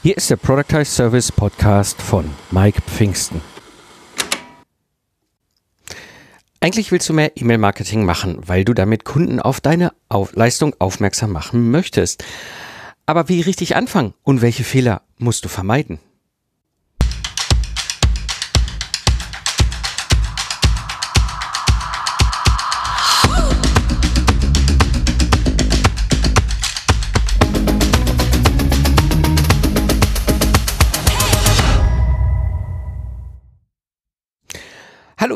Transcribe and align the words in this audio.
Hier 0.00 0.16
ist 0.16 0.30
der 0.30 0.36
Productize 0.36 0.84
Service 0.84 1.32
Podcast 1.32 2.00
von 2.00 2.30
Mike 2.52 2.82
Pfingsten. 2.82 3.40
Eigentlich 6.60 6.92
willst 6.92 7.08
du 7.08 7.12
mehr 7.12 7.36
E-Mail-Marketing 7.36 8.04
machen, 8.04 8.38
weil 8.46 8.64
du 8.64 8.74
damit 8.74 9.04
Kunden 9.04 9.40
auf 9.40 9.60
deine 9.60 9.92
auf 10.08 10.36
Leistung 10.36 10.72
aufmerksam 10.78 11.32
machen 11.32 11.72
möchtest. 11.72 12.24
Aber 13.06 13.28
wie 13.28 13.40
richtig 13.40 13.74
anfangen 13.74 14.14
und 14.22 14.40
welche 14.40 14.62
Fehler 14.62 15.02
musst 15.18 15.44
du 15.44 15.48
vermeiden? 15.48 15.98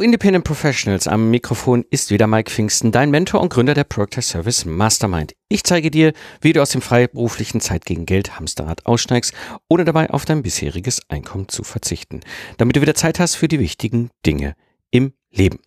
Independent 0.03 0.45
Professionals, 0.45 1.07
am 1.07 1.31
Mikrofon 1.31 1.85
ist 1.91 2.11
wieder 2.11 2.27
Mike 2.27 2.51
Pfingsten, 2.51 2.93
dein 2.93 3.11
Mentor 3.11 3.41
und 3.41 3.53
Gründer 3.53 3.75
der 3.75 3.85
Project 3.85 4.25
Service 4.25 4.65
Mastermind. 4.65 5.35
Ich 5.49 5.65
zeige 5.65 5.91
dir, 5.91 6.13
wie 6.41 6.53
du 6.53 6.61
aus 6.61 6.71
dem 6.71 6.83
freiberuflichen 6.83 7.61
Zeit 7.61 7.85
gegen 7.85 8.05
Geld 8.05 8.39
Hamsterrad 8.39 8.85
aussteigst, 8.87 9.33
ohne 9.69 9.85
dabei 9.85 10.11
auf 10.11 10.25
dein 10.25 10.43
bisheriges 10.43 11.03
Einkommen 11.09 11.49
zu 11.49 11.63
verzichten, 11.63 12.21
damit 12.59 12.77
du 12.77 12.81
wieder 12.81 12.95
Zeit 12.95 13.21
hast 13.21 13.37
für 13.37 13.49
die 13.49 13.61
wichtigen 13.61 14.11
Dinge 14.27 14.55
im 14.91 15.13
Leben. 15.31 15.61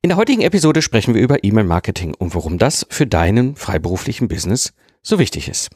In 0.00 0.10
der 0.10 0.16
heutigen 0.16 0.42
Episode 0.42 0.80
sprechen 0.80 1.14
wir 1.14 1.22
über 1.22 1.42
E-Mail-Marketing 1.42 2.14
und 2.14 2.34
warum 2.34 2.58
das 2.58 2.86
für 2.88 3.06
deinen 3.06 3.56
freiberuflichen 3.56 4.28
Business 4.28 4.72
so 5.02 5.18
wichtig 5.18 5.48
ist. 5.48 5.70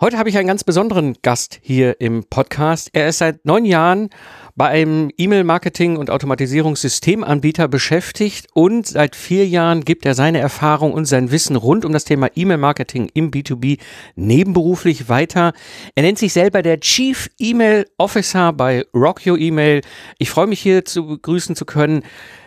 Heute 0.00 0.18
habe 0.18 0.28
ich 0.28 0.36
einen 0.36 0.48
ganz 0.48 0.64
besonderen 0.64 1.16
Gast 1.22 1.60
hier 1.62 2.00
im 2.00 2.24
Podcast. 2.24 2.90
Er 2.92 3.08
ist 3.08 3.18
seit 3.18 3.44
neun 3.44 3.64
Jahren 3.64 4.10
bei 4.56 4.68
einem 4.68 5.10
E-Mail-Marketing- 5.16 5.96
und 5.96 6.10
Automatisierungssystemanbieter 6.10 7.66
beschäftigt 7.66 8.46
und 8.52 8.86
seit 8.86 9.16
vier 9.16 9.48
Jahren 9.48 9.84
gibt 9.84 10.06
er 10.06 10.14
seine 10.14 10.38
Erfahrung 10.38 10.92
und 10.92 11.06
sein 11.06 11.32
Wissen 11.32 11.56
rund 11.56 11.84
um 11.84 11.92
das 11.92 12.04
Thema 12.04 12.28
E-Mail-Marketing 12.34 13.10
im 13.14 13.32
B2B 13.32 13.80
nebenberuflich 14.14 15.08
weiter. 15.08 15.54
Er 15.96 16.04
nennt 16.04 16.18
sich 16.18 16.32
selber 16.32 16.62
der 16.62 16.78
Chief 16.78 17.28
E-Mail 17.38 17.86
Officer 17.98 18.52
bei 18.52 18.84
Rock 18.94 19.26
Your 19.26 19.38
Email. 19.38 19.80
Ich 20.18 20.30
freue 20.30 20.46
mich 20.46 20.60
hier 20.60 20.84
zu 20.84 21.04
begrüßen 21.06 21.56
zu 21.56 21.64
können. 21.64 22.04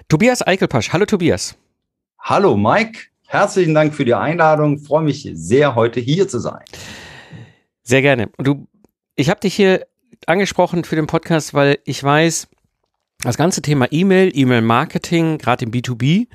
Tobias 0.08 0.46
Eichelpasch. 0.46 0.94
Hallo 0.94 1.06
Tobias. 1.06 1.58
Hallo 2.20 2.56
Mike. 2.56 3.00
Herzlichen 3.26 3.74
Dank 3.74 3.94
für 3.94 4.06
die 4.06 4.14
Einladung. 4.14 4.78
Ich 4.78 4.88
freue 4.88 5.04
mich 5.04 5.30
sehr, 5.34 5.76
heute 5.76 6.00
hier 6.00 6.30
zu 6.30 6.40
sein. 6.40 6.64
Sehr 7.84 8.02
gerne. 8.02 8.30
Und 8.38 8.48
du, 8.48 8.68
ich 9.18 9.30
habe 9.30 9.42
dich 9.42 9.54
hier 9.54 9.86
angesprochen 10.26 10.84
für 10.84 10.96
den 10.96 11.08
Podcast, 11.08 11.54
weil 11.54 11.80
ich 11.86 12.04
weiß, 12.04 12.48
das 13.24 13.38
ganze 13.38 13.62
Thema 13.62 13.88
E-Mail, 13.92 14.32
E-Mail-Marketing, 14.34 15.38
gerade 15.38 15.66
im 15.66 15.72
B2B, 15.72 16.28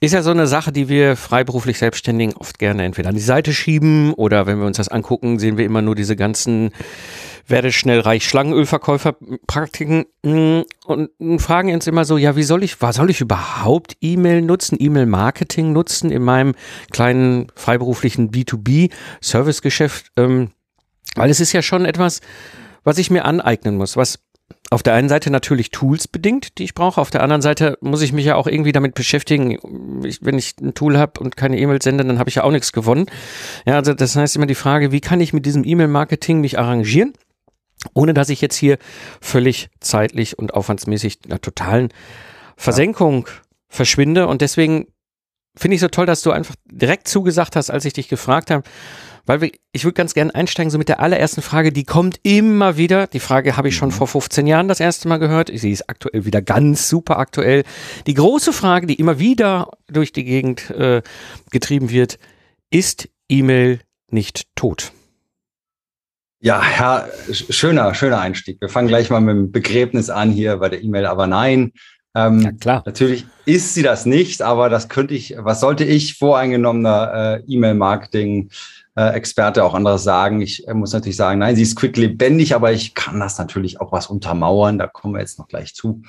ist 0.00 0.12
ja 0.12 0.22
so 0.22 0.30
eine 0.30 0.46
Sache, 0.46 0.72
die 0.72 0.88
wir 0.88 1.14
freiberuflich 1.14 1.78
Selbstständigen 1.78 2.34
oft 2.34 2.58
gerne 2.58 2.84
entweder 2.84 3.10
an 3.10 3.14
die 3.14 3.20
Seite 3.20 3.52
schieben 3.52 4.14
oder 4.14 4.46
wenn 4.46 4.58
wir 4.58 4.66
uns 4.66 4.78
das 4.78 4.88
angucken, 4.88 5.38
sehen 5.38 5.58
wir 5.58 5.66
immer 5.66 5.82
nur 5.82 5.94
diese 5.94 6.16
ganzen 6.16 6.72
werde 7.46 7.72
schnell 7.72 8.00
reich 8.00 8.26
Schlangenölverkäufer-Praktiken 8.26 10.06
und 10.22 11.10
fragen 11.38 11.74
uns 11.74 11.86
immer 11.86 12.04
so, 12.04 12.16
ja, 12.16 12.36
wie 12.36 12.42
soll 12.42 12.62
ich, 12.62 12.80
was 12.80 12.96
soll 12.96 13.10
ich 13.10 13.20
überhaupt 13.20 13.96
E-Mail 14.00 14.42
nutzen, 14.42 14.76
E-Mail-Marketing 14.78 15.72
nutzen 15.72 16.10
in 16.10 16.22
meinem 16.22 16.54
kleinen 16.90 17.48
freiberuflichen 17.54 18.30
B2B-Servicegeschäft? 18.30 20.12
Ähm, 20.16 20.50
weil 21.16 21.30
es 21.30 21.40
ist 21.40 21.52
ja 21.52 21.60
schon 21.60 21.84
etwas, 21.84 22.20
was 22.84 22.98
ich 22.98 23.10
mir 23.10 23.24
aneignen 23.24 23.76
muss, 23.76 23.96
was 23.96 24.20
auf 24.70 24.82
der 24.82 24.94
einen 24.94 25.08
Seite 25.08 25.30
natürlich 25.30 25.70
Tools 25.70 26.06
bedingt, 26.06 26.58
die 26.58 26.64
ich 26.64 26.74
brauche. 26.74 27.00
Auf 27.00 27.10
der 27.10 27.22
anderen 27.22 27.42
Seite 27.42 27.76
muss 27.80 28.02
ich 28.02 28.12
mich 28.12 28.24
ja 28.24 28.36
auch 28.36 28.46
irgendwie 28.46 28.72
damit 28.72 28.94
beschäftigen. 28.94 30.04
Ich, 30.04 30.24
wenn 30.24 30.38
ich 30.38 30.54
ein 30.60 30.74
Tool 30.74 30.96
habe 30.96 31.20
und 31.20 31.36
keine 31.36 31.58
E-Mails 31.58 31.84
sende, 31.84 32.04
dann 32.04 32.18
habe 32.18 32.28
ich 32.28 32.36
ja 32.36 32.44
auch 32.44 32.52
nichts 32.52 32.72
gewonnen. 32.72 33.06
Ja, 33.66 33.74
also 33.74 33.94
das 33.94 34.14
heißt 34.14 34.36
immer 34.36 34.46
die 34.46 34.54
Frage, 34.54 34.92
wie 34.92 35.00
kann 35.00 35.20
ich 35.20 35.32
mit 35.32 35.44
diesem 35.44 35.64
E-Mail-Marketing 35.64 36.40
mich 36.40 36.58
arrangieren, 36.58 37.14
ohne 37.94 38.14
dass 38.14 38.28
ich 38.28 38.40
jetzt 38.40 38.56
hier 38.56 38.78
völlig 39.20 39.70
zeitlich 39.80 40.38
und 40.38 40.54
aufwandsmäßig 40.54 41.18
einer 41.26 41.40
totalen 41.40 41.88
Versenkung 42.56 43.26
ja. 43.26 43.32
verschwinde. 43.68 44.28
Und 44.28 44.40
deswegen 44.40 44.86
finde 45.56 45.74
ich 45.74 45.80
so 45.80 45.88
toll, 45.88 46.06
dass 46.06 46.22
du 46.22 46.30
einfach 46.30 46.54
direkt 46.70 47.08
zugesagt 47.08 47.56
hast, 47.56 47.70
als 47.70 47.84
ich 47.84 47.92
dich 47.92 48.08
gefragt 48.08 48.50
habe, 48.52 48.62
weil 49.26 49.40
wir, 49.40 49.50
ich 49.72 49.84
würde 49.84 49.94
ganz 49.94 50.14
gerne 50.14 50.34
einsteigen, 50.34 50.70
so 50.70 50.78
mit 50.78 50.88
der 50.88 51.00
allerersten 51.00 51.42
Frage, 51.42 51.72
die 51.72 51.84
kommt 51.84 52.20
immer 52.22 52.76
wieder. 52.76 53.06
Die 53.06 53.20
Frage 53.20 53.56
habe 53.56 53.68
ich 53.68 53.76
schon 53.76 53.90
mhm. 53.90 53.94
vor 53.94 54.08
15 54.08 54.46
Jahren 54.46 54.68
das 54.68 54.80
erste 54.80 55.08
Mal 55.08 55.18
gehört. 55.18 55.50
Sie 55.52 55.70
ist 55.70 55.88
aktuell 55.88 56.24
wieder 56.24 56.42
ganz 56.42 56.88
super 56.88 57.18
aktuell. 57.18 57.64
Die 58.06 58.14
große 58.14 58.52
Frage, 58.52 58.86
die 58.86 58.94
immer 58.94 59.18
wieder 59.18 59.70
durch 59.86 60.12
die 60.12 60.24
Gegend 60.24 60.70
äh, 60.70 61.02
getrieben 61.50 61.90
wird, 61.90 62.18
ist 62.70 63.08
E-Mail 63.28 63.80
nicht 64.10 64.44
tot? 64.56 64.92
Ja, 66.42 66.62
Herr, 66.62 67.08
schöner, 67.30 67.94
schöner 67.94 68.20
Einstieg. 68.20 68.60
Wir 68.60 68.70
fangen 68.70 68.88
gleich 68.88 69.10
mal 69.10 69.20
mit 69.20 69.36
dem 69.36 69.52
Begräbnis 69.52 70.08
an 70.08 70.30
hier 70.30 70.56
bei 70.56 70.70
der 70.70 70.82
E-Mail, 70.82 71.04
aber 71.04 71.26
nein. 71.26 71.72
Ähm, 72.14 72.40
ja, 72.40 72.52
klar. 72.52 72.82
Natürlich 72.86 73.26
ist 73.44 73.74
sie 73.74 73.82
das 73.82 74.06
nicht, 74.06 74.42
aber 74.42 74.68
das 74.68 74.88
könnte 74.88 75.14
ich, 75.14 75.34
was 75.38 75.60
sollte 75.60 75.84
ich 75.84 76.14
voreingenommener 76.14 77.42
äh, 77.46 77.52
E-Mail-Marketing 77.52 78.50
äh, 78.96 79.10
Experte 79.14 79.64
auch 79.64 79.74
anderes 79.74 80.02
sagen. 80.02 80.40
Ich 80.40 80.66
äh, 80.66 80.74
muss 80.74 80.92
natürlich 80.92 81.16
sagen, 81.16 81.38
nein, 81.38 81.56
sie 81.56 81.62
ist 81.62 81.76
quick 81.76 81.96
lebendig, 81.96 82.54
aber 82.54 82.72
ich 82.72 82.94
kann 82.94 83.20
das 83.20 83.38
natürlich 83.38 83.80
auch 83.80 83.92
was 83.92 84.08
untermauern. 84.08 84.78
Da 84.78 84.86
kommen 84.86 85.14
wir 85.14 85.20
jetzt 85.20 85.38
noch 85.38 85.48
gleich 85.48 85.74
zu. 85.74 86.02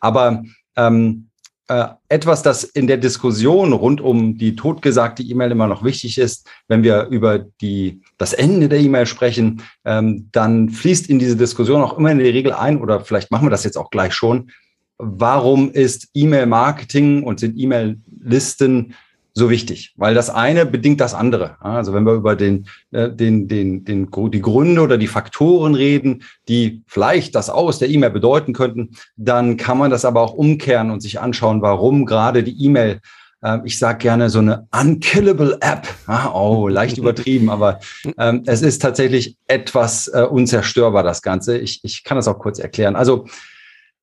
Aber 0.00 0.42
ähm, 0.76 1.28
äh, 1.68 1.88
etwas, 2.08 2.42
das 2.42 2.64
in 2.64 2.86
der 2.86 2.96
Diskussion 2.96 3.72
rund 3.72 4.00
um 4.00 4.36
die 4.36 4.56
totgesagte 4.56 5.22
E-Mail 5.22 5.52
immer 5.52 5.68
noch 5.68 5.84
wichtig 5.84 6.18
ist, 6.18 6.48
wenn 6.68 6.82
wir 6.82 7.06
über 7.06 7.38
die, 7.60 8.02
das 8.18 8.32
Ende 8.32 8.68
der 8.68 8.80
E-Mail 8.80 9.06
sprechen, 9.06 9.62
ähm, 9.84 10.28
dann 10.32 10.70
fließt 10.70 11.08
in 11.08 11.18
diese 11.18 11.36
Diskussion 11.36 11.82
auch 11.82 11.96
immer 11.96 12.10
in 12.10 12.18
der 12.18 12.32
Regel 12.32 12.52
ein, 12.52 12.80
oder 12.80 13.00
vielleicht 13.00 13.30
machen 13.30 13.46
wir 13.46 13.50
das 13.50 13.64
jetzt 13.64 13.78
auch 13.78 13.90
gleich 13.90 14.12
schon, 14.12 14.50
warum 14.98 15.70
ist 15.70 16.08
E-Mail-Marketing 16.14 17.22
und 17.22 17.40
sind 17.40 17.58
E-Mail-Listen 17.58 18.94
so 19.34 19.48
wichtig, 19.48 19.94
weil 19.96 20.14
das 20.14 20.28
eine 20.28 20.66
bedingt 20.66 21.00
das 21.00 21.14
andere. 21.14 21.56
Also 21.60 21.94
wenn 21.94 22.04
wir 22.04 22.12
über 22.12 22.36
den, 22.36 22.66
äh, 22.90 23.10
den, 23.10 23.48
den, 23.48 23.84
den, 23.84 24.10
die 24.10 24.42
Gründe 24.42 24.82
oder 24.82 24.98
die 24.98 25.06
Faktoren 25.06 25.74
reden, 25.74 26.24
die 26.48 26.82
vielleicht 26.86 27.34
das 27.34 27.48
Aus 27.48 27.78
der 27.78 27.88
E-Mail 27.88 28.10
bedeuten 28.10 28.52
könnten, 28.52 28.90
dann 29.16 29.56
kann 29.56 29.78
man 29.78 29.90
das 29.90 30.04
aber 30.04 30.20
auch 30.20 30.34
umkehren 30.34 30.90
und 30.90 31.00
sich 31.00 31.20
anschauen, 31.20 31.62
warum 31.62 32.04
gerade 32.04 32.42
die 32.42 32.62
E-Mail 32.64 33.00
äh, 33.42 33.58
ich 33.64 33.78
sage 33.78 33.98
gerne 33.98 34.30
so 34.30 34.38
eine 34.38 34.68
unkillable 34.70 35.58
App. 35.60 35.88
oh, 36.34 36.68
leicht 36.68 36.98
übertrieben, 36.98 37.50
aber 37.50 37.80
ähm, 38.18 38.42
es 38.46 38.62
ist 38.62 38.80
tatsächlich 38.80 39.36
etwas 39.46 40.08
äh, 40.08 40.22
unzerstörbar, 40.22 41.02
das 41.02 41.22
Ganze. 41.22 41.58
Ich, 41.58 41.80
ich 41.84 42.04
kann 42.04 42.16
das 42.16 42.28
auch 42.28 42.38
kurz 42.38 42.58
erklären. 42.58 42.96
Also 42.96 43.26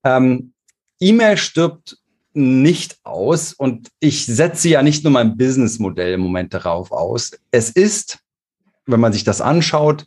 ähm, 0.03 0.53
E-Mail 0.99 1.37
stirbt 1.37 1.97
nicht 2.33 2.99
aus 3.03 3.53
und 3.53 3.89
ich 3.99 4.25
setze 4.25 4.69
ja 4.69 4.81
nicht 4.81 5.03
nur 5.03 5.11
mein 5.11 5.37
Businessmodell 5.37 6.13
im 6.13 6.21
Moment 6.21 6.53
darauf 6.53 6.91
aus. 6.91 7.31
Es 7.51 7.69
ist, 7.69 8.19
wenn 8.85 8.99
man 8.99 9.13
sich 9.13 9.23
das 9.23 9.41
anschaut, 9.41 10.05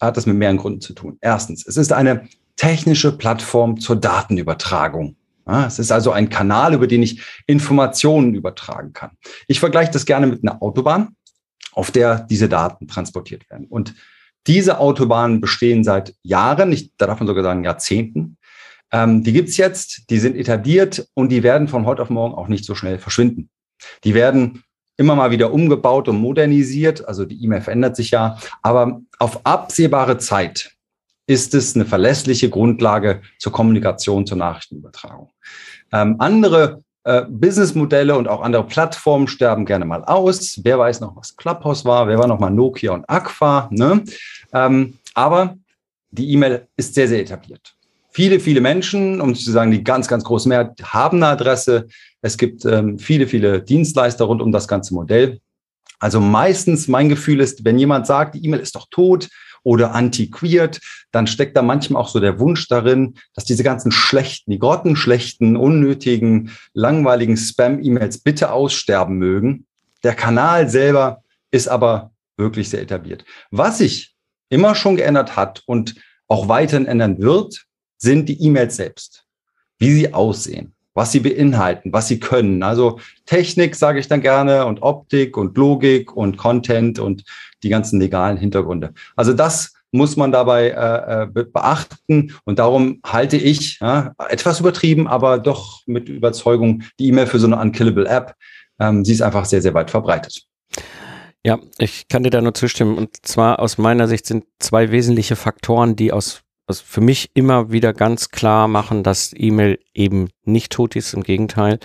hat 0.00 0.16
das 0.16 0.26
mit 0.26 0.36
mehreren 0.36 0.56
Gründen 0.56 0.80
zu 0.80 0.94
tun. 0.94 1.18
Erstens, 1.20 1.66
es 1.66 1.76
ist 1.76 1.92
eine 1.92 2.28
technische 2.56 3.16
Plattform 3.16 3.78
zur 3.80 3.96
Datenübertragung. 3.96 5.16
Es 5.46 5.78
ist 5.78 5.90
also 5.90 6.12
ein 6.12 6.28
Kanal, 6.28 6.74
über 6.74 6.86
den 6.86 7.02
ich 7.02 7.22
Informationen 7.46 8.34
übertragen 8.34 8.92
kann. 8.92 9.12
Ich 9.48 9.58
vergleiche 9.58 9.90
das 9.90 10.06
gerne 10.06 10.26
mit 10.26 10.42
einer 10.42 10.62
Autobahn, 10.62 11.16
auf 11.72 11.90
der 11.90 12.20
diese 12.20 12.48
Daten 12.48 12.86
transportiert 12.86 13.48
werden. 13.50 13.66
Und 13.66 13.94
diese 14.46 14.78
Autobahnen 14.78 15.40
bestehen 15.40 15.84
seit 15.84 16.14
Jahren, 16.22 16.72
ich, 16.72 16.92
da 16.96 17.06
darf 17.06 17.20
man 17.20 17.26
sogar 17.26 17.42
sagen 17.42 17.64
Jahrzehnten. 17.64 18.36
Ähm, 18.92 19.22
die 19.22 19.32
gibt's 19.32 19.56
jetzt, 19.56 20.10
die 20.10 20.18
sind 20.18 20.36
etabliert 20.36 21.06
und 21.14 21.30
die 21.30 21.42
werden 21.42 21.68
von 21.68 21.86
heute 21.86 22.02
auf 22.02 22.10
morgen 22.10 22.34
auch 22.34 22.48
nicht 22.48 22.64
so 22.64 22.74
schnell 22.74 22.98
verschwinden. 22.98 23.50
Die 24.04 24.14
werden 24.14 24.64
immer 24.96 25.14
mal 25.14 25.30
wieder 25.30 25.52
umgebaut 25.52 26.08
und 26.08 26.20
modernisiert. 26.20 27.06
Also 27.08 27.24
die 27.24 27.42
E-Mail 27.42 27.62
verändert 27.62 27.96
sich 27.96 28.10
ja. 28.10 28.36
Aber 28.62 29.00
auf 29.18 29.46
absehbare 29.46 30.18
Zeit 30.18 30.72
ist 31.26 31.54
es 31.54 31.74
eine 31.74 31.86
verlässliche 31.86 32.50
Grundlage 32.50 33.22
zur 33.38 33.52
Kommunikation, 33.52 34.26
zur 34.26 34.36
Nachrichtenübertragung. 34.36 35.30
Ähm, 35.92 36.16
andere 36.18 36.82
äh, 37.04 37.22
Businessmodelle 37.28 38.16
und 38.16 38.28
auch 38.28 38.42
andere 38.42 38.66
Plattformen 38.66 39.26
sterben 39.28 39.64
gerne 39.64 39.84
mal 39.84 40.04
aus. 40.04 40.60
Wer 40.62 40.78
weiß 40.78 41.00
noch, 41.00 41.16
was 41.16 41.36
Clubhouse 41.36 41.84
war? 41.84 42.06
Wer 42.08 42.18
war 42.18 42.26
noch 42.26 42.40
mal 42.40 42.50
Nokia 42.50 42.92
und 42.92 43.08
Aqua? 43.08 43.68
Ne? 43.70 44.04
Ähm, 44.52 44.98
aber 45.14 45.56
die 46.10 46.30
E-Mail 46.32 46.66
ist 46.76 46.94
sehr, 46.94 47.08
sehr 47.08 47.20
etabliert 47.20 47.74
viele, 48.10 48.40
viele 48.40 48.60
Menschen, 48.60 49.20
um 49.20 49.34
zu 49.34 49.50
sagen, 49.50 49.70
die 49.70 49.84
ganz, 49.84 50.08
ganz 50.08 50.24
große 50.24 50.48
Mehrheit 50.48 50.82
haben 50.82 51.18
eine 51.18 51.28
Adresse. 51.28 51.86
Es 52.22 52.36
gibt 52.36 52.64
ähm, 52.64 52.98
viele, 52.98 53.26
viele 53.26 53.62
Dienstleister 53.62 54.24
rund 54.24 54.42
um 54.42 54.52
das 54.52 54.68
ganze 54.68 54.94
Modell. 54.94 55.40
Also 55.98 56.20
meistens 56.20 56.88
mein 56.88 57.08
Gefühl 57.08 57.40
ist, 57.40 57.64
wenn 57.64 57.78
jemand 57.78 58.06
sagt, 58.06 58.34
die 58.34 58.44
E-Mail 58.44 58.60
ist 58.60 58.74
doch 58.74 58.88
tot 58.90 59.28
oder 59.62 59.94
antiquiert, 59.94 60.80
dann 61.12 61.26
steckt 61.26 61.56
da 61.56 61.62
manchmal 61.62 62.02
auch 62.02 62.08
so 62.08 62.20
der 62.20 62.40
Wunsch 62.40 62.66
darin, 62.68 63.14
dass 63.34 63.44
diese 63.44 63.62
ganzen 63.62 63.92
schlechten, 63.92 64.50
die 64.50 64.58
grottenschlechten, 64.58 65.56
unnötigen, 65.56 66.50
langweiligen 66.72 67.36
Spam-E-Mails 67.36 68.18
bitte 68.18 68.52
aussterben 68.52 69.18
mögen. 69.18 69.66
Der 70.02 70.14
Kanal 70.14 70.70
selber 70.70 71.22
ist 71.50 71.68
aber 71.68 72.12
wirklich 72.38 72.70
sehr 72.70 72.80
etabliert. 72.80 73.24
Was 73.50 73.78
sich 73.78 74.14
immer 74.48 74.74
schon 74.74 74.96
geändert 74.96 75.36
hat 75.36 75.62
und 75.66 75.94
auch 76.26 76.48
weiterhin 76.48 76.86
ändern 76.86 77.20
wird, 77.20 77.66
sind 78.00 78.28
die 78.28 78.42
E-Mails 78.42 78.76
selbst. 78.76 79.24
Wie 79.78 79.92
sie 79.92 80.12
aussehen, 80.12 80.74
was 80.94 81.12
sie 81.12 81.20
beinhalten, 81.20 81.92
was 81.92 82.08
sie 82.08 82.18
können. 82.18 82.62
Also 82.62 82.98
Technik 83.26 83.76
sage 83.76 84.00
ich 84.00 84.08
dann 84.08 84.20
gerne 84.20 84.66
und 84.66 84.82
Optik 84.82 85.36
und 85.36 85.56
Logik 85.56 86.14
und 86.16 86.36
Content 86.36 86.98
und 86.98 87.24
die 87.62 87.68
ganzen 87.68 88.00
legalen 88.00 88.36
Hintergründe. 88.36 88.92
Also 89.16 89.32
das 89.32 89.72
muss 89.92 90.16
man 90.16 90.32
dabei 90.32 90.70
äh, 90.70 91.22
äh 91.22 91.44
beachten. 91.44 92.34
Und 92.44 92.58
darum 92.58 93.00
halte 93.04 93.36
ich, 93.36 93.80
ja, 93.80 94.12
etwas 94.28 94.60
übertrieben, 94.60 95.08
aber 95.08 95.38
doch 95.38 95.80
mit 95.86 96.08
Überzeugung, 96.08 96.82
die 96.98 97.08
E-Mail 97.08 97.26
für 97.26 97.38
so 97.38 97.46
eine 97.46 97.58
unkillable 97.58 98.06
App. 98.06 98.34
Ähm, 98.78 99.04
sie 99.04 99.12
ist 99.12 99.22
einfach 99.22 99.44
sehr, 99.44 99.62
sehr 99.62 99.74
weit 99.74 99.90
verbreitet. 99.90 100.44
Ja, 101.44 101.58
ich 101.78 102.08
kann 102.08 102.22
dir 102.22 102.30
da 102.30 102.40
nur 102.40 102.54
zustimmen. 102.54 102.98
Und 102.98 103.26
zwar 103.26 103.60
aus 103.60 103.78
meiner 103.78 104.08
Sicht 104.08 104.26
sind 104.26 104.44
zwei 104.58 104.90
wesentliche 104.90 105.36
Faktoren, 105.36 105.96
die 105.96 106.12
aus, 106.12 106.42
aus 106.70 106.80
für 106.80 107.00
mich 107.00 107.30
immer 107.34 107.70
wieder 107.70 107.92
ganz 107.92 108.30
klar 108.30 108.68
machen, 108.68 109.02
dass 109.02 109.34
E-Mail 109.36 109.78
eben 109.92 110.28
nicht 110.44 110.72
tot 110.72 110.96
ist. 110.96 111.12
Im 111.12 111.22
Gegenteil. 111.22 111.78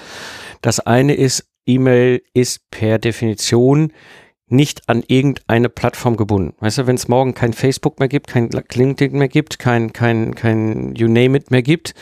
Das 0.62 0.80
eine 0.80 1.16
ist, 1.16 1.46
E-Mail 1.66 2.22
ist 2.34 2.70
per 2.72 3.00
Definition 3.00 3.92
nicht 4.48 4.88
an 4.88 5.04
irgendeine 5.08 5.70
Plattform 5.70 6.18
gebunden. 6.18 6.56
Weißt 6.60 6.78
du, 6.78 6.88
wenn 6.88 6.96
es 6.96 7.08
morgen 7.08 7.34
kein 7.34 7.54
Facebook 7.54 8.00
mehr 8.00 8.08
gibt, 8.08 8.28
kein 8.28 8.50
LinkedIn 8.50 9.18
mehr 9.18 9.28
gibt, 9.28 9.60
kein, 9.60 9.92
kein, 9.92 10.36
kein 10.36 10.96
You 10.96 11.08
Name 11.08 11.38
It 11.38 11.52
mehr 11.52 11.64
gibt, 11.64 11.96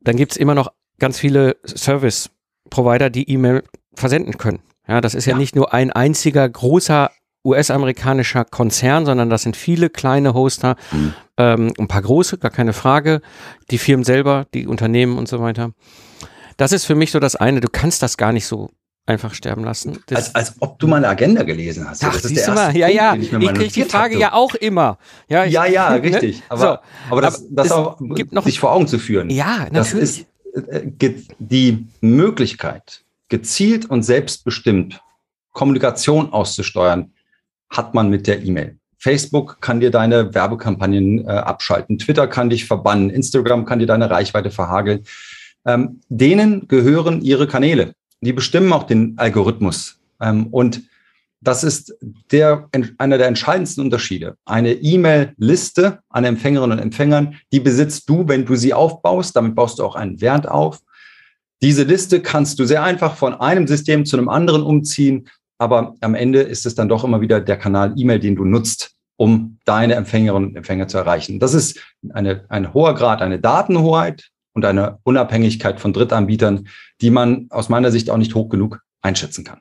dann 0.00 0.16
gibt 0.16 0.32
es 0.32 0.38
immer 0.38 0.54
noch 0.54 0.72
ganz 0.98 1.18
viele 1.18 1.56
Service-Provider, 1.66 3.10
die 3.10 3.28
E-Mail 3.28 3.64
versenden 3.94 4.38
können. 4.38 4.60
Ja, 4.86 5.00
das 5.00 5.14
ist 5.14 5.26
ja, 5.26 5.32
ja 5.32 5.38
nicht 5.38 5.56
nur 5.56 5.74
ein 5.74 5.90
einziger 5.90 6.48
großer 6.48 7.10
US-amerikanischer 7.44 8.44
Konzern, 8.44 9.04
sondern 9.04 9.30
das 9.30 9.42
sind 9.42 9.56
viele 9.56 9.90
kleine 9.90 10.34
Hoster, 10.34 10.76
mhm. 10.92 11.14
ähm, 11.36 11.72
ein 11.78 11.88
paar 11.88 12.02
große, 12.02 12.38
gar 12.38 12.50
keine 12.50 12.72
Frage, 12.72 13.20
die 13.70 13.78
Firmen 13.78 14.04
selber, 14.04 14.46
die 14.54 14.66
Unternehmen 14.66 15.18
und 15.18 15.28
so 15.28 15.40
weiter. 15.40 15.72
Das 16.56 16.72
ist 16.72 16.84
für 16.84 16.94
mich 16.94 17.10
so 17.10 17.20
das 17.20 17.36
eine, 17.36 17.60
du 17.60 17.68
kannst 17.70 18.02
das 18.02 18.16
gar 18.16 18.32
nicht 18.32 18.46
so 18.46 18.70
einfach 19.06 19.34
sterben 19.34 19.64
lassen. 19.64 19.98
Als, 20.10 20.34
als 20.34 20.54
ob 20.60 20.78
du 20.78 20.86
meine 20.86 21.08
Agenda 21.08 21.42
gelesen 21.42 21.88
hast. 21.88 22.02
Ach, 22.04 22.12
das 22.12 22.24
ist 22.24 22.46
der 22.46 22.54
mal, 22.54 22.76
ja, 22.76 22.88
ja, 22.88 23.14
ich, 23.14 23.32
ich 23.32 23.54
kriege 23.54 23.72
die 23.72 23.84
Frage 23.84 24.14
hatte. 24.14 24.20
ja 24.20 24.32
auch 24.32 24.54
immer. 24.54 24.98
Ja, 25.28 25.44
ich, 25.44 25.52
ja, 25.52 25.66
ja, 25.66 25.88
richtig. 25.94 26.42
Aber, 26.48 26.60
so, 26.60 27.12
aber 27.12 27.20
das, 27.20 27.44
das 27.50 27.70
auch 27.70 27.98
gibt 28.00 28.32
noch, 28.32 28.44
sich 28.44 28.58
vor 28.58 28.72
Augen 28.72 28.86
zu 28.86 28.98
führen. 28.98 29.28
Ja, 29.30 29.66
natürlich. 29.70 29.84
Das 29.84 29.92
ist 29.94 30.26
äh, 30.70 31.14
die 31.38 31.86
Möglichkeit, 32.00 33.04
gezielt 33.28 33.90
und 33.90 34.02
selbstbestimmt 34.02 35.02
Kommunikation 35.52 36.32
auszusteuern, 36.32 37.12
hat 37.76 37.94
man 37.94 38.10
mit 38.10 38.26
der 38.26 38.42
E-Mail. 38.42 38.78
Facebook 38.98 39.60
kann 39.60 39.80
dir 39.80 39.90
deine 39.90 40.34
Werbekampagnen 40.34 41.26
äh, 41.26 41.30
abschalten, 41.30 41.98
Twitter 41.98 42.26
kann 42.26 42.48
dich 42.48 42.64
verbannen, 42.64 43.10
Instagram 43.10 43.66
kann 43.66 43.78
dir 43.78 43.86
deine 43.86 44.08
Reichweite 44.08 44.50
verhageln. 44.50 45.04
Ähm, 45.66 46.00
denen 46.08 46.68
gehören 46.68 47.20
ihre 47.20 47.46
Kanäle. 47.46 47.94
Die 48.20 48.32
bestimmen 48.32 48.72
auch 48.72 48.84
den 48.84 49.14
Algorithmus. 49.18 50.00
Ähm, 50.20 50.46
und 50.46 50.82
das 51.42 51.62
ist 51.62 51.94
der, 52.32 52.70
einer 52.96 53.18
der 53.18 53.26
entscheidendsten 53.26 53.84
Unterschiede. 53.84 54.36
Eine 54.46 54.72
E-Mail-Liste 54.72 56.00
an 56.08 56.24
Empfängerinnen 56.24 56.78
und 56.78 56.82
Empfängern, 56.82 57.36
die 57.52 57.60
besitzt 57.60 58.08
du, 58.08 58.26
wenn 58.26 58.46
du 58.46 58.56
sie 58.56 58.72
aufbaust. 58.72 59.36
Damit 59.36 59.54
baust 59.54 59.78
du 59.78 59.84
auch 59.84 59.94
einen 59.94 60.22
Wert 60.22 60.48
auf. 60.48 60.80
Diese 61.60 61.82
Liste 61.82 62.20
kannst 62.20 62.58
du 62.58 62.64
sehr 62.64 62.82
einfach 62.82 63.16
von 63.16 63.34
einem 63.34 63.66
System 63.66 64.06
zu 64.06 64.16
einem 64.16 64.30
anderen 64.30 64.62
umziehen, 64.62 65.28
aber 65.58 65.94
am 66.00 66.14
Ende 66.14 66.40
ist 66.40 66.66
es 66.66 66.74
dann 66.74 66.88
doch 66.88 67.04
immer 67.04 67.20
wieder 67.20 67.40
der 67.40 67.56
Kanal 67.56 67.94
E-Mail, 67.96 68.20
den 68.20 68.36
du 68.36 68.44
nutzt, 68.44 68.92
um 69.16 69.58
deine 69.64 69.94
Empfängerinnen 69.94 70.50
und 70.50 70.56
Empfänger 70.56 70.88
zu 70.88 70.98
erreichen. 70.98 71.38
Das 71.38 71.54
ist 71.54 71.80
eine, 72.12 72.44
ein 72.48 72.74
hoher 72.74 72.94
Grad, 72.94 73.22
eine 73.22 73.38
Datenhoheit 73.38 74.30
und 74.54 74.64
eine 74.64 74.98
Unabhängigkeit 75.04 75.80
von 75.80 75.92
Drittanbietern, 75.92 76.68
die 77.00 77.10
man 77.10 77.46
aus 77.50 77.68
meiner 77.68 77.90
Sicht 77.90 78.10
auch 78.10 78.16
nicht 78.16 78.34
hoch 78.34 78.48
genug 78.48 78.80
einschätzen 79.02 79.44
kann. 79.44 79.60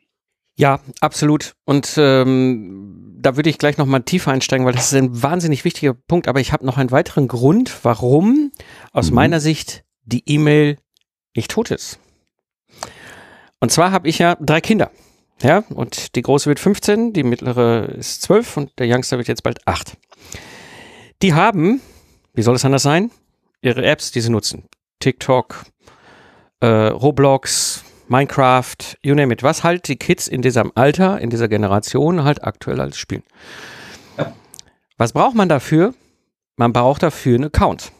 Ja, 0.56 0.80
absolut. 1.02 1.54
Und 1.66 1.96
ähm, 1.98 3.18
da 3.20 3.36
würde 3.36 3.50
ich 3.50 3.58
gleich 3.58 3.78
noch 3.78 3.88
mal 3.88 4.02
tiefer 4.02 4.32
einsteigen, 4.32 4.66
weil 4.66 4.74
das 4.74 4.92
ist 4.92 4.98
ein 4.98 5.24
wahnsinnig 5.24 5.66
wichtiger 5.66 5.94
Punkt. 5.94 6.28
Aber 6.28 6.40
ich 6.40 6.52
habe 6.52 6.66
noch 6.66 6.78
einen 6.78 6.92
weiteren 6.92 7.28
Grund, 7.28 7.74
warum 7.84 8.52
aus 8.92 9.10
mhm. 9.10 9.16
meiner 9.16 9.40
Sicht 9.40 9.84
die 10.04 10.24
E-Mail 10.28 10.78
nicht 11.36 11.50
tot 11.50 11.72
ist. 11.72 12.00
Und 13.60 13.72
zwar 13.72 13.92
habe 13.92 14.08
ich 14.08 14.20
ja 14.20 14.36
drei 14.40 14.62
Kinder. 14.62 14.92
Ja, 15.42 15.64
und 15.70 16.16
die 16.16 16.22
große 16.22 16.48
wird 16.48 16.60
15, 16.60 17.14
die 17.14 17.24
mittlere 17.24 17.90
ist 17.98 18.22
12 18.22 18.58
und 18.58 18.80
der 18.80 18.88
Youngster 18.88 19.18
wird 19.18 19.28
jetzt 19.28 19.44
bald 19.44 19.68
8. 19.68 19.98
Die 21.22 21.34
haben, 21.34 21.82
wie 22.34 22.42
soll 22.42 22.56
es 22.56 22.66
anders 22.66 22.84
sein, 22.84 23.12
ihre 23.62 23.84
Apps, 23.86 24.12
die 24.12 24.22
sie 24.22 24.30
nutzen. 24.30 24.66
TikTok, 25.00 25.66
äh, 26.60 26.68
Roblox, 26.68 27.84
Minecraft, 28.08 28.76
you 29.02 29.16
name 29.16 29.34
it. 29.34 29.44
Was 29.44 29.64
halt 29.64 29.88
die 29.88 29.96
Kids 29.96 30.28
in 30.28 30.42
diesem 30.42 30.72
Alter, 30.76 31.20
in 31.20 31.30
dieser 31.30 31.48
Generation 31.48 32.24
halt 32.24 32.44
aktuell 32.44 32.80
alles 32.80 32.98
spielen. 32.98 33.24
Ja. 34.18 34.34
Was 34.98 35.14
braucht 35.14 35.36
man 35.36 35.50
dafür? 35.50 35.94
Man 36.56 36.74
braucht 36.74 37.04
dafür 37.04 37.36
einen 37.36 37.46
Account. 37.46 37.92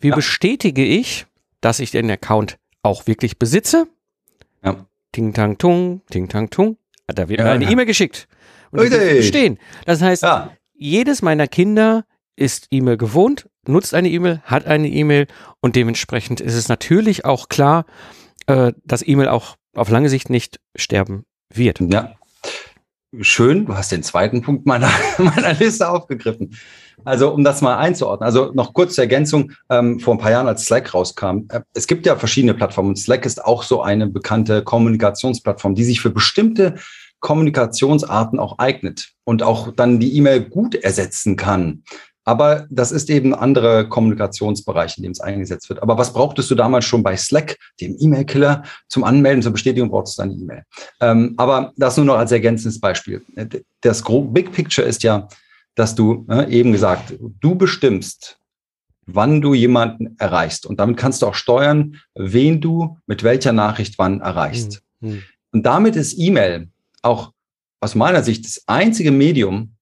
Wie 0.00 0.08
ja. 0.08 0.14
bestätige 0.14 0.84
ich, 0.84 1.26
dass 1.60 1.80
ich 1.80 1.90
den 1.90 2.10
Account 2.10 2.56
auch 2.82 3.06
wirklich 3.06 3.38
besitze. 3.38 3.86
Ja. 4.64 4.86
Ting 5.14 5.32
tang 5.32 5.58
tung, 5.58 6.02
ting 6.10 6.28
tang 6.28 6.50
tung. 6.50 6.76
Da 7.06 7.28
wird 7.28 7.38
ja, 7.38 7.44
mir 7.44 7.52
eine 7.52 7.70
E-Mail 7.70 7.86
geschickt. 7.86 8.26
Und 8.72 8.92
das 8.92 9.24
stehen. 9.24 9.60
Das 9.86 10.02
heißt, 10.02 10.24
ja. 10.24 10.50
jedes 10.74 11.22
meiner 11.22 11.46
Kinder 11.46 12.04
ist 12.34 12.66
E-Mail 12.72 12.96
gewohnt, 12.96 13.48
nutzt 13.64 13.94
eine 13.94 14.08
E-Mail, 14.08 14.42
hat 14.44 14.66
eine 14.66 14.88
E-Mail 14.88 15.28
und 15.60 15.76
dementsprechend 15.76 16.40
ist 16.40 16.54
es 16.54 16.68
natürlich 16.68 17.24
auch 17.24 17.48
klar, 17.48 17.86
äh, 18.46 18.72
dass 18.84 19.06
E-Mail 19.06 19.28
auch 19.28 19.54
auf 19.76 19.88
lange 19.88 20.08
Sicht 20.08 20.30
nicht 20.30 20.58
sterben 20.74 21.24
wird. 21.48 21.78
Ja. 21.80 22.16
Schön, 23.20 23.66
du 23.66 23.76
hast 23.76 23.92
den 23.92 24.02
zweiten 24.02 24.42
Punkt 24.42 24.66
meiner, 24.66 24.90
meiner 25.18 25.52
Liste 25.54 25.88
aufgegriffen. 25.88 26.56
Also 27.04 27.32
um 27.32 27.44
das 27.44 27.60
mal 27.60 27.76
einzuordnen, 27.76 28.24
also 28.24 28.52
noch 28.54 28.72
kurz 28.72 28.94
zur 28.94 29.04
Ergänzung, 29.04 29.52
ähm, 29.68 30.00
vor 30.00 30.14
ein 30.14 30.18
paar 30.18 30.30
Jahren, 30.30 30.48
als 30.48 30.64
Slack 30.64 30.94
rauskam, 30.94 31.46
äh, 31.48 31.60
es 31.74 31.86
gibt 31.86 32.06
ja 32.06 32.16
verschiedene 32.16 32.54
Plattformen 32.54 32.96
Slack 32.96 33.26
ist 33.26 33.44
auch 33.44 33.62
so 33.62 33.82
eine 33.82 34.06
bekannte 34.08 34.62
Kommunikationsplattform, 34.62 35.74
die 35.74 35.84
sich 35.84 36.00
für 36.00 36.10
bestimmte 36.10 36.76
Kommunikationsarten 37.20 38.38
auch 38.38 38.58
eignet 38.58 39.10
und 39.24 39.42
auch 39.42 39.72
dann 39.72 40.00
die 40.00 40.16
E-Mail 40.16 40.42
gut 40.42 40.74
ersetzen 40.74 41.36
kann. 41.36 41.82
Aber 42.24 42.66
das 42.70 42.90
ist 42.90 43.10
eben 43.10 43.34
ein 43.34 43.40
anderer 43.40 43.84
Kommunikationsbereich, 43.84 44.96
in 44.96 45.02
dem 45.02 45.12
es 45.12 45.20
eingesetzt 45.20 45.68
wird. 45.68 45.82
Aber 45.82 45.98
was 45.98 46.12
brauchtest 46.12 46.50
du 46.50 46.54
damals 46.54 46.86
schon 46.86 47.02
bei 47.02 47.16
Slack, 47.16 47.58
dem 47.80 47.96
E-Mail-Killer? 47.98 48.62
Zum 48.88 49.04
Anmelden, 49.04 49.42
zur 49.42 49.52
Bestätigung 49.52 49.90
brauchst 49.90 50.18
du 50.18 50.22
eine 50.22 50.32
E-Mail. 50.32 50.62
Ähm, 51.00 51.34
aber 51.36 51.72
das 51.76 51.96
nur 51.96 52.06
noch 52.06 52.16
als 52.16 52.32
ergänzendes 52.32 52.80
Beispiel. 52.80 53.22
Das 53.82 54.02
Big 54.28 54.52
Picture 54.52 54.86
ist 54.86 55.02
ja, 55.02 55.28
dass 55.74 55.94
du 55.94 56.26
äh, 56.30 56.50
eben 56.50 56.72
gesagt, 56.72 57.14
du 57.40 57.54
bestimmst, 57.56 58.38
wann 59.06 59.40
du 59.40 59.52
jemanden 59.52 60.16
erreichst. 60.18 60.64
Und 60.66 60.80
damit 60.80 60.96
kannst 60.96 61.22
du 61.22 61.26
auch 61.26 61.34
steuern, 61.34 62.00
wen 62.14 62.60
du 62.60 62.96
mit 63.06 63.22
welcher 63.22 63.52
Nachricht 63.52 63.98
wann 63.98 64.20
erreichst. 64.20 64.82
Mhm. 65.00 65.22
Und 65.52 65.66
damit 65.66 65.94
ist 65.94 66.18
E-Mail 66.18 66.68
auch 67.02 67.32
aus 67.80 67.94
meiner 67.94 68.22
Sicht 68.22 68.46
das 68.46 68.62
einzige 68.66 69.10
Medium, 69.10 69.73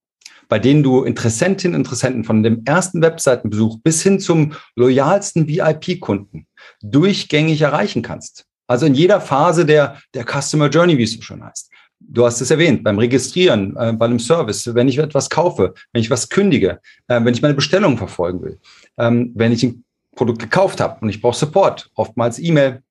bei 0.53 0.59
denen 0.59 0.83
du 0.83 1.05
Interessentinnen 1.05 1.75
und 1.75 1.81
Interessenten 1.81 2.25
von 2.25 2.43
dem 2.43 2.63
ersten 2.67 3.01
Webseitenbesuch 3.01 3.79
bis 3.83 4.03
hin 4.03 4.21
zum 4.21 4.53
loyalsten 4.77 5.49
VIP-Kunden 5.49 6.47
durchgängig 6.83 7.63
erreichen 7.63 8.03
kannst. 8.03 8.45
Also 8.67 8.85
in 8.85 8.93
jeder 8.93 9.23
Phase 9.23 9.65
der, 9.65 9.97
der 10.13 10.27
Customer 10.27 10.69
Journey, 10.69 10.99
wie 10.99 11.05
es 11.05 11.15
so 11.15 11.23
schön 11.23 11.43
heißt 11.43 11.71
du 12.01 12.27
hast 12.27 12.43
es 12.43 12.51
erwähnt, 12.51 12.85
beim 12.85 12.99
Registrieren, 12.99 13.75
äh, 13.79 13.95
bei 13.95 14.05
einem 14.05 14.19
Service, 14.19 14.75
wenn 14.75 14.89
ich 14.89 14.99
etwas 14.99 15.31
kaufe, 15.31 15.73
wenn 15.93 16.03
ich 16.03 16.11
was 16.11 16.29
kündige, 16.29 16.81
äh, 17.09 17.25
wenn 17.25 17.33
ich 17.33 17.41
meine 17.41 17.55
Bestellung 17.55 17.97
verfolgen 17.97 18.43
will, 18.43 18.59
ähm, 18.99 19.33
wenn 19.35 19.53
ich 19.53 19.63
ein 19.63 19.85
Produkt 20.15 20.41
gekauft 20.41 20.83
habe 20.83 20.99
und 21.01 21.09
ich 21.09 21.23
brauche 21.23 21.39
Support, 21.39 21.91
oftmals 21.95 22.39
E-Mail, 22.39 22.83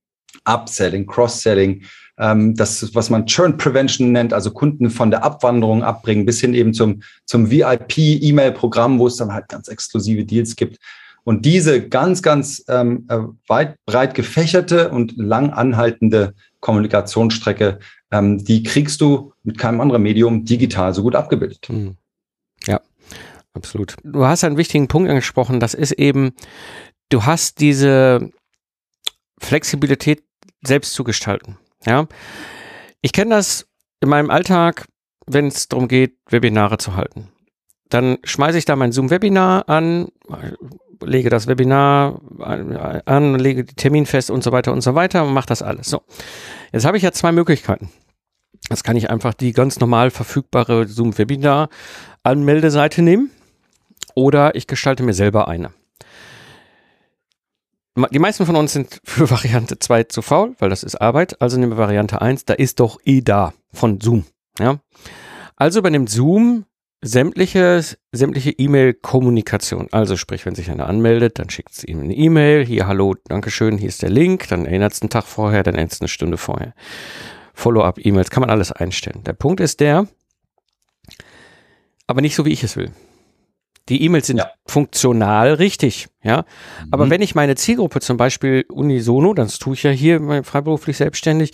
Upselling, 0.45 1.05
Cross-Selling, 1.05 1.83
ähm, 2.17 2.55
das, 2.55 2.93
was 2.93 3.09
man 3.09 3.25
Churn 3.25 3.57
Prevention 3.57 4.11
nennt, 4.11 4.33
also 4.33 4.51
Kunden 4.51 4.89
von 4.89 5.11
der 5.11 5.23
Abwanderung 5.23 5.83
abbringen, 5.83 6.25
bis 6.25 6.41
hin 6.41 6.53
eben 6.53 6.73
zum, 6.73 7.01
zum 7.25 7.49
VIP-E-Mail-Programm, 7.49 8.99
wo 8.99 9.07
es 9.07 9.17
dann 9.17 9.33
halt 9.33 9.49
ganz 9.49 9.67
exklusive 9.67 10.25
Deals 10.25 10.55
gibt. 10.55 10.77
Und 11.23 11.45
diese 11.45 11.87
ganz, 11.87 12.21
ganz 12.21 12.63
ähm, 12.67 13.05
äh, 13.09 13.19
weit, 13.47 13.75
breit 13.85 14.15
gefächerte 14.15 14.89
und 14.89 15.15
lang 15.17 15.51
anhaltende 15.51 16.33
Kommunikationsstrecke 16.61 17.79
ähm, 18.11 18.43
die 18.43 18.63
kriegst 18.63 19.01
du 19.01 19.33
mit 19.43 19.57
keinem 19.57 19.81
anderen 19.81 20.03
Medium 20.03 20.45
digital 20.45 20.93
so 20.93 21.01
gut 21.01 21.15
abgebildet. 21.15 21.67
Hm. 21.67 21.95
Ja. 22.67 22.79
absolut. 23.53 23.95
Du 24.03 24.25
hast 24.25 24.43
einen 24.43 24.57
wichtigen 24.57 24.87
Punkt 24.87 25.09
angesprochen, 25.09 25.59
das 25.59 25.73
ist 25.73 25.93
eben, 25.93 26.33
du 27.09 27.25
hast 27.25 27.59
diese 27.59 28.29
Flexibilität 29.39 30.23
selbst 30.61 30.93
zu 30.93 31.03
gestalten. 31.03 31.57
Ja, 31.85 32.07
ich 33.01 33.13
kenne 33.13 33.35
das 33.35 33.67
in 34.01 34.09
meinem 34.09 34.29
Alltag, 34.29 34.87
wenn 35.25 35.47
es 35.47 35.67
darum 35.67 35.87
geht, 35.87 36.17
Webinare 36.29 36.77
zu 36.77 36.95
halten. 36.95 37.29
Dann 37.89 38.17
schmeiße 38.23 38.57
ich 38.57 38.65
da 38.65 38.75
mein 38.75 38.91
Zoom-Webinar 38.91 39.67
an, 39.67 40.09
lege 41.01 41.29
das 41.29 41.47
Webinar 41.47 42.21
an, 43.05 43.39
lege 43.39 43.65
die 43.65 43.75
Termin 43.75 44.05
fest 44.05 44.31
und 44.31 44.43
so 44.43 44.51
weiter 44.51 44.71
und 44.71 44.81
so 44.81 44.95
weiter 44.95 45.23
und 45.23 45.33
mache 45.33 45.47
das 45.47 45.61
alles. 45.61 45.89
So, 45.89 46.01
jetzt 46.71 46.85
habe 46.85 46.97
ich 46.97 47.03
ja 47.03 47.11
zwei 47.11 47.31
Möglichkeiten. 47.31 47.89
Das 48.69 48.83
kann 48.83 48.95
ich 48.95 49.09
einfach 49.09 49.33
die 49.33 49.53
ganz 49.53 49.79
normal 49.79 50.11
verfügbare 50.11 50.87
Zoom-Webinar-Anmeldeseite 50.87 53.01
nehmen 53.01 53.31
oder 54.15 54.55
ich 54.55 54.67
gestalte 54.67 55.03
mir 55.03 55.13
selber 55.13 55.47
eine. 55.47 55.71
Die 58.11 58.19
meisten 58.19 58.45
von 58.45 58.55
uns 58.55 58.71
sind 58.71 59.01
für 59.03 59.29
Variante 59.29 59.77
2 59.77 60.03
zu 60.05 60.21
faul, 60.21 60.55
weil 60.59 60.69
das 60.69 60.83
ist 60.83 60.95
Arbeit. 60.95 61.41
Also 61.41 61.57
nehmen 61.57 61.73
wir 61.73 61.77
Variante 61.77 62.21
1, 62.21 62.45
da 62.45 62.53
ist 62.53 62.79
doch 62.79 62.99
eh 63.03 63.21
da 63.21 63.53
von 63.73 63.99
Zoom. 63.99 64.25
Ja? 64.59 64.79
Also 65.57 65.79
übernimmt 65.79 66.09
Zoom 66.09 66.65
sämtliche 67.01 67.83
sämtliche 68.11 68.51
E-Mail-Kommunikation. 68.51 69.89
Also 69.91 70.15
sprich, 70.15 70.45
wenn 70.45 70.55
sich 70.55 70.69
einer 70.71 70.87
anmeldet, 70.87 71.39
dann 71.39 71.49
schickt 71.49 71.71
es 71.71 71.83
ihm 71.83 72.01
eine 72.01 72.15
E-Mail. 72.15 72.65
Hier, 72.65 72.87
hallo, 72.87 73.15
Dankeschön, 73.27 73.77
hier 73.77 73.89
ist 73.89 74.03
der 74.03 74.09
Link. 74.09 74.47
Dann 74.47 74.65
erinnert 74.65 74.93
es 74.93 75.01
einen 75.01 75.09
Tag 75.09 75.25
vorher, 75.25 75.63
dann 75.63 75.75
erinnert 75.75 75.93
es 75.93 76.01
eine 76.01 76.07
Stunde 76.07 76.37
vorher. 76.37 76.73
Follow-up-E-Mails 77.53 78.29
kann 78.29 78.41
man 78.41 78.49
alles 78.49 78.71
einstellen. 78.71 79.23
Der 79.25 79.33
Punkt 79.33 79.59
ist 79.59 79.81
der, 79.81 80.07
aber 82.07 82.21
nicht 82.21 82.35
so, 82.35 82.45
wie 82.45 82.53
ich 82.53 82.63
es 82.63 82.77
will. 82.77 82.91
Die 83.89 84.03
E-Mails 84.03 84.27
sind 84.27 84.37
ja. 84.37 84.51
funktional 84.65 85.53
richtig, 85.53 86.07
ja. 86.23 86.37
Mhm. 86.37 86.87
Aber 86.91 87.09
wenn 87.09 87.21
ich 87.21 87.35
meine 87.35 87.55
Zielgruppe 87.55 87.99
zum 87.99 88.17
Beispiel 88.17 88.65
unisono, 88.69 89.33
das 89.33 89.59
tue 89.59 89.73
ich 89.73 89.83
ja 89.83 89.91
hier 89.91 90.43
freiberuflich 90.43 90.97
selbstständig, 90.97 91.51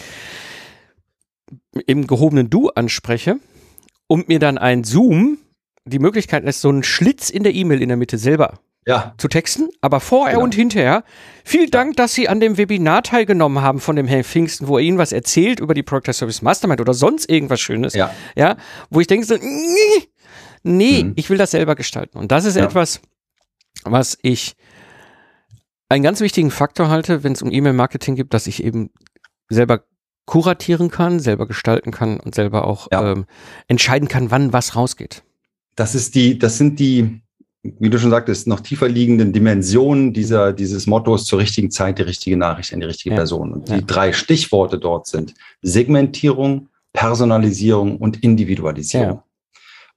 im 1.86 2.08
gehobenen 2.08 2.50
Du 2.50 2.70
anspreche 2.70 3.38
und 4.08 4.28
mir 4.28 4.40
dann 4.40 4.58
ein 4.58 4.84
Zoom 4.84 5.38
die 5.86 6.00
Möglichkeit 6.00 6.44
lässt, 6.44 6.62
so 6.62 6.70
einen 6.70 6.84
Schlitz 6.84 7.30
in 7.30 7.44
der 7.44 7.54
E-Mail 7.56 7.82
in 7.82 7.88
der 7.88 7.98
Mitte 7.98 8.18
selber 8.18 8.60
ja. 8.88 9.14
zu 9.18 9.28
texten, 9.28 9.70
aber 9.82 10.00
vorher 10.00 10.36
genau. 10.36 10.46
und 10.46 10.56
hinterher. 10.56 11.04
Vielen 11.44 11.70
Dank, 11.70 11.98
dass 11.98 12.14
Sie 12.14 12.30
an 12.30 12.40
dem 12.40 12.58
Webinar 12.58 13.04
teilgenommen 13.04 13.62
haben 13.62 13.80
von 13.80 13.96
dem 13.96 14.08
Herrn 14.08 14.24
Pfingsten, 14.24 14.68
wo 14.68 14.78
er 14.78 14.84
Ihnen 14.84 14.98
was 14.98 15.12
erzählt 15.12 15.60
über 15.60 15.74
die 15.74 15.84
Project 15.84 16.16
Service 16.16 16.42
Mastermind 16.42 16.82
oder 16.82 16.94
sonst 16.94 17.30
irgendwas 17.30 17.60
Schönes. 17.60 17.94
Ja. 17.94 18.12
ja 18.36 18.56
wo 18.90 19.02
ich 19.02 19.08
denke 19.08 19.26
so, 19.26 19.36
nee, 19.36 20.08
mhm. 20.76 21.14
ich 21.16 21.30
will 21.30 21.38
das 21.38 21.52
selber 21.52 21.76
gestalten. 21.76 22.18
Und 22.18 22.32
das 22.32 22.46
ist 22.46 22.56
ja. 22.56 22.66
etwas, 22.66 23.02
was 23.84 24.18
ich 24.22 24.56
einen 25.90 26.04
ganz 26.04 26.20
wichtigen 26.20 26.52
Faktor 26.52 26.90
halte, 26.90 27.24
wenn 27.24 27.34
es 27.34 27.42
um 27.42 27.52
E-Mail-Marketing 27.52 28.16
geht, 28.16 28.34
dass 28.34 28.48
ich 28.48 28.64
eben 28.64 28.90
selber 29.50 29.84
kuratieren 30.26 30.92
kann, 30.92 31.20
selber 31.20 31.48
gestalten 31.48 31.92
kann 31.92 32.20
und 32.20 32.36
selber 32.36 32.68
auch 32.68 32.88
ja. 32.92 33.14
ähm, 33.14 33.26
entscheiden 33.68 34.10
kann, 34.10 34.30
wann 34.30 34.52
was 34.52 34.76
rausgeht. 34.76 35.24
Das 35.76 35.96
ist 35.96 36.16
die, 36.16 36.38
das 36.38 36.58
sind 36.58 36.80
die, 36.80 37.22
wie 37.64 37.90
du 37.90 37.98
schon 37.98 38.10
sagtest, 38.10 38.46
noch 38.46 38.60
tiefer 38.60 38.90
liegenden 38.90 39.32
Dimensionen 39.32 40.12
dieser, 40.12 40.52
dieses 40.52 40.86
Mottos 40.86 41.26
zur 41.26 41.40
richtigen 41.40 41.72
Zeit 41.72 41.98
die 42.00 42.04
richtige 42.04 42.36
Nachricht 42.36 42.74
an 42.74 42.82
die 42.82 42.88
richtige 42.88 43.12
ja. 43.12 43.16
Person. 43.16 43.54
Und 43.54 43.70
die 43.70 43.74
ja. 43.74 43.82
drei 43.82 44.12
Stichworte 44.12 44.78
dort 44.78 45.08
sind 45.08 45.34
Segmentierung, 45.62 46.68
Personalisierung 46.92 47.98
und 47.98 48.22
Individualisierung. 48.22 49.22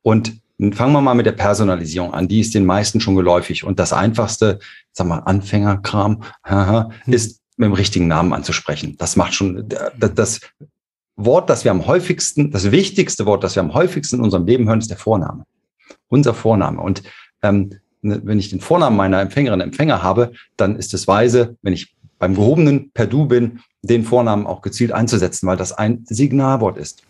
Und 0.02 0.40
fangen 0.72 0.92
wir 0.92 1.00
mal 1.00 1.14
mit 1.14 1.26
der 1.26 1.32
Personalisierung 1.32 2.12
an. 2.12 2.28
Die 2.28 2.40
ist 2.40 2.54
den 2.54 2.66
meisten 2.66 3.00
schon 3.00 3.16
geläufig. 3.16 3.64
Und 3.64 3.78
das 3.78 3.92
einfachste, 3.92 4.58
sag 4.92 5.06
mal, 5.06 5.20
Anfängerkram, 5.20 6.22
hm. 6.44 6.90
ist 7.06 7.40
mit 7.56 7.66
dem 7.66 7.72
richtigen 7.72 8.08
Namen 8.08 8.32
anzusprechen. 8.32 8.96
Das 8.98 9.16
macht 9.16 9.34
schon 9.34 9.68
das 9.98 10.40
Wort, 11.16 11.50
das 11.50 11.64
wir 11.64 11.70
am 11.70 11.86
häufigsten, 11.86 12.50
das 12.50 12.70
wichtigste 12.70 13.26
Wort, 13.26 13.44
das 13.44 13.54
wir 13.54 13.62
am 13.62 13.74
häufigsten 13.74 14.16
in 14.16 14.22
unserem 14.22 14.46
Leben 14.46 14.68
hören, 14.68 14.78
ist 14.78 14.90
der 14.90 14.96
Vorname. 14.96 15.44
Unser 16.08 16.34
Vorname. 16.34 16.80
Und 16.80 17.02
ähm, 17.42 17.70
ne, 18.02 18.20
wenn 18.24 18.38
ich 18.38 18.50
den 18.50 18.60
Vornamen 18.60 18.96
meiner 18.96 19.20
Empfängerin, 19.20 19.60
Empfänger 19.60 20.02
habe, 20.02 20.32
dann 20.56 20.76
ist 20.76 20.94
es 20.94 21.06
weise, 21.06 21.56
wenn 21.62 21.72
ich 21.72 21.94
beim 22.18 22.34
gehobenen 22.34 22.90
per 22.92 23.06
Du 23.06 23.26
bin, 23.26 23.60
den 23.82 24.04
Vornamen 24.04 24.46
auch 24.46 24.62
gezielt 24.62 24.92
einzusetzen, 24.92 25.46
weil 25.46 25.56
das 25.56 25.72
ein 25.72 26.04
Signalwort 26.06 26.76
ist. 26.76 27.02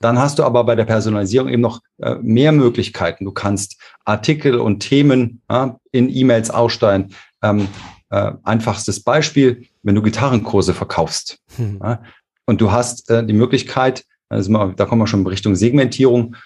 Dann 0.00 0.18
hast 0.18 0.38
du 0.38 0.44
aber 0.44 0.64
bei 0.64 0.74
der 0.74 0.84
Personalisierung 0.84 1.48
eben 1.48 1.62
noch 1.62 1.80
äh, 1.98 2.16
mehr 2.22 2.52
Möglichkeiten. 2.52 3.24
Du 3.24 3.32
kannst 3.32 3.80
Artikel 4.04 4.58
und 4.58 4.80
Themen 4.80 5.42
ja, 5.50 5.78
in 5.92 6.08
E-Mails 6.08 6.50
aussteuern. 6.50 7.12
Ähm, 7.42 7.68
äh, 8.10 8.32
einfachstes 8.44 9.02
Beispiel, 9.02 9.66
wenn 9.82 9.94
du 9.94 10.02
Gitarrenkurse 10.02 10.74
verkaufst 10.74 11.38
hm. 11.56 11.80
ja, 11.82 12.02
und 12.44 12.60
du 12.60 12.70
hast 12.70 13.10
äh, 13.10 13.24
die 13.24 13.32
Möglichkeit, 13.32 14.04
also 14.28 14.72
da 14.72 14.84
kommen 14.86 15.02
wir 15.02 15.06
schon 15.06 15.20
in 15.20 15.26
Richtung 15.26 15.54
Segmentierung, 15.54 16.36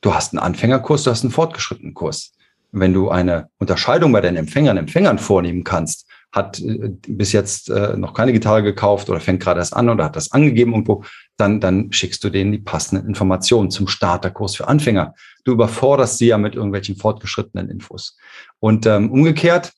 du 0.00 0.14
hast 0.14 0.32
einen 0.32 0.40
Anfängerkurs, 0.40 1.02
du 1.04 1.10
hast 1.10 1.22
einen 1.22 1.32
fortgeschrittenen 1.32 1.94
Kurs. 1.94 2.32
Wenn 2.70 2.92
du 2.92 3.08
eine 3.08 3.48
Unterscheidung 3.58 4.12
bei 4.12 4.20
deinen 4.20 4.36
Empfängern, 4.36 4.76
Empfängern 4.76 5.18
vornehmen 5.18 5.64
kannst, 5.64 6.07
hat 6.32 6.60
äh, 6.60 6.90
bis 7.06 7.32
jetzt 7.32 7.70
äh, 7.70 7.96
noch 7.96 8.14
keine 8.14 8.32
Gitarre 8.32 8.62
gekauft 8.62 9.08
oder 9.10 9.20
fängt 9.20 9.40
gerade 9.40 9.60
erst 9.60 9.74
an 9.74 9.88
oder 9.88 10.04
hat 10.04 10.16
das 10.16 10.32
angegeben 10.32 10.72
irgendwo, 10.72 11.04
dann, 11.36 11.60
dann 11.60 11.92
schickst 11.92 12.22
du 12.24 12.30
denen 12.30 12.52
die 12.52 12.58
passenden 12.58 13.06
Informationen 13.06 13.70
zum 13.70 13.88
Starterkurs 13.88 14.56
für 14.56 14.68
Anfänger. 14.68 15.14
Du 15.44 15.52
überforderst 15.52 16.18
sie 16.18 16.26
ja 16.26 16.38
mit 16.38 16.54
irgendwelchen 16.54 16.96
fortgeschrittenen 16.96 17.70
Infos. 17.70 18.16
Und 18.60 18.86
ähm, 18.86 19.10
umgekehrt, 19.10 19.72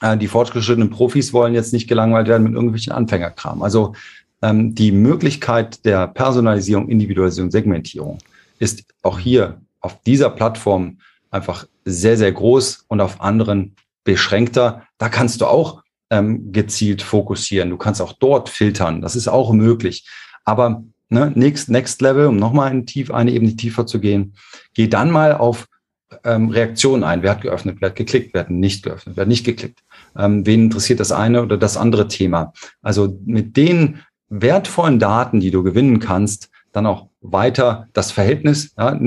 äh, 0.00 0.16
die 0.16 0.28
fortgeschrittenen 0.28 0.90
Profis 0.90 1.32
wollen 1.32 1.54
jetzt 1.54 1.72
nicht 1.72 1.88
gelangweilt 1.88 2.28
werden 2.28 2.44
mit 2.44 2.54
irgendwelchen 2.54 2.92
Anfängerkram. 2.92 3.62
Also 3.62 3.94
ähm, 4.42 4.74
die 4.74 4.92
Möglichkeit 4.92 5.84
der 5.84 6.08
Personalisierung, 6.08 6.88
Individualisierung, 6.88 7.50
Segmentierung 7.50 8.18
ist 8.58 8.84
auch 9.02 9.18
hier 9.18 9.60
auf 9.80 10.00
dieser 10.02 10.30
Plattform 10.30 10.98
einfach 11.30 11.66
sehr, 11.84 12.16
sehr 12.16 12.32
groß 12.32 12.86
und 12.88 13.00
auf 13.00 13.20
anderen 13.20 13.76
beschränkter. 14.04 14.86
Da 14.98 15.08
kannst 15.08 15.40
du 15.40 15.46
auch 15.46 15.83
ähm, 16.10 16.52
gezielt 16.52 17.02
fokussieren. 17.02 17.70
Du 17.70 17.76
kannst 17.76 18.00
auch 18.00 18.12
dort 18.12 18.48
filtern. 18.48 19.00
Das 19.00 19.16
ist 19.16 19.28
auch 19.28 19.52
möglich. 19.52 20.08
Aber 20.44 20.84
ne, 21.08 21.32
next, 21.34 21.68
next 21.68 22.00
Level, 22.02 22.26
um 22.26 22.36
nochmal 22.36 22.70
eine, 22.70 22.84
tief, 22.84 23.10
eine 23.10 23.32
Ebene 23.32 23.56
tiefer 23.56 23.86
zu 23.86 24.00
gehen, 24.00 24.34
geh 24.74 24.88
dann 24.88 25.10
mal 25.10 25.34
auf 25.34 25.66
ähm, 26.24 26.50
Reaktionen 26.50 27.04
ein. 27.04 27.22
Wer 27.22 27.32
hat 27.32 27.42
geöffnet, 27.42 27.78
wer 27.80 27.90
hat 27.90 27.96
geklickt, 27.96 28.34
wer 28.34 28.42
hat 28.42 28.50
nicht 28.50 28.84
geöffnet, 28.84 29.16
wer 29.16 29.22
hat 29.22 29.28
nicht 29.28 29.44
geklickt. 29.44 29.80
Ähm, 30.16 30.46
wen 30.46 30.64
interessiert 30.64 31.00
das 31.00 31.12
eine 31.12 31.42
oder 31.42 31.56
das 31.56 31.76
andere 31.76 32.08
Thema? 32.08 32.52
Also 32.82 33.18
mit 33.24 33.56
den 33.56 34.00
wertvollen 34.28 34.98
Daten, 34.98 35.40
die 35.40 35.50
du 35.50 35.62
gewinnen 35.62 36.00
kannst, 36.00 36.50
dann 36.72 36.86
auch 36.86 37.08
weiter 37.20 37.88
das 37.92 38.10
Verhältnis, 38.10 38.74
ja, 38.76 38.98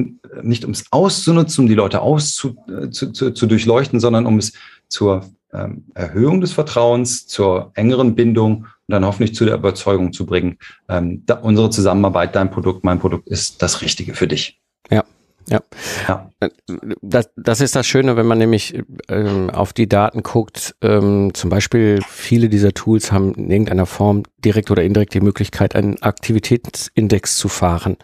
nicht 0.42 0.66
um 0.66 0.72
es 0.72 0.86
auszunutzen, 0.92 1.66
um 1.66 1.68
die 1.68 1.76
Leute 1.76 2.02
auszu, 2.02 2.56
äh, 2.68 2.90
zu, 2.90 3.12
zu, 3.12 3.32
zu 3.32 3.46
durchleuchten, 3.46 4.00
sondern 4.00 4.26
um 4.26 4.38
es 4.38 4.54
zur 4.88 5.26
ähm, 5.58 5.86
Erhöhung 5.94 6.42
des 6.42 6.54
Vertrauens, 6.54 7.28
zur 7.28 7.72
engeren 7.76 8.16
Bindung 8.16 8.66
und 8.66 8.68
dann 8.88 9.06
hoffentlich 9.06 9.36
zu 9.36 9.46
der 9.46 9.56
Überzeugung 9.56 10.14
zu 10.14 10.26
bringen, 10.26 10.58
ähm, 10.90 11.24
unsere 11.42 11.70
Zusammenarbeit, 11.70 12.36
dein 12.36 12.52
Produkt, 12.52 12.84
mein 12.84 13.00
Produkt 13.00 13.28
ist 13.28 13.62
das 13.62 13.82
Richtige 13.82 14.14
für 14.14 14.28
dich. 14.28 14.62
Ja, 14.90 15.04
ja. 15.50 15.62
ja. 16.08 16.30
Das, 17.02 17.30
das 17.36 17.62
ist 17.62 17.76
das 17.76 17.88
Schöne, 17.88 18.18
wenn 18.18 18.26
man 18.26 18.38
nämlich 18.38 18.82
ähm, 19.10 19.50
auf 19.50 19.74
die 19.74 19.88
Daten 19.88 20.24
guckt. 20.24 20.76
Ähm, 20.82 21.34
zum 21.34 21.50
Beispiel 21.50 22.00
viele 22.08 22.50
dieser 22.50 22.74
Tools 22.74 23.12
haben 23.12 23.34
in 23.36 23.50
irgendeiner 23.50 23.86
Form 23.86 24.24
direkt 24.44 24.72
oder 24.72 24.84
indirekt 24.84 25.14
die 25.14 25.22
Möglichkeit, 25.22 25.76
einen 25.76 26.02
Aktivitätsindex 26.02 27.38
zu 27.38 27.48
fahren. 27.48 27.98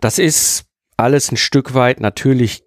Das 0.00 0.18
ist 0.18 0.66
alles 0.96 1.32
ein 1.32 1.36
Stück 1.36 1.74
weit 1.74 2.00
natürlich 2.00 2.63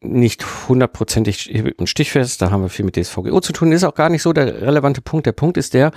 nicht 0.00 0.68
hundertprozentig 0.68 1.74
und 1.78 1.88
stichfest. 1.88 2.42
Da 2.42 2.50
haben 2.50 2.62
wir 2.62 2.68
viel 2.68 2.84
mit 2.84 2.96
DSVGO 2.96 3.40
zu 3.40 3.52
tun. 3.52 3.72
Ist 3.72 3.84
auch 3.84 3.94
gar 3.94 4.08
nicht 4.10 4.22
so 4.22 4.32
der 4.32 4.62
relevante 4.62 5.00
Punkt. 5.00 5.26
Der 5.26 5.32
Punkt 5.32 5.56
ist 5.56 5.74
der, 5.74 5.90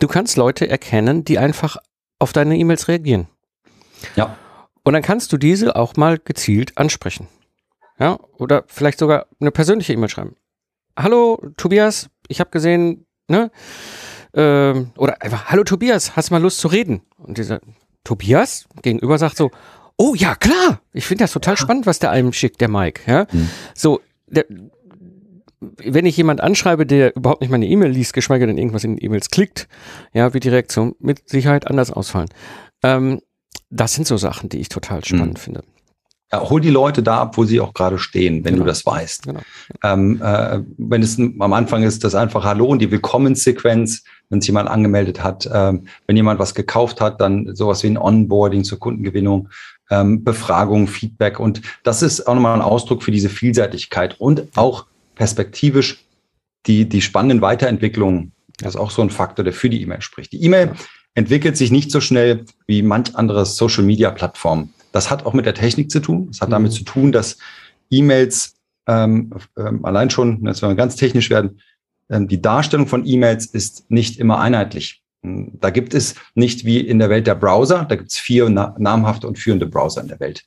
du 0.00 0.08
kannst 0.08 0.36
Leute 0.36 0.68
erkennen, 0.68 1.24
die 1.24 1.38
einfach 1.38 1.76
auf 2.18 2.32
deine 2.32 2.56
E-Mails 2.56 2.88
reagieren. 2.88 3.28
Ja. 4.16 4.36
Und 4.84 4.94
dann 4.94 5.02
kannst 5.02 5.32
du 5.32 5.36
diese 5.36 5.76
auch 5.76 5.96
mal 5.96 6.18
gezielt 6.18 6.76
ansprechen. 6.78 7.28
Ja, 7.98 8.18
oder 8.38 8.64
vielleicht 8.66 8.98
sogar 8.98 9.26
eine 9.40 9.50
persönliche 9.50 9.92
E-Mail 9.92 10.08
schreiben. 10.08 10.36
Hallo 10.98 11.40
Tobias, 11.56 12.10
ich 12.28 12.40
habe 12.40 12.50
gesehen, 12.50 13.06
ne? 13.28 13.50
Ähm, 14.34 14.92
oder 14.96 15.22
einfach, 15.22 15.46
hallo 15.46 15.62
Tobias, 15.62 16.16
hast 16.16 16.30
du 16.30 16.34
mal 16.34 16.42
Lust 16.42 16.58
zu 16.58 16.68
reden? 16.68 17.02
Und 17.18 17.38
dieser 17.38 17.60
Tobias 18.02 18.66
gegenüber 18.82 19.18
sagt 19.18 19.36
so, 19.36 19.50
oh 19.96 20.14
ja, 20.14 20.34
klar, 20.34 20.80
ich 20.92 21.06
finde 21.06 21.24
das 21.24 21.32
total 21.32 21.56
spannend, 21.56 21.86
was 21.86 21.98
der 21.98 22.10
einem 22.10 22.32
schickt, 22.32 22.60
der 22.60 22.68
Mike. 22.68 23.02
Ja? 23.06 23.26
Mhm. 23.32 23.48
So, 23.74 24.00
der, 24.26 24.44
wenn 25.60 26.06
ich 26.06 26.16
jemand 26.16 26.40
anschreibe, 26.40 26.86
der 26.86 27.14
überhaupt 27.14 27.40
nicht 27.40 27.50
meine 27.50 27.66
E-Mail 27.66 27.90
liest, 27.90 28.12
geschweige 28.12 28.46
denn 28.46 28.58
irgendwas 28.58 28.84
in 28.84 28.96
den 28.96 29.04
E-Mails 29.04 29.30
klickt, 29.30 29.68
ja, 30.12 30.34
wird 30.34 30.44
die 30.44 30.48
Reaktion 30.48 30.94
mit 30.98 31.28
Sicherheit 31.28 31.68
anders 31.68 31.90
ausfallen. 31.90 32.28
Ähm, 32.82 33.20
das 33.70 33.94
sind 33.94 34.06
so 34.06 34.16
Sachen, 34.16 34.48
die 34.48 34.58
ich 34.58 34.68
total 34.68 35.04
spannend 35.04 35.34
mhm. 35.34 35.42
finde. 35.42 35.62
ja, 36.32 36.48
hol 36.48 36.60
die 36.60 36.70
Leute 36.70 37.02
da 37.02 37.18
ab, 37.18 37.36
wo 37.36 37.44
sie 37.44 37.60
auch 37.60 37.74
gerade 37.74 37.98
stehen, 37.98 38.44
wenn 38.44 38.54
genau. 38.54 38.64
du 38.64 38.68
das 38.68 38.84
weißt. 38.84 39.24
Genau. 39.24 39.40
Ähm, 39.82 40.20
äh, 40.22 40.60
wenn 40.78 41.02
es 41.02 41.18
am 41.18 41.52
Anfang 41.52 41.82
ist, 41.82 42.04
das 42.04 42.14
einfach 42.14 42.44
Hallo 42.44 42.66
und 42.66 42.80
die 42.80 42.90
Willkommenssequenz, 42.90 44.04
wenn 44.30 44.40
sich 44.40 44.48
jemand 44.48 44.68
angemeldet 44.68 45.22
hat, 45.22 45.48
ähm, 45.52 45.86
wenn 46.06 46.16
jemand 46.16 46.40
was 46.40 46.54
gekauft 46.54 47.00
hat, 47.00 47.20
dann 47.20 47.54
sowas 47.54 47.82
wie 47.82 47.88
ein 47.88 47.98
Onboarding 47.98 48.64
zur 48.64 48.78
Kundengewinnung, 48.78 49.48
ähm, 49.92 50.24
Befragung, 50.24 50.88
Feedback 50.88 51.38
und 51.38 51.60
das 51.84 52.02
ist 52.02 52.26
auch 52.26 52.34
nochmal 52.34 52.54
ein 52.54 52.62
Ausdruck 52.62 53.02
für 53.02 53.10
diese 53.10 53.28
Vielseitigkeit 53.28 54.18
und 54.18 54.48
auch 54.56 54.86
perspektivisch 55.14 56.04
die, 56.66 56.88
die 56.88 57.02
spannenden 57.02 57.42
Weiterentwicklungen. 57.42 58.32
Das 58.58 58.74
ist 58.74 58.80
auch 58.80 58.90
so 58.90 59.02
ein 59.02 59.10
Faktor, 59.10 59.44
der 59.44 59.52
für 59.52 59.68
die 59.68 59.82
E-Mail 59.82 60.00
spricht. 60.00 60.32
Die 60.32 60.42
E-Mail 60.42 60.72
entwickelt 61.14 61.58
sich 61.58 61.70
nicht 61.70 61.90
so 61.90 62.00
schnell 62.00 62.46
wie 62.66 62.82
manch 62.82 63.14
andere 63.16 63.44
Social 63.44 63.84
Media 63.84 64.10
Plattformen. 64.10 64.72
Das 64.92 65.10
hat 65.10 65.26
auch 65.26 65.34
mit 65.34 65.44
der 65.44 65.54
Technik 65.54 65.90
zu 65.90 66.00
tun. 66.00 66.28
Das 66.28 66.40
hat 66.40 66.48
mhm. 66.48 66.52
damit 66.52 66.72
zu 66.72 66.84
tun, 66.84 67.12
dass 67.12 67.36
E-Mails 67.90 68.54
ähm, 68.86 69.34
ähm, 69.58 69.84
allein 69.84 70.08
schon, 70.08 70.44
jetzt 70.46 70.62
wenn 70.62 70.70
wir 70.70 70.76
ganz 70.76 70.96
technisch 70.96 71.28
werden, 71.28 71.60
ähm, 72.08 72.28
die 72.28 72.40
Darstellung 72.40 72.86
von 72.86 73.06
E-Mails 73.06 73.46
ist 73.46 73.90
nicht 73.90 74.18
immer 74.18 74.40
einheitlich. 74.40 75.01
Hm, 75.22 75.52
da 75.60 75.70
gibt 75.70 75.94
es 75.94 76.14
nicht 76.34 76.64
wie 76.64 76.80
in 76.80 76.98
der 76.98 77.08
Welt 77.08 77.26
der 77.26 77.34
Browser, 77.34 77.84
da 77.88 77.96
gibt 77.96 78.10
es 78.10 78.18
vier 78.18 78.48
na 78.48 78.74
namhafte 78.78 79.28
und 79.28 79.38
führende 79.38 79.66
Browser 79.66 80.00
in 80.00 80.08
der 80.08 80.20
Welt. 80.20 80.44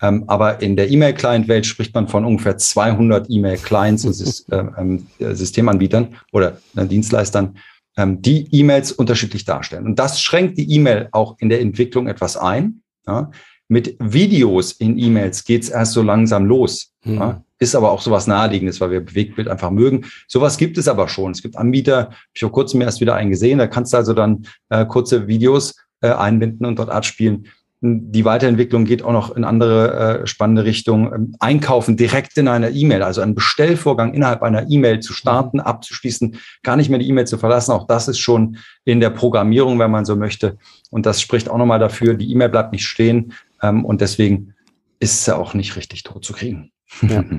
Ähm, 0.00 0.24
aber 0.26 0.60
in 0.60 0.76
der 0.76 0.90
E-Mail-Client-Welt 0.90 1.66
spricht 1.66 1.94
man 1.94 2.08
von 2.08 2.24
ungefähr 2.24 2.56
200 2.56 3.26
E-Mail-Clients 3.28 4.04
und 4.04 4.44
äh, 4.52 4.64
ähm, 4.78 5.06
Systemanbietern 5.18 6.16
oder 6.32 6.58
äh, 6.76 6.86
Dienstleistern, 6.86 7.56
ähm, 7.96 8.22
die 8.22 8.48
E-Mails 8.52 8.92
unterschiedlich 8.92 9.44
darstellen. 9.44 9.86
Und 9.86 9.98
das 9.98 10.20
schränkt 10.20 10.58
die 10.58 10.70
E-Mail 10.72 11.08
auch 11.12 11.36
in 11.40 11.48
der 11.48 11.60
Entwicklung 11.60 12.06
etwas 12.06 12.36
ein. 12.36 12.82
Ja? 13.06 13.30
Mit 13.66 13.96
Videos 13.98 14.72
in 14.72 14.98
E-Mails 14.98 15.44
geht's 15.44 15.68
erst 15.68 15.92
so 15.92 16.02
langsam 16.02 16.46
los. 16.46 16.92
Mhm. 17.04 17.14
Ja? 17.14 17.44
Ist 17.58 17.74
aber 17.74 17.90
auch 17.90 18.00
sowas 18.00 18.26
Naheliegendes, 18.26 18.80
weil 18.80 18.90
wir 18.90 19.00
Bewegtbild 19.00 19.48
einfach 19.48 19.70
mögen. 19.70 20.06
Sowas 20.28 20.58
gibt 20.58 20.78
es 20.78 20.88
aber 20.88 21.08
schon. 21.08 21.32
Es 21.32 21.42
gibt 21.42 21.56
Anbieter, 21.56 21.96
habe 21.96 22.14
ich 22.34 22.40
vor 22.40 22.52
kurzem 22.52 22.80
erst 22.80 23.00
wieder 23.00 23.14
einen 23.14 23.30
gesehen, 23.30 23.58
da 23.58 23.66
kannst 23.66 23.92
du 23.92 23.96
also 23.96 24.12
dann 24.12 24.46
äh, 24.68 24.86
kurze 24.86 25.26
Videos 25.26 25.74
äh, 26.00 26.10
einbinden 26.10 26.66
und 26.66 26.78
dort 26.78 26.90
abspielen. 26.90 27.46
Die 27.80 28.24
Weiterentwicklung 28.24 28.84
geht 28.84 29.04
auch 29.04 29.12
noch 29.12 29.36
in 29.36 29.44
andere 29.44 30.22
äh, 30.22 30.26
spannende 30.26 30.64
Richtungen. 30.64 31.12
Ähm, 31.12 31.36
einkaufen 31.38 31.96
direkt 31.96 32.36
in 32.36 32.48
einer 32.48 32.70
E-Mail, 32.70 33.02
also 33.02 33.20
einen 33.20 33.36
Bestellvorgang 33.36 34.14
innerhalb 34.14 34.42
einer 34.42 34.68
E-Mail 34.68 34.98
zu 34.98 35.12
starten, 35.12 35.60
abzuschließen, 35.60 36.38
gar 36.64 36.76
nicht 36.76 36.90
mehr 36.90 36.98
die 36.98 37.08
E-Mail 37.08 37.26
zu 37.26 37.38
verlassen. 37.38 37.70
Auch 37.70 37.86
das 37.86 38.08
ist 38.08 38.18
schon 38.18 38.56
in 38.84 38.98
der 38.98 39.10
Programmierung, 39.10 39.78
wenn 39.78 39.92
man 39.92 40.04
so 40.04 40.16
möchte. 40.16 40.58
Und 40.90 41.06
das 41.06 41.20
spricht 41.20 41.48
auch 41.48 41.58
nochmal 41.58 41.78
dafür, 41.78 42.14
die 42.14 42.30
E-Mail 42.32 42.48
bleibt 42.48 42.72
nicht 42.72 42.86
stehen, 42.86 43.32
ähm, 43.62 43.84
und 43.84 44.00
deswegen 44.00 44.54
ist 45.00 45.24
sie 45.24 45.36
auch 45.36 45.54
nicht 45.54 45.76
richtig 45.76 46.02
tot 46.02 46.24
zu 46.24 46.32
kriegen. 46.32 46.72
Ja. 47.02 47.24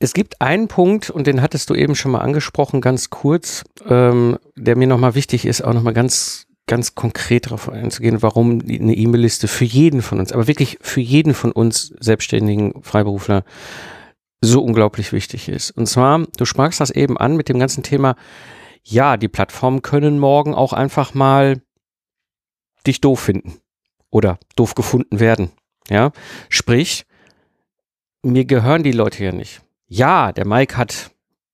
Es 0.00 0.12
gibt 0.12 0.42
einen 0.42 0.68
Punkt, 0.68 1.08
und 1.08 1.26
den 1.26 1.40
hattest 1.40 1.70
du 1.70 1.74
eben 1.74 1.94
schon 1.94 2.12
mal 2.12 2.20
angesprochen, 2.20 2.82
ganz 2.82 3.08
kurz, 3.08 3.64
ähm, 3.88 4.38
der 4.54 4.76
mir 4.76 4.86
nochmal 4.86 5.14
wichtig 5.14 5.46
ist, 5.46 5.62
auch 5.62 5.72
nochmal 5.72 5.94
ganz, 5.94 6.46
ganz 6.66 6.94
konkret 6.94 7.46
darauf 7.46 7.70
einzugehen, 7.70 8.20
warum 8.20 8.60
eine 8.60 8.94
E-Mail-Liste 8.94 9.48
für 9.48 9.64
jeden 9.64 10.02
von 10.02 10.18
uns, 10.18 10.30
aber 10.30 10.46
wirklich 10.46 10.76
für 10.82 11.00
jeden 11.00 11.32
von 11.32 11.52
uns 11.52 11.94
selbstständigen 12.00 12.82
Freiberufler 12.82 13.44
so 14.42 14.62
unglaublich 14.62 15.12
wichtig 15.12 15.48
ist. 15.48 15.70
Und 15.70 15.86
zwar, 15.86 16.26
du 16.36 16.44
sprachst 16.44 16.80
das 16.80 16.90
eben 16.90 17.16
an 17.16 17.36
mit 17.36 17.48
dem 17.48 17.58
ganzen 17.58 17.82
Thema, 17.82 18.16
ja, 18.82 19.16
die 19.16 19.28
Plattformen 19.28 19.80
können 19.80 20.18
morgen 20.18 20.54
auch 20.54 20.74
einfach 20.74 21.14
mal 21.14 21.62
dich 22.86 23.00
doof 23.00 23.20
finden 23.20 23.54
oder 24.10 24.38
doof 24.56 24.74
gefunden 24.74 25.18
werden. 25.18 25.50
Ja, 25.88 26.12
sprich, 26.50 27.06
mir 28.24 28.44
gehören 28.44 28.82
die 28.82 28.92
Leute 28.92 29.24
ja 29.24 29.32
nicht. 29.32 29.62
Ja, 29.86 30.32
der 30.32 30.46
Mike 30.46 30.76
hat, 30.76 31.10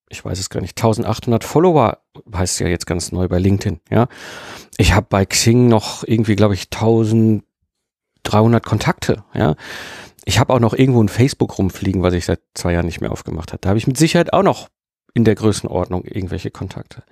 ich 0.09 0.25
weiß 0.25 0.39
es 0.39 0.51
gar 0.51 0.61
nicht, 0.61 0.79
1800 0.79 1.45
Follower, 1.45 1.99
heißt 2.35 2.61
ja 2.61 2.69
jetzt 2.69 2.87
ganz 2.87 3.13
neu 3.13 3.29
bei 3.29 3.39
LinkedIn. 3.39 3.81
Ja, 3.91 4.09
ich 4.77 4.95
habe 4.95 5.07
bei 5.09 5.27
Xing 5.27 5.69
noch 5.69 6.05
irgendwie, 6.05 6.37
glaube 6.37 6.55
ich, 6.55 6.69
1300 6.73 8.65
Kontakte. 8.65 9.25
Ja, 9.35 9.57
ich 10.25 10.39
habe 10.39 10.53
auch 10.53 10.61
noch 10.61 10.75
irgendwo 10.75 11.03
ein 11.03 11.09
Facebook 11.09 11.59
rumfliegen, 11.59 12.03
was 12.03 12.15
ich 12.15 12.25
seit 12.25 12.41
zwei 12.55 12.73
Jahren 12.73 12.87
nicht 12.87 13.01
mehr 13.01 13.13
aufgemacht 13.13 13.53
habe. 13.53 13.61
Da 13.61 13.71
habe 13.71 13.79
ich 13.79 13.87
mit 13.87 13.97
Sicherheit 13.97 14.33
auch 14.33 14.43
noch 14.43 14.69
in 15.13 15.25
der 15.25 15.35
Größenordnung 15.35 16.05
irgendwelche 16.05 16.51
Kontakte. 16.51 17.03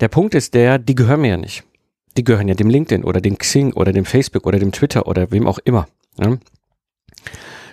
Der 0.00 0.08
Punkt 0.08 0.34
ist 0.34 0.54
der, 0.54 0.78
die 0.78 0.94
gehören 0.94 1.20
mir 1.20 1.30
ja 1.30 1.36
nicht 1.36 1.64
die 2.16 2.24
gehören 2.24 2.48
ja 2.48 2.54
dem 2.54 2.70
LinkedIn 2.70 3.04
oder 3.04 3.20
dem 3.20 3.38
Xing 3.38 3.72
oder 3.72 3.92
dem 3.92 4.04
Facebook 4.04 4.46
oder 4.46 4.58
dem 4.58 4.72
Twitter 4.72 5.06
oder 5.06 5.30
wem 5.30 5.46
auch 5.46 5.58
immer. 5.58 5.86
Ja? 6.18 6.36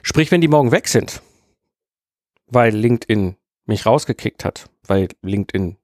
Sprich, 0.03 0.31
wenn 0.31 0.41
die 0.41 0.49
morgen 0.49 0.71
weg 0.71 0.89
sind, 0.89 1.21
weil 2.47 2.75
LinkedIn 2.75 3.37
mich 3.65 3.85
rausgekickt 3.85 4.43
hat, 4.43 4.69
weil 4.85 5.07
LinkedIn 5.21 5.77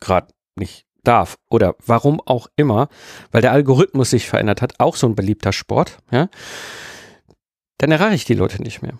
gerade 0.00 0.34
nicht 0.56 0.86
darf 1.04 1.38
oder 1.48 1.76
warum 1.86 2.20
auch 2.20 2.48
immer, 2.56 2.88
weil 3.30 3.40
der 3.40 3.52
Algorithmus 3.52 4.10
sich 4.10 4.28
verändert 4.28 4.60
hat, 4.60 4.80
auch 4.80 4.96
so 4.96 5.06
ein 5.06 5.14
beliebter 5.14 5.52
Sport, 5.52 5.98
ja, 6.10 6.28
dann 7.78 7.92
erreiche 7.92 8.16
ich 8.16 8.24
die 8.24 8.34
Leute 8.34 8.60
nicht 8.60 8.82
mehr. 8.82 8.98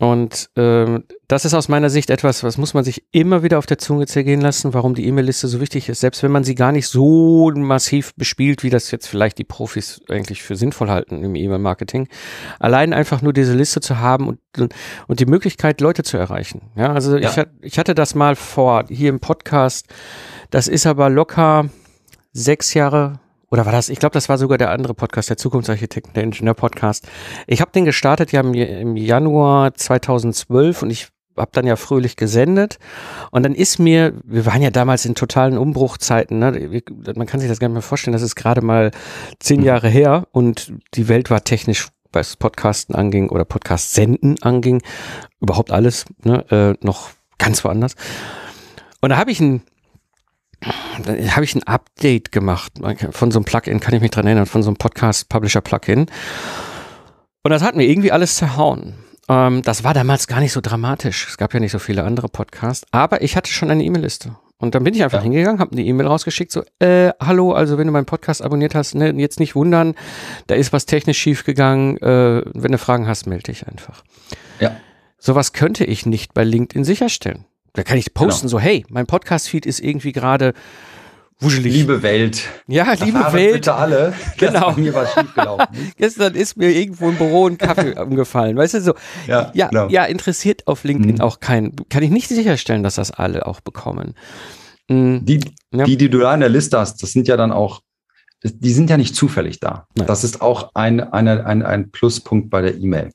Und 0.00 0.48
ähm, 0.56 1.04
das 1.28 1.44
ist 1.44 1.52
aus 1.52 1.68
meiner 1.68 1.90
Sicht 1.90 2.08
etwas, 2.08 2.42
was 2.42 2.56
muss 2.56 2.72
man 2.72 2.84
sich 2.84 3.04
immer 3.12 3.42
wieder 3.42 3.58
auf 3.58 3.66
der 3.66 3.76
Zunge 3.76 4.06
zergehen 4.06 4.40
lassen, 4.40 4.72
warum 4.72 4.94
die 4.94 5.06
E-Mail-Liste 5.06 5.46
so 5.46 5.60
wichtig 5.60 5.90
ist. 5.90 6.00
Selbst 6.00 6.22
wenn 6.22 6.32
man 6.32 6.42
sie 6.42 6.54
gar 6.54 6.72
nicht 6.72 6.88
so 6.88 7.52
massiv 7.54 8.14
bespielt, 8.14 8.62
wie 8.62 8.70
das 8.70 8.90
jetzt 8.92 9.06
vielleicht 9.06 9.36
die 9.36 9.44
Profis 9.44 10.00
eigentlich 10.08 10.42
für 10.42 10.56
sinnvoll 10.56 10.88
halten 10.88 11.22
im 11.22 11.34
E-Mail-Marketing. 11.34 12.08
Allein 12.58 12.94
einfach 12.94 13.20
nur 13.20 13.34
diese 13.34 13.52
Liste 13.52 13.82
zu 13.82 13.98
haben 13.98 14.26
und, 14.26 14.72
und 15.06 15.20
die 15.20 15.26
Möglichkeit, 15.26 15.82
Leute 15.82 16.02
zu 16.02 16.16
erreichen. 16.16 16.70
Ja, 16.76 16.94
also 16.94 17.18
ja. 17.18 17.28
Ich, 17.28 17.44
ich 17.60 17.78
hatte 17.78 17.94
das 17.94 18.14
mal 18.14 18.36
vor 18.36 18.86
hier 18.88 19.10
im 19.10 19.20
Podcast. 19.20 19.86
Das 20.48 20.66
ist 20.66 20.86
aber 20.86 21.10
locker 21.10 21.68
sechs 22.32 22.72
Jahre 22.72 23.20
oder 23.50 23.66
war 23.66 23.72
das, 23.72 23.88
ich 23.88 23.98
glaube, 23.98 24.12
das 24.12 24.28
war 24.28 24.38
sogar 24.38 24.58
der 24.58 24.70
andere 24.70 24.94
Podcast, 24.94 25.28
der 25.28 25.36
Zukunftsarchitekten, 25.36 26.14
der 26.14 26.22
Ingenieur-Podcast. 26.22 27.08
Ich 27.46 27.60
habe 27.60 27.72
den 27.72 27.84
gestartet 27.84 28.32
ja 28.32 28.40
im, 28.40 28.96
Januar 28.96 29.74
2012 29.74 30.82
und 30.82 30.90
ich 30.90 31.08
habe 31.36 31.50
dann 31.52 31.66
ja 31.66 31.76
fröhlich 31.76 32.16
gesendet 32.16 32.78
und 33.30 33.42
dann 33.42 33.54
ist 33.54 33.78
mir, 33.78 34.14
wir 34.24 34.46
waren 34.46 34.62
ja 34.62 34.70
damals 34.70 35.04
in 35.04 35.14
totalen 35.14 35.58
Umbruchzeiten, 35.58 36.38
ne? 36.38 36.82
man 37.16 37.26
kann 37.26 37.40
sich 37.40 37.48
das 37.48 37.58
gar 37.58 37.68
nicht 37.68 37.74
mehr 37.74 37.82
vorstellen, 37.82 38.12
das 38.12 38.22
ist 38.22 38.34
gerade 38.36 38.62
mal 38.62 38.90
zehn 39.38 39.62
Jahre 39.62 39.88
her 39.88 40.26
und 40.32 40.72
die 40.94 41.08
Welt 41.08 41.30
war 41.30 41.42
technisch, 41.42 41.88
was 42.12 42.36
Podcasten 42.36 42.94
anging 42.94 43.30
oder 43.30 43.44
Podcast 43.44 43.94
senden 43.94 44.42
anging, 44.42 44.82
überhaupt 45.40 45.70
alles 45.70 46.04
ne? 46.24 46.44
äh, 46.50 46.84
noch 46.84 47.10
ganz 47.38 47.64
woanders. 47.64 47.94
Und 49.00 49.10
da 49.10 49.16
habe 49.16 49.30
ich 49.30 49.40
einen 49.40 49.62
da 51.04 51.12
habe 51.34 51.44
ich 51.44 51.54
ein 51.54 51.62
Update 51.64 52.32
gemacht 52.32 52.72
von 53.12 53.30
so 53.30 53.38
einem 53.38 53.44
Plugin, 53.44 53.80
kann 53.80 53.94
ich 53.94 54.00
mich 54.00 54.10
dran 54.10 54.26
erinnern, 54.26 54.46
von 54.46 54.62
so 54.62 54.68
einem 54.68 54.76
Podcast-Publisher-Plugin. 54.76 56.06
Und 57.42 57.50
das 57.50 57.62
hat 57.62 57.76
mir 57.76 57.84
irgendwie 57.84 58.12
alles 58.12 58.36
zerhauen. 58.36 58.94
Ähm, 59.28 59.62
das 59.62 59.84
war 59.84 59.94
damals 59.94 60.26
gar 60.26 60.40
nicht 60.40 60.52
so 60.52 60.60
dramatisch. 60.60 61.26
Es 61.28 61.38
gab 61.38 61.54
ja 61.54 61.60
nicht 61.60 61.72
so 61.72 61.78
viele 61.78 62.04
andere 62.04 62.28
Podcasts, 62.28 62.86
aber 62.90 63.22
ich 63.22 63.36
hatte 63.36 63.50
schon 63.50 63.70
eine 63.70 63.84
E-Mail-Liste. 63.84 64.36
Und 64.58 64.74
dann 64.74 64.84
bin 64.84 64.92
ich 64.94 65.02
einfach 65.02 65.18
ja. 65.18 65.22
hingegangen, 65.22 65.58
habe 65.58 65.72
eine 65.72 65.82
E-Mail 65.82 66.06
rausgeschickt, 66.06 66.52
so, 66.52 66.62
äh, 66.80 67.12
hallo, 67.18 67.52
also 67.52 67.78
wenn 67.78 67.86
du 67.86 67.92
meinen 67.94 68.04
Podcast 68.04 68.42
abonniert 68.42 68.74
hast, 68.74 68.94
ne, 68.94 69.10
jetzt 69.16 69.40
nicht 69.40 69.54
wundern, 69.54 69.94
da 70.48 70.54
ist 70.54 70.74
was 70.74 70.84
technisch 70.84 71.18
schiefgegangen, 71.18 71.96
äh, 71.98 72.42
wenn 72.52 72.72
du 72.72 72.76
Fragen 72.76 73.06
hast, 73.08 73.26
melde 73.26 73.44
dich 73.44 73.66
einfach. 73.66 74.04
Ja. 74.58 74.76
Sowas 75.16 75.54
könnte 75.54 75.84
ich 75.84 76.04
nicht 76.04 76.34
bei 76.34 76.44
LinkedIn 76.44 76.84
sicherstellen. 76.84 77.46
Da 77.72 77.82
kann 77.82 77.98
ich 77.98 78.14
posten, 78.14 78.48
genau. 78.48 78.58
so, 78.58 78.60
hey, 78.60 78.84
mein 78.88 79.06
Podcast-Feed 79.06 79.66
ist 79.66 79.80
irgendwie 79.80 80.12
gerade 80.12 80.54
wuschelig. 81.40 81.72
Liebe 81.72 82.02
Welt. 82.02 82.48
Ja, 82.66 82.92
liebe 82.92 83.32
Welt. 83.32 83.54
Bitte 83.54 83.74
alle. 83.74 84.12
Genau. 84.38 84.72
Mir 84.72 84.94
was 84.94 85.12
schiefgelaufen. 85.14 85.92
Gestern 85.96 86.34
ist 86.34 86.56
mir 86.56 86.70
irgendwo 86.70 87.08
im 87.08 87.16
Büro 87.16 87.46
ein 87.46 87.58
Kaffee 87.58 87.94
umgefallen. 88.00 88.56
Weißt 88.56 88.74
du, 88.74 88.80
so. 88.80 88.94
Ja, 89.26 89.50
ja, 89.54 89.68
genau. 89.68 89.88
ja 89.88 90.04
interessiert 90.04 90.66
auf 90.66 90.84
LinkedIn 90.84 91.16
mhm. 91.16 91.20
auch 91.20 91.40
keinen. 91.40 91.76
Kann 91.88 92.02
ich 92.02 92.10
nicht 92.10 92.28
sicherstellen, 92.28 92.82
dass 92.82 92.96
das 92.96 93.10
alle 93.10 93.46
auch 93.46 93.60
bekommen. 93.60 94.14
Mhm. 94.88 95.24
Die, 95.24 95.40
ja. 95.72 95.84
die, 95.84 95.96
die 95.96 96.10
du 96.10 96.18
da 96.18 96.34
in 96.34 96.40
der 96.40 96.48
Liste 96.48 96.78
hast, 96.78 97.02
das 97.02 97.12
sind 97.12 97.28
ja 97.28 97.36
dann 97.36 97.52
auch, 97.52 97.80
die 98.42 98.72
sind 98.72 98.90
ja 98.90 98.96
nicht 98.96 99.14
zufällig 99.14 99.60
da. 99.60 99.86
Nein. 99.94 100.06
Das 100.06 100.24
ist 100.24 100.40
auch 100.40 100.70
ein, 100.74 101.00
eine, 101.00 101.46
ein, 101.46 101.62
ein 101.62 101.90
Pluspunkt 101.90 102.50
bei 102.50 102.62
der 102.62 102.76
E-Mail. 102.76 103.12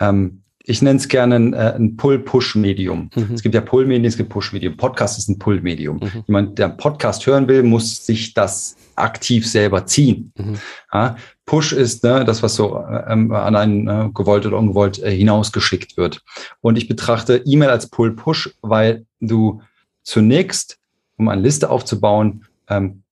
Ähm, 0.00 0.43
ich 0.66 0.80
nenne 0.80 0.98
es 0.98 1.08
gerne 1.08 1.36
ein, 1.36 1.52
äh, 1.52 1.74
ein 1.76 1.96
Pull-Push-Medium. 1.96 3.10
Mhm. 3.14 3.34
Es 3.34 3.42
gibt 3.42 3.54
ja 3.54 3.60
Pull-Medien, 3.60 4.06
es 4.06 4.16
gibt 4.16 4.30
Push-Medium. 4.30 4.76
Podcast 4.76 5.18
ist 5.18 5.28
ein 5.28 5.38
Pull-Medium. 5.38 5.98
Mhm. 5.98 6.24
Jemand, 6.26 6.58
der 6.58 6.66
einen 6.68 6.76
Podcast 6.78 7.26
hören 7.26 7.46
will, 7.48 7.62
muss 7.62 8.06
sich 8.06 8.32
das 8.32 8.76
aktiv 8.96 9.46
selber 9.48 9.84
ziehen. 9.84 10.32
Mhm. 10.38 10.56
Ja, 10.92 11.16
Push 11.44 11.72
ist 11.72 12.02
ne, 12.02 12.24
das, 12.24 12.42
was 12.42 12.54
so 12.54 12.82
ähm, 13.06 13.30
an 13.32 13.54
einen 13.54 13.88
äh, 13.88 14.08
gewollt 14.14 14.46
oder 14.46 14.58
ungewollt 14.58 15.02
äh, 15.02 15.14
hinausgeschickt 15.14 15.98
wird. 15.98 16.22
Und 16.62 16.78
ich 16.78 16.88
betrachte 16.88 17.42
E-Mail 17.44 17.68
als 17.68 17.88
Pull-Push, 17.88 18.54
weil 18.62 19.04
du 19.20 19.60
zunächst, 20.02 20.78
um 21.18 21.28
eine 21.28 21.42
Liste 21.42 21.68
aufzubauen, 21.68 22.46
ähm, 22.68 23.03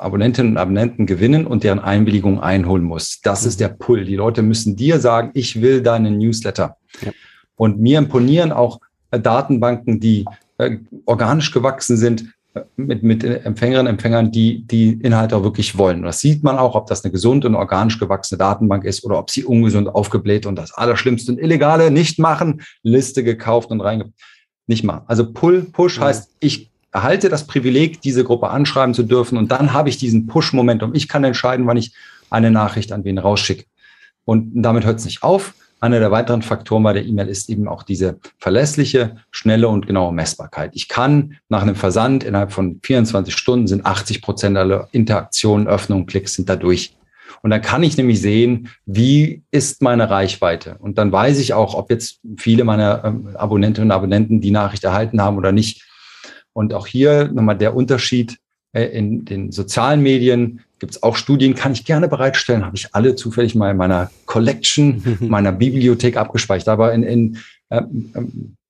Abonnentinnen 0.00 0.52
und 0.52 0.58
Abonnenten 0.58 1.06
gewinnen 1.06 1.46
und 1.46 1.64
deren 1.64 1.78
Einwilligung 1.78 2.40
einholen 2.40 2.84
muss. 2.84 3.20
Das 3.22 3.42
mhm. 3.42 3.48
ist 3.48 3.60
der 3.60 3.68
Pull. 3.68 4.04
Die 4.04 4.16
Leute 4.16 4.42
müssen 4.42 4.76
dir 4.76 4.98
sagen, 4.98 5.30
ich 5.34 5.60
will 5.60 5.82
deinen 5.82 6.18
Newsletter. 6.18 6.76
Ja. 7.04 7.12
Und 7.56 7.78
mir 7.78 7.98
imponieren 7.98 8.52
auch 8.52 8.80
äh, 9.10 9.20
Datenbanken, 9.20 10.00
die 10.00 10.24
äh, 10.58 10.78
organisch 11.04 11.52
gewachsen 11.52 11.96
sind, 11.96 12.32
äh, 12.54 12.62
mit, 12.76 13.02
mit 13.02 13.22
Empfängerinnen 13.22 13.88
und 13.88 13.92
Empfängern, 13.94 14.30
die 14.32 14.64
die 14.66 14.92
Inhalte 15.02 15.36
auch 15.36 15.42
wirklich 15.42 15.76
wollen. 15.76 15.98
Und 15.98 16.04
das 16.04 16.20
sieht 16.20 16.42
man 16.42 16.56
auch, 16.56 16.74
ob 16.74 16.86
das 16.86 17.04
eine 17.04 17.12
gesunde 17.12 17.48
und 17.48 17.54
organisch 17.54 17.98
gewachsene 17.98 18.38
Datenbank 18.38 18.84
ist 18.84 19.04
oder 19.04 19.18
ob 19.18 19.30
sie 19.30 19.44
ungesund 19.44 19.88
aufgebläht 19.88 20.46
und 20.46 20.56
das 20.56 20.72
Allerschlimmste 20.72 21.32
und 21.32 21.38
Illegale 21.38 21.90
nicht 21.90 22.18
machen, 22.18 22.62
Liste 22.82 23.22
gekauft 23.24 23.70
und 23.70 23.80
reinge... 23.80 24.12
Nicht 24.66 24.84
mal. 24.84 25.02
Also 25.06 25.32
Pull, 25.32 25.62
Push 25.72 25.98
heißt, 25.98 26.36
ich 26.38 26.69
erhalte 26.92 27.28
das 27.28 27.46
Privileg, 27.46 28.00
diese 28.00 28.24
Gruppe 28.24 28.50
anschreiben 28.50 28.94
zu 28.94 29.02
dürfen 29.02 29.38
und 29.38 29.50
dann 29.50 29.72
habe 29.72 29.88
ich 29.88 29.98
diesen 29.98 30.26
Push-Momentum. 30.26 30.94
Ich 30.94 31.08
kann 31.08 31.24
entscheiden, 31.24 31.66
wann 31.66 31.76
ich 31.76 31.92
eine 32.30 32.50
Nachricht 32.50 32.92
an 32.92 33.04
wen 33.04 33.18
rausschicke. 33.18 33.64
Und 34.24 34.62
damit 34.62 34.84
hört 34.84 34.98
es 34.98 35.04
nicht 35.04 35.22
auf. 35.22 35.54
Einer 35.80 35.98
der 35.98 36.10
weiteren 36.10 36.42
Faktoren 36.42 36.82
bei 36.82 36.92
der 36.92 37.06
E-Mail 37.06 37.28
ist 37.28 37.48
eben 37.48 37.66
auch 37.66 37.82
diese 37.82 38.18
verlässliche, 38.38 39.16
schnelle 39.30 39.68
und 39.68 39.86
genaue 39.86 40.12
Messbarkeit. 40.12 40.72
Ich 40.74 40.88
kann 40.88 41.36
nach 41.48 41.62
einem 41.62 41.74
Versand 41.74 42.22
innerhalb 42.22 42.52
von 42.52 42.80
24 42.82 43.34
Stunden 43.34 43.66
sind 43.66 43.86
80 43.86 44.20
Prozent 44.20 44.58
aller 44.58 44.88
Interaktionen, 44.92 45.66
Öffnungen, 45.66 46.06
Klicks 46.06 46.34
sind 46.34 46.50
dadurch. 46.50 46.94
Und 47.42 47.50
dann 47.50 47.62
kann 47.62 47.82
ich 47.82 47.96
nämlich 47.96 48.20
sehen, 48.20 48.68
wie 48.84 49.42
ist 49.50 49.80
meine 49.80 50.10
Reichweite. 50.10 50.76
Und 50.78 50.98
dann 50.98 51.10
weiß 51.10 51.38
ich 51.38 51.54
auch, 51.54 51.74
ob 51.74 51.90
jetzt 51.90 52.20
viele 52.36 52.64
meiner 52.64 53.02
ähm, 53.04 53.34
Abonnentinnen 53.34 53.90
und 53.90 53.96
Abonnenten 53.96 54.42
die 54.42 54.50
Nachricht 54.50 54.84
erhalten 54.84 55.22
haben 55.22 55.38
oder 55.38 55.50
nicht. 55.52 55.82
Und 56.52 56.74
auch 56.74 56.86
hier 56.86 57.28
nochmal 57.32 57.56
der 57.56 57.74
Unterschied 57.74 58.38
äh, 58.72 58.84
in 58.84 59.24
den 59.24 59.52
sozialen 59.52 60.02
Medien 60.02 60.60
gibt 60.78 60.92
es 60.94 61.02
auch 61.02 61.16
Studien, 61.16 61.54
kann 61.54 61.72
ich 61.72 61.84
gerne 61.84 62.08
bereitstellen, 62.08 62.64
habe 62.64 62.76
ich 62.76 62.94
alle 62.94 63.14
zufällig 63.14 63.54
mal 63.54 63.70
in 63.70 63.76
meiner 63.76 64.10
Collection, 64.26 65.18
meiner 65.20 65.52
Bibliothek 65.52 66.16
abgespeichert. 66.16 66.68
Aber 66.68 66.92
in, 66.92 67.02
in 67.02 67.38
äh, 67.68 67.82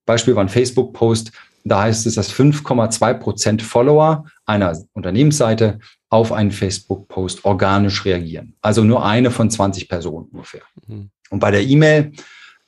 Beispiel 0.07 0.35
war 0.35 0.43
ein 0.43 0.49
Facebook-Post, 0.49 1.33
da 1.65 1.83
heißt 1.83 2.07
es, 2.07 2.15
dass 2.15 2.33
5,2 2.33 3.15
Prozent 3.15 3.63
Follower 3.63 4.25
einer 4.47 4.77
Unternehmensseite 4.95 5.79
auf 6.09 6.33
einen 6.33 6.51
Facebook-Post 6.51 7.45
organisch 7.45 8.05
reagieren. 8.05 8.55
Also 8.63 8.83
nur 8.83 9.05
eine 9.05 9.31
von 9.31 9.51
20 9.51 9.89
Personen 9.89 10.29
ungefähr. 10.33 10.63
Mhm. 10.87 11.11
Und 11.31 11.39
bei 11.39 11.51
der 11.51 11.63
E-Mail, 11.63 12.13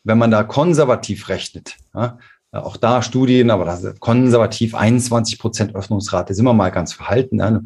wenn 0.05 0.19
man 0.19 0.31
da 0.31 0.45
konservativ 0.45 1.29
rechnet, 1.29 1.77
ja, 1.95 2.19
auch 2.53 2.77
da 2.77 3.03
Studien, 3.03 3.51
aber 3.51 3.65
das 3.65 3.99
konservativ 3.99 4.75
21 4.75 5.39
Prozent 5.39 5.75
Öffnungsrate, 5.75 6.35
sind 6.35 6.45
wir 6.45 6.53
mal 6.53 6.71
ganz 6.71 6.93
verhalten. 6.93 7.37
Ne? 7.37 7.65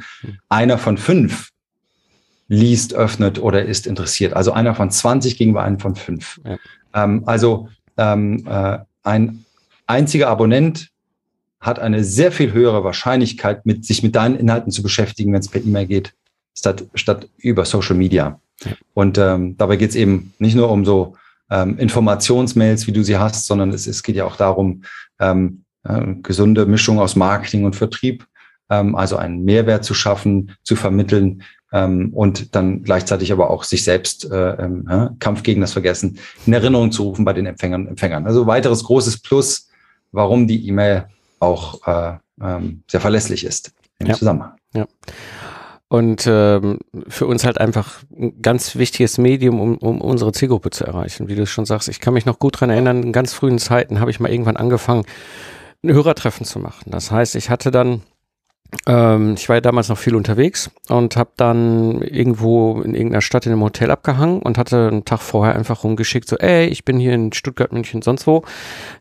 Einer 0.49 0.79
von 0.79 0.97
fünf 0.97 1.51
liest, 2.49 2.95
öffnet 2.95 3.41
oder 3.41 3.65
ist 3.65 3.87
interessiert. 3.87 4.35
Also 4.35 4.53
einer 4.53 4.75
von 4.75 4.91
20 4.91 5.37
gegenüber 5.37 5.63
einem 5.63 5.81
von 5.81 5.97
fünf. 5.97 6.41
Ja. 6.45 6.57
Ähm, 6.95 7.25
also 7.27 7.69
ähm, 7.97 8.47
äh, 8.47 8.79
ein 9.03 9.45
einziger 9.87 10.29
Abonnent 10.29 10.91
hat 11.61 11.81
eine 11.81 12.05
sehr 12.05 12.31
viel 12.31 12.53
höhere 12.53 12.85
Wahrscheinlichkeit, 12.85 13.67
mit, 13.67 13.85
sich 13.85 14.05
mit 14.05 14.15
deinen 14.15 14.37
Inhalten 14.37 14.71
zu 14.71 14.83
beschäftigen, 14.83 15.33
wenn 15.33 15.41
es 15.41 15.49
per 15.49 15.65
E-Mail 15.65 15.87
geht, 15.87 16.15
statt, 16.55 16.85
statt 16.95 17.29
über 17.39 17.65
Social 17.65 17.97
Media. 17.97 18.41
Ja. 18.65 18.73
Und 18.95 19.19
ähm, 19.19 19.57
dabei 19.57 19.77
geht 19.77 19.91
es 19.91 19.97
eben 19.97 20.33
nicht 20.39 20.55
nur 20.55 20.71
um 20.71 20.85
so 20.85 21.17
ähm, 21.51 21.79
Informationsmails, 21.79 22.87
wie 22.87 22.93
du 22.93 23.03
sie 23.03 23.17
hast, 23.17 23.47
sondern 23.47 23.71
es, 23.71 23.87
es 23.87 24.03
geht 24.03 24.17
ja 24.17 24.25
auch 24.25 24.37
darum, 24.37 24.83
ähm, 25.21 25.65
äh, 25.85 26.15
gesunde 26.23 26.67
Mischung 26.67 26.99
aus 26.99 27.17
Marketing 27.17 27.65
und 27.65 27.77
Vertrieb, 27.77 28.27
ähm, 28.71 28.95
also 28.95 29.17
einen 29.17 29.45
Mehrwert 29.45 29.85
zu 29.85 29.95
schaffen, 29.95 30.53
zu 30.65 30.77
vermitteln, 30.77 31.43
ähm, 31.73 32.11
und 32.15 32.55
dann 32.55 32.83
gleichzeitig 32.83 33.33
aber 33.33 33.51
auch 33.51 33.65
sich 33.65 33.85
selbst 33.85 34.31
äh, 34.31 34.53
äh, 34.53 35.11
Kampf 35.19 35.43
gegen 35.43 35.61
das 35.61 35.73
Vergessen 35.73 36.19
in 36.47 36.53
Erinnerung 36.53 36.93
zu 36.93 37.03
rufen 37.03 37.25
bei 37.25 37.33
den 37.33 37.47
Empfängern 37.47 37.83
und 37.83 37.89
Empfängern. 37.89 38.27
Also 38.27 38.47
weiteres 38.47 38.85
großes 38.85 39.21
Plus, 39.21 39.69
warum 40.13 40.47
die 40.47 40.67
E-Mail 40.69 41.07
auch 41.41 41.87
äh, 41.87 42.19
ähm, 42.41 42.83
sehr 42.87 43.01
verlässlich 43.01 43.45
ist 43.45 43.73
im 43.99 44.07
ja. 44.07 44.15
Zusammenhang. 44.15 44.53
Ja. 44.75 44.87
Und 45.89 46.27
ähm, 46.27 46.81
für 47.07 47.27
uns 47.27 47.45
halt 47.45 47.59
einfach 47.59 48.03
ein 48.11 48.43
ganz 48.43 48.75
wichtiges 48.75 49.19
Medium, 49.19 49.61
um, 49.61 49.77
um 49.79 50.01
unsere 50.01 50.33
Zielgruppe 50.33 50.71
zu 50.71 50.85
erreichen. 50.85 51.29
Wie 51.29 51.37
du 51.37 51.47
schon 51.47 51.65
sagst, 51.65 51.89
ich 51.89 52.01
kann 52.01 52.15
mich 52.15 52.27
noch 52.27 52.41
gut 52.41 52.61
dran 52.61 52.71
erinnern, 52.71 53.05
in 53.05 53.13
ganz 53.13 53.33
frühen 53.33 53.59
Zeiten 53.59 54.01
habe 54.01 54.11
ich 54.11 54.19
mal 54.19 54.33
irgendwann 54.33 54.57
angefangen, 54.57 55.05
ein 55.85 55.93
Hörertreffen 55.93 56.45
zu 56.45 56.59
machen. 56.59 56.91
Das 56.91 57.13
heißt, 57.13 57.37
ich 57.37 57.51
hatte 57.51 57.71
dann 57.71 58.03
ähm, 58.87 59.35
ich 59.37 59.49
war 59.49 59.57
ja 59.57 59.61
damals 59.61 59.89
noch 59.89 59.99
viel 59.99 60.15
unterwegs 60.15 60.71
und 60.89 61.17
habe 61.17 61.31
dann 61.37 62.03
irgendwo 62.03 62.83
in 62.83 62.95
irgendeiner 62.95 63.21
Stadt 63.21 63.47
in 63.47 63.53
einem 63.53 63.63
Hotel 63.63 63.91
abgehangen 63.91 64.43
und 64.43 64.59
hatte 64.59 64.89
einen 64.89 65.05
Tag 65.05 65.21
vorher 65.21 65.55
einfach 65.55 65.85
rumgeschickt, 65.85 66.29
so, 66.29 66.37
ey, 66.37 66.67
ich 66.67 66.85
bin 66.85 66.99
hier 66.99 67.15
in 67.15 67.33
Stuttgart, 67.33 67.73
München, 67.73 68.03
sonst 68.03 68.27
wo. 68.27 68.43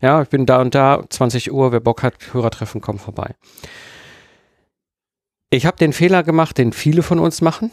Ja, 0.01 0.21
ich 0.21 0.29
bin 0.29 0.45
da 0.45 0.61
und 0.61 0.75
da, 0.75 1.03
20 1.09 1.51
Uhr, 1.51 1.71
wer 1.71 1.79
Bock 1.79 2.03
hat, 2.03 2.15
Hörertreffen, 2.33 2.81
kommt 2.81 3.01
vorbei. 3.01 3.35
Ich 5.49 5.65
habe 5.65 5.77
den 5.77 5.93
Fehler 5.93 6.23
gemacht, 6.23 6.57
den 6.57 6.73
viele 6.73 7.03
von 7.03 7.19
uns 7.19 7.41
machen. 7.41 7.71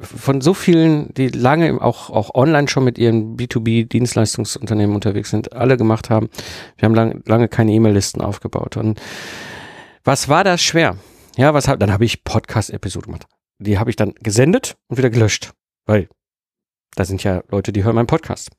Von 0.00 0.40
so 0.40 0.54
vielen, 0.54 1.12
die 1.14 1.28
lange 1.28 1.80
auch, 1.80 2.10
auch 2.10 2.34
online 2.34 2.68
schon 2.68 2.84
mit 2.84 2.98
ihren 2.98 3.36
B2B-Dienstleistungsunternehmen 3.36 4.94
unterwegs 4.94 5.30
sind, 5.30 5.54
alle 5.54 5.76
gemacht 5.76 6.10
haben. 6.10 6.28
Wir 6.76 6.86
haben 6.86 6.94
lang, 6.94 7.22
lange 7.26 7.48
keine 7.48 7.72
E-Mail-Listen 7.72 8.20
aufgebaut. 8.20 8.76
Und 8.76 9.00
was 10.04 10.28
war 10.28 10.44
das 10.44 10.62
schwer? 10.62 10.96
Ja, 11.36 11.54
was 11.54 11.68
hab, 11.68 11.80
dann 11.80 11.92
habe 11.92 12.04
ich 12.04 12.24
Podcast-Episode 12.24 13.06
gemacht. 13.06 13.26
Die 13.58 13.78
habe 13.78 13.90
ich 13.90 13.96
dann 13.96 14.14
gesendet 14.20 14.76
und 14.88 14.98
wieder 14.98 15.10
gelöscht, 15.10 15.52
weil 15.86 16.08
da 16.94 17.04
sind 17.04 17.24
ja 17.24 17.42
Leute, 17.48 17.72
die 17.72 17.84
hören 17.84 17.94
meinen 17.94 18.06
Podcast. 18.06 18.50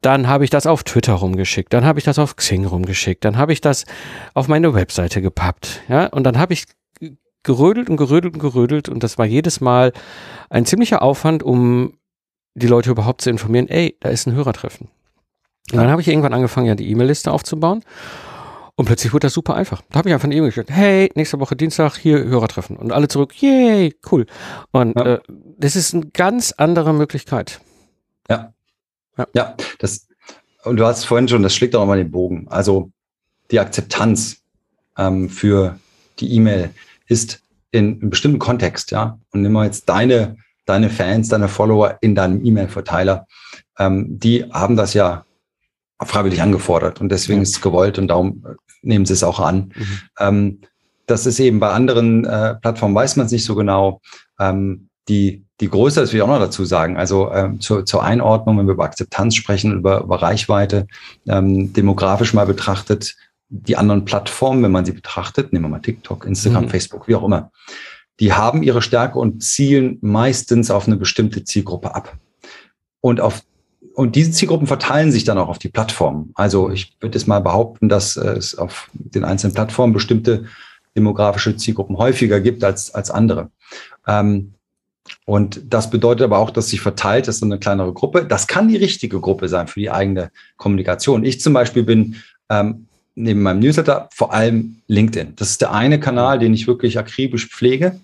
Dann 0.00 0.28
habe 0.28 0.44
ich 0.44 0.50
das 0.50 0.66
auf 0.66 0.84
Twitter 0.84 1.14
rumgeschickt, 1.14 1.72
dann 1.72 1.84
habe 1.84 1.98
ich 1.98 2.04
das 2.04 2.18
auf 2.18 2.36
Xing 2.36 2.64
rumgeschickt, 2.64 3.24
dann 3.24 3.36
habe 3.36 3.52
ich 3.52 3.60
das 3.60 3.84
auf 4.34 4.46
meine 4.46 4.74
Webseite 4.74 5.20
gepappt, 5.20 5.82
ja, 5.88 6.06
und 6.06 6.24
dann 6.24 6.38
habe 6.38 6.52
ich 6.52 6.66
gerödelt 7.42 7.90
und 7.90 7.96
gerödelt 7.96 8.34
und 8.34 8.40
gerödelt 8.40 8.88
und 8.88 9.02
das 9.02 9.18
war 9.18 9.26
jedes 9.26 9.60
Mal 9.60 9.92
ein 10.50 10.66
ziemlicher 10.66 11.02
Aufwand, 11.02 11.42
um 11.42 11.94
die 12.54 12.66
Leute 12.66 12.90
überhaupt 12.90 13.22
zu 13.22 13.30
informieren, 13.30 13.68
ey, 13.68 13.96
da 14.00 14.08
ist 14.08 14.26
ein 14.26 14.34
Hörertreffen. 14.34 14.88
Und 15.72 15.78
dann 15.78 15.88
habe 15.90 16.00
ich 16.00 16.08
irgendwann 16.08 16.32
angefangen, 16.32 16.66
ja 16.66 16.74
die 16.74 16.90
E-Mail-Liste 16.90 17.30
aufzubauen 17.30 17.84
und 18.78 18.84
plötzlich 18.84 19.12
wurde 19.12 19.26
das 19.26 19.34
super 19.34 19.54
einfach. 19.54 19.82
Da 19.90 19.98
habe 19.98 20.08
ich 20.08 20.14
einfach 20.14 20.26
eine 20.26 20.36
E-Mail 20.36 20.50
geschickt. 20.50 20.70
Hey, 20.70 21.10
nächste 21.16 21.40
Woche 21.40 21.56
Dienstag 21.56 21.96
hier 21.96 22.22
Hörertreffen. 22.24 22.76
Und 22.76 22.92
alle 22.92 23.08
zurück, 23.08 23.34
yay, 23.42 23.92
cool. 24.12 24.24
Und 24.70 24.96
ja. 24.96 25.14
äh, 25.14 25.20
das 25.58 25.74
ist 25.74 25.94
eine 25.94 26.06
ganz 26.06 26.52
andere 26.52 26.94
Möglichkeit. 26.94 27.60
Ja. 28.30 28.52
Ja, 29.18 29.26
ja 29.34 29.56
das, 29.78 30.08
und 30.64 30.76
du 30.76 30.86
hast 30.86 31.04
vorhin 31.04 31.28
schon, 31.28 31.42
das 31.42 31.54
schlägt 31.54 31.76
auch 31.76 31.82
immer 31.82 31.96
den 31.96 32.10
Bogen. 32.10 32.46
Also 32.48 32.90
die 33.50 33.60
Akzeptanz 33.60 34.42
ähm, 34.96 35.28
für 35.28 35.78
die 36.18 36.32
E-Mail 36.34 36.70
ist 37.06 37.42
in 37.70 38.00
einem 38.00 38.10
bestimmten 38.10 38.38
Kontext, 38.38 38.90
ja. 38.90 39.18
Und 39.32 39.42
nimm 39.42 39.52
mal 39.52 39.66
jetzt 39.66 39.88
deine, 39.88 40.36
deine 40.66 40.90
Fans, 40.90 41.28
deine 41.28 41.48
Follower 41.48 41.98
in 42.00 42.14
deinem 42.14 42.44
E-Mail-Verteiler. 42.44 43.26
Ähm, 43.78 44.18
die 44.18 44.44
haben 44.44 44.76
das 44.76 44.94
ja 44.94 45.24
freiwillig 46.00 46.40
angefordert 46.42 47.00
und 47.00 47.10
deswegen 47.10 47.40
ja. 47.40 47.42
ist 47.42 47.56
es 47.56 47.60
gewollt 47.60 47.98
und 47.98 48.08
darum 48.08 48.44
nehmen 48.82 49.04
sie 49.04 49.12
es 49.12 49.24
auch 49.24 49.40
an. 49.40 49.72
Mhm. 49.74 49.98
Ähm, 50.18 50.60
das 51.06 51.26
ist 51.26 51.40
eben 51.40 51.58
bei 51.58 51.70
anderen 51.70 52.24
äh, 52.24 52.54
Plattformen 52.56 52.94
weiß 52.94 53.16
man 53.16 53.26
es 53.26 53.32
nicht 53.32 53.44
so 53.44 53.54
genau. 53.54 54.00
Ähm, 54.38 54.88
die, 55.08 55.44
die 55.60 55.68
Größe, 55.68 56.00
das 56.00 56.12
will 56.12 56.18
ich 56.18 56.22
auch 56.22 56.28
noch 56.28 56.38
dazu 56.38 56.64
sagen, 56.64 56.96
also 56.96 57.32
ähm, 57.32 57.60
zur, 57.60 57.84
zur 57.84 58.02
Einordnung, 58.02 58.58
wenn 58.58 58.66
wir 58.66 58.74
über 58.74 58.84
Akzeptanz 58.84 59.34
sprechen, 59.34 59.72
über, 59.72 60.02
über 60.02 60.22
Reichweite, 60.22 60.86
ähm, 61.26 61.72
demografisch 61.72 62.32
mal 62.32 62.46
betrachtet, 62.46 63.16
die 63.48 63.76
anderen 63.76 64.04
Plattformen, 64.04 64.62
wenn 64.62 64.70
man 64.70 64.84
sie 64.84 64.92
betrachtet, 64.92 65.52
nehmen 65.52 65.64
wir 65.64 65.70
mal 65.70 65.80
TikTok, 65.80 66.26
Instagram, 66.26 66.64
mhm. 66.64 66.68
Facebook, 66.68 67.08
wie 67.08 67.14
auch 67.14 67.24
immer, 67.24 67.50
die 68.20 68.32
haben 68.32 68.62
ihre 68.62 68.82
Stärke 68.82 69.18
und 69.18 69.42
zielen 69.42 69.98
meistens 70.00 70.70
auf 70.70 70.86
eine 70.86 70.96
bestimmte 70.96 71.44
Zielgruppe 71.44 71.94
ab. 71.94 72.16
Und 73.00 73.20
auf 73.20 73.42
und 73.94 74.14
diese 74.14 74.30
Zielgruppen 74.30 74.68
verteilen 74.68 75.10
sich 75.10 75.24
dann 75.24 75.38
auch 75.38 75.48
auf 75.48 75.58
die 75.58 75.70
Plattformen. 75.70 76.30
Also 76.34 76.70
ich 76.70 76.96
würde 77.00 77.18
es 77.18 77.26
mal 77.26 77.40
behaupten, 77.40 77.88
dass 77.88 78.16
es 78.16 78.56
auf 78.56 78.88
den 78.92 79.24
einzelnen 79.24 79.54
Plattformen 79.54 79.92
bestimmte 79.92 80.44
demografische 80.96 81.56
Zielgruppen 81.56 81.96
häufiger 81.96 82.40
gibt 82.40 82.62
als, 82.62 82.94
als 82.94 83.10
andere. 83.10 83.50
Ähm, 84.06 84.54
und 85.24 85.60
das 85.68 85.90
bedeutet 85.90 86.24
aber 86.24 86.38
auch, 86.38 86.50
dass 86.50 86.68
sich 86.68 86.80
verteilt, 86.80 87.28
ist 87.28 87.42
eine 87.42 87.58
kleinere 87.58 87.92
Gruppe. 87.92 88.24
Das 88.24 88.46
kann 88.46 88.68
die 88.68 88.76
richtige 88.76 89.20
Gruppe 89.20 89.48
sein 89.48 89.68
für 89.68 89.80
die 89.80 89.90
eigene 89.90 90.30
Kommunikation. 90.56 91.24
Ich 91.24 91.40
zum 91.40 91.52
Beispiel 91.52 91.82
bin 91.82 92.16
ähm, 92.48 92.86
neben 93.14 93.42
meinem 93.42 93.60
Newsletter 93.60 94.08
vor 94.14 94.32
allem 94.32 94.82
LinkedIn. 94.86 95.34
Das 95.36 95.50
ist 95.50 95.60
der 95.60 95.72
eine 95.72 96.00
Kanal, 96.00 96.38
den 96.38 96.54
ich 96.54 96.66
wirklich 96.66 96.98
akribisch 96.98 97.48
pflege 97.48 97.98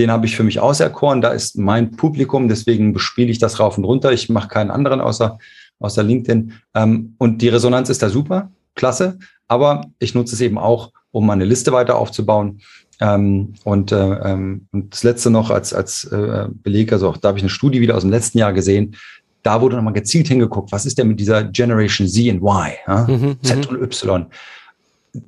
den 0.00 0.10
habe 0.10 0.24
ich 0.26 0.34
für 0.34 0.42
mich 0.42 0.60
auserkoren. 0.60 1.20
Da 1.20 1.28
ist 1.28 1.58
mein 1.58 1.92
Publikum, 1.92 2.48
deswegen 2.48 2.92
bespiele 2.94 3.30
ich 3.30 3.38
das 3.38 3.60
rauf 3.60 3.76
und 3.76 3.84
runter. 3.84 4.12
Ich 4.12 4.30
mache 4.30 4.48
keinen 4.48 4.70
anderen 4.70 5.00
außer, 5.00 5.38
außer 5.78 6.02
LinkedIn. 6.02 6.54
Ähm, 6.74 7.14
und 7.18 7.42
die 7.42 7.48
Resonanz 7.48 7.90
ist 7.90 8.02
da 8.02 8.08
super, 8.08 8.50
klasse. 8.74 9.18
Aber 9.46 9.90
ich 9.98 10.14
nutze 10.14 10.34
es 10.34 10.40
eben 10.40 10.58
auch, 10.58 10.92
um 11.10 11.26
meine 11.26 11.44
Liste 11.44 11.72
weiter 11.72 11.96
aufzubauen. 11.96 12.60
Ähm, 13.00 13.54
und, 13.64 13.92
äh, 13.92 13.96
ähm, 13.96 14.66
und 14.72 14.92
das 14.92 15.02
letzte 15.02 15.30
noch 15.30 15.50
als, 15.50 15.72
als 15.72 16.04
äh, 16.04 16.48
Beleg, 16.50 16.92
also 16.92 17.08
auch 17.08 17.16
da 17.16 17.28
habe 17.28 17.38
ich 17.38 17.42
eine 17.42 17.50
Studie 17.50 17.80
wieder 17.80 17.96
aus 17.96 18.02
dem 18.02 18.10
letzten 18.10 18.38
Jahr 18.38 18.52
gesehen. 18.52 18.96
Da 19.42 19.62
wurde 19.62 19.76
nochmal 19.76 19.94
gezielt 19.94 20.28
hingeguckt, 20.28 20.70
was 20.70 20.84
ist 20.84 20.98
denn 20.98 21.08
mit 21.08 21.18
dieser 21.18 21.44
Generation 21.44 22.06
Z 22.06 22.28
und 22.28 22.42
Y, 22.42 22.72
ja? 22.86 23.06
mhm, 23.06 23.36
Z 23.42 23.66
und 23.68 23.80
Y. 23.80 24.26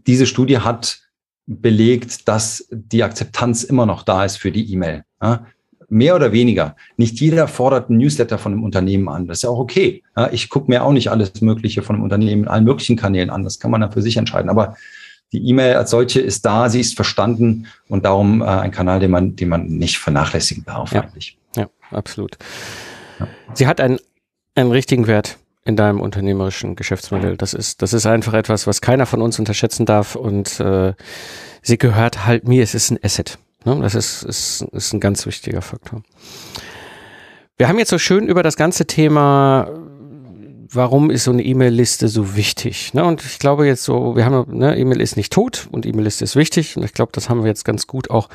Diese 0.07 0.27
Studie 0.27 0.59
hat 0.59 1.01
belegt, 1.47 2.29
dass 2.29 2.69
die 2.71 3.03
Akzeptanz 3.03 3.65
immer 3.65 3.87
noch 3.87 4.03
da 4.03 4.25
ist 4.25 4.37
für 4.37 4.53
die 4.53 4.71
E-Mail. 4.71 5.05
Ja? 5.23 5.47
Mehr 5.89 6.15
oder 6.15 6.33
weniger. 6.33 6.77
Nicht 6.97 7.21
jeder 7.21 7.49
fordert 7.49 7.89
einen 7.89 7.99
Newsletter 7.99 8.39
von 8.39 8.53
einem 8.53 8.65
Unternehmen 8.65 9.09
an. 9.09 9.27
Das 9.27 9.39
ist 9.39 9.43
ja 9.43 9.51
auch 9.51 9.59
okay. 9.59 10.03
Ich 10.31 10.49
gucke 10.49 10.71
mir 10.71 10.85
auch 10.85 10.93
nicht 10.93 11.11
alles 11.11 11.43
Mögliche 11.43 11.83
von 11.83 11.97
einem 11.97 12.05
Unternehmen 12.05 12.45
in 12.45 12.49
allen 12.49 12.65
möglichen 12.65 12.97
Kanälen 12.97 13.29
an. 13.29 13.45
Das 13.45 13.59
kann 13.59 13.71
man 13.71 13.83
dann 13.83 13.93
für 13.93 14.01
sich 14.01 14.17
entscheiden. 14.17 14.49
Aber 14.49 14.77
die 15.33 15.49
E-Mail 15.49 15.77
als 15.77 15.90
solche 15.90 16.21
ist 16.21 16.45
da, 16.45 16.68
sie 16.68 16.81
ist 16.81 16.95
verstanden 16.95 17.66
und 17.88 18.05
darum 18.05 18.42
äh, 18.42 18.45
ein 18.45 18.71
Kanal, 18.71 19.01
den 19.01 19.11
man, 19.11 19.35
den 19.35 19.49
man 19.49 19.66
nicht 19.66 19.99
vernachlässigen 19.99 20.64
darf 20.64 20.92
ja. 20.92 21.03
eigentlich. 21.03 21.38
Ja, 21.57 21.68
absolut. 21.90 22.37
Ja. 23.18 23.29
Sie 23.55 23.66
hat 23.66 23.81
einen, 23.81 23.99
einen 24.55 24.71
richtigen 24.71 25.07
Wert 25.07 25.38
in 25.64 25.77
deinem 25.77 26.01
unternehmerischen 26.01 26.77
Geschäftsmodell. 26.77 27.37
Das 27.37 27.55
ist, 27.55 27.83
das 27.83 27.92
ist 27.92 28.05
einfach 28.05 28.35
etwas, 28.35 28.66
was 28.66 28.81
keiner 28.81 29.07
von 29.07 29.23
uns 29.23 29.38
unterschätzen 29.38 29.87
darf 29.87 30.16
und 30.16 30.61
äh, 30.61 30.92
sie 31.62 31.79
gehört 31.79 32.27
halt 32.27 32.47
mir. 32.47 32.62
Es 32.62 32.75
ist 32.75 32.90
ein 32.90 32.99
Asset. 33.03 33.38
Ne? 33.64 33.79
Das 33.81 33.95
ist, 33.95 34.25
ist, 34.25 34.62
ist 34.73 34.92
ein 34.92 35.01
ganz 35.01 35.25
wichtiger 35.25 35.62
Faktor. 35.62 36.03
Wir 37.57 37.68
haben 37.68 37.79
jetzt 37.79 37.90
so 37.90 37.99
schön 37.99 38.27
über 38.27 38.42
das 38.42 38.57
ganze 38.57 38.87
Thema 38.87 39.68
warum 40.73 41.11
ist 41.11 41.25
so 41.25 41.31
eine 41.31 41.43
E-Mail-Liste 41.43 42.09
so 42.09 42.37
wichtig? 42.37 42.95
Ne? 42.95 43.05
Und 43.05 43.25
ich 43.25 43.39
glaube 43.39 43.67
jetzt 43.67 43.85
so, 43.85 44.17
wir 44.17 44.25
haben, 44.25 44.57
ne, 44.57 44.77
E-Mail 44.77 45.01
ist 45.01 45.17
nicht 45.17 45.33
tot 45.33 45.69
und 45.71 45.87
E-Mail-Liste 45.87 46.25
ist 46.25 46.37
wichtig. 46.37 46.77
Und 46.77 46.85
ich 46.85 46.95
glaube, 46.95 47.13
das 47.13 47.29
haben 47.29 47.43
wir 47.43 47.49
jetzt 47.49 47.65
ganz 47.65 47.87
gut 47.87 48.11
auch 48.11 48.29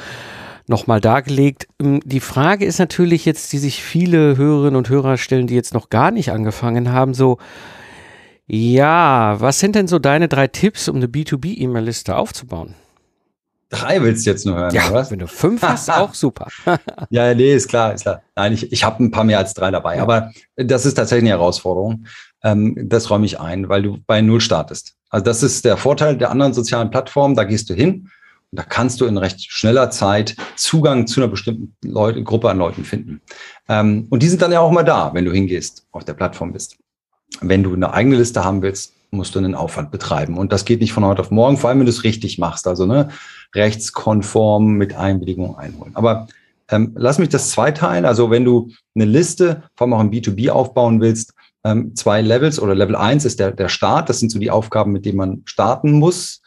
nochmal 0.68 1.02
dargelegt. 1.02 1.68
Ähm, 1.82 2.02
die 2.04 2.20
Frage 2.20 2.66
ist 2.66 2.80
natürlich 2.80 3.26
jetzt, 3.26 3.52
die 3.54 3.58
sich 3.58 3.84
viele 3.84 4.38
Hörerinnen 4.38 4.76
und 4.76 4.90
Hörer 4.90 5.18
stellen, 5.18 5.48
die 5.48 5.56
jetzt 5.56 5.74
noch 5.74 5.90
gar 5.90 6.12
nicht 6.12 6.32
angefangen 6.32 6.92
haben, 6.92 7.14
so, 7.14 7.38
ja, 8.46 9.36
was 9.40 9.60
sind 9.60 9.76
denn 9.76 9.88
so 9.88 10.00
deine 10.00 10.30
drei 10.30 10.48
Tipps, 10.48 10.88
um 10.88 10.98
eine 10.98 11.08
B2B-E-Mail-Liste 11.08 12.16
aufzubauen? 12.16 12.76
Drei 13.70 14.02
willst 14.02 14.26
du 14.26 14.30
jetzt 14.30 14.46
nur 14.46 14.56
hören, 14.56 14.74
ja, 14.74 14.94
was? 14.94 15.12
wenn 15.12 15.20
du 15.20 15.28
fünf 15.28 15.62
hast, 15.62 15.90
auch 15.92 16.14
super. 16.14 16.48
ja, 17.10 17.34
nee, 17.34 17.54
ist 17.54 17.68
klar, 17.68 17.94
ist 17.94 18.04
klar. 18.04 18.22
Nein, 18.36 18.54
ich, 18.54 18.72
ich 18.72 18.84
habe 18.84 19.04
ein 19.04 19.12
paar 19.12 19.26
mehr 19.26 19.40
als 19.40 19.54
drei 19.54 19.72
dabei, 19.72 19.98
ja. 19.98 20.04
aber 20.04 20.32
das 20.56 20.86
ist 20.86 20.94
tatsächlich 20.94 21.30
eine 21.30 21.40
Herausforderung. 21.40 22.06
Ähm, 22.48 22.76
das 22.78 23.10
räume 23.10 23.26
ich 23.26 23.40
ein, 23.40 23.68
weil 23.68 23.84
du 23.84 23.98
bei 24.08 24.22
Null 24.22 24.40
startest. 24.40 24.96
Also 25.10 25.26
das 25.26 25.44
ist 25.44 25.66
der 25.66 25.76
Vorteil 25.76 26.18
der 26.18 26.32
anderen 26.32 26.54
sozialen 26.54 26.90
Plattformen. 26.90 27.36
Da 27.36 27.44
gehst 27.44 27.70
du 27.70 27.74
hin 27.74 28.10
und 28.52 28.60
da 28.60 28.64
kannst 28.64 29.02
du 29.02 29.06
in 29.06 29.18
recht 29.18 29.52
schneller 29.52 29.90
Zeit 29.92 30.36
Zugang 30.56 31.08
zu 31.08 31.20
einer 31.20 31.30
bestimmten 31.30 31.76
Leute, 31.84 32.24
Gruppe 32.24 32.50
an 32.50 32.58
Leuten 32.58 32.86
finden. 32.86 33.22
Ähm, 33.68 34.08
und 34.10 34.24
die 34.24 34.30
sind 34.30 34.42
dann 34.42 34.54
ja 34.54 34.62
auch 34.62 34.72
mal 34.72 34.84
da, 34.84 35.14
wenn 35.14 35.26
du 35.26 35.32
hingehst, 35.32 35.86
auf 35.92 36.06
der 36.06 36.14
Plattform 36.14 36.54
bist. 36.54 36.78
Wenn 37.42 37.64
du 37.64 37.74
eine 37.74 37.94
eigene 37.94 38.16
Liste 38.16 38.44
haben 38.44 38.62
willst, 38.62 38.94
musst 39.12 39.36
du 39.36 39.40
einen 39.40 39.56
Aufwand 39.56 39.92
betreiben. 39.92 40.38
Und 40.38 40.54
das 40.54 40.64
geht 40.64 40.80
nicht 40.80 40.94
von 40.94 41.06
heute 41.06 41.22
auf 41.22 41.32
morgen, 41.32 41.58
vor 41.58 41.70
allem 41.70 41.80
wenn 41.80 41.86
du 41.86 41.92
es 41.92 42.04
richtig 42.06 42.38
machst. 42.38 42.68
Also 42.68 42.86
ne, 42.86 43.10
rechtskonform 43.56 44.74
mit 44.74 44.96
Einwilligung 44.96 45.58
einholen. 45.58 45.92
Aber 45.96 46.28
ähm, 46.70 46.94
lass 46.96 47.20
mich 47.20 47.30
das 47.30 47.52
zweiteilen. 47.52 48.06
Also 48.06 48.30
wenn 48.32 48.46
du 48.46 48.72
eine 48.96 49.06
Liste, 49.06 49.64
vor 49.76 49.86
allem 49.86 49.94
auch 49.94 50.02
im 50.02 50.12
B2B 50.12 50.50
aufbauen 50.50 51.02
willst, 51.02 51.34
ähm, 51.68 51.96
zwei 51.96 52.22
Levels 52.22 52.60
oder 52.60 52.76
Level 52.76 52.96
1 52.96 53.26
ist 53.26 53.40
der, 53.40 53.52
der 53.52 53.68
Start. 53.68 54.10
Das 54.10 54.20
sind 54.20 54.32
so 54.32 54.40
die 54.40 54.52
Aufgaben, 54.52 54.92
mit 54.94 55.06
denen 55.06 55.18
man 55.18 55.42
starten 55.46 55.92
muss, 55.92 56.42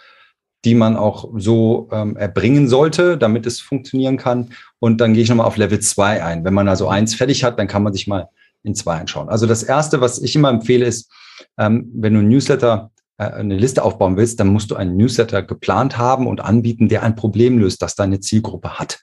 die 0.65 0.75
man 0.75 0.97
auch 0.97 1.31
so 1.37 1.89
ähm, 1.93 2.17
erbringen 2.17 2.69
sollte, 2.69 3.19
damit 3.19 3.47
es 3.47 3.61
funktionieren 3.61 4.17
kann. 4.17 4.51
Und 4.79 5.01
dann 5.01 5.13
gehe 5.13 5.23
ich 5.23 5.29
nochmal 5.29 5.47
auf 5.47 5.57
Level 5.57 5.81
2 5.81 6.25
ein. 6.25 6.45
Wenn 6.45 6.55
man 6.55 6.69
also 6.69 6.89
eins 6.89 7.15
fertig 7.15 7.45
hat, 7.45 7.59
dann 7.59 7.69
kann 7.69 7.83
man 7.83 7.93
sich 7.93 8.07
mal 8.07 8.29
in 8.63 8.75
zwei 8.75 8.99
anschauen. 8.99 9.29
Also 9.29 9.47
das 9.47 9.63
erste, 9.63 10.01
was 10.01 10.21
ich 10.21 10.35
immer 10.37 10.51
empfehle, 10.51 10.87
ist, 10.87 11.11
ähm, 11.59 11.91
wenn 11.95 12.15
du 12.15 12.21
ein 12.21 12.29
Newsletter 12.29 12.91
äh, 13.19 13.25
eine 13.25 13.57
Liste 13.57 13.83
aufbauen 13.83 14.17
willst, 14.17 14.41
dann 14.41 14.49
musst 14.49 14.71
du 14.71 14.77
einen 14.77 14.97
Newsletter 14.97 15.43
geplant 15.43 15.99
haben 15.99 16.27
und 16.27 16.41
anbieten, 16.41 16.89
der 16.89 17.03
ein 17.03 17.17
Problem 17.17 17.59
löst, 17.59 17.83
das 17.83 17.95
deine 17.95 18.21
Zielgruppe 18.21 18.79
hat. 18.79 19.01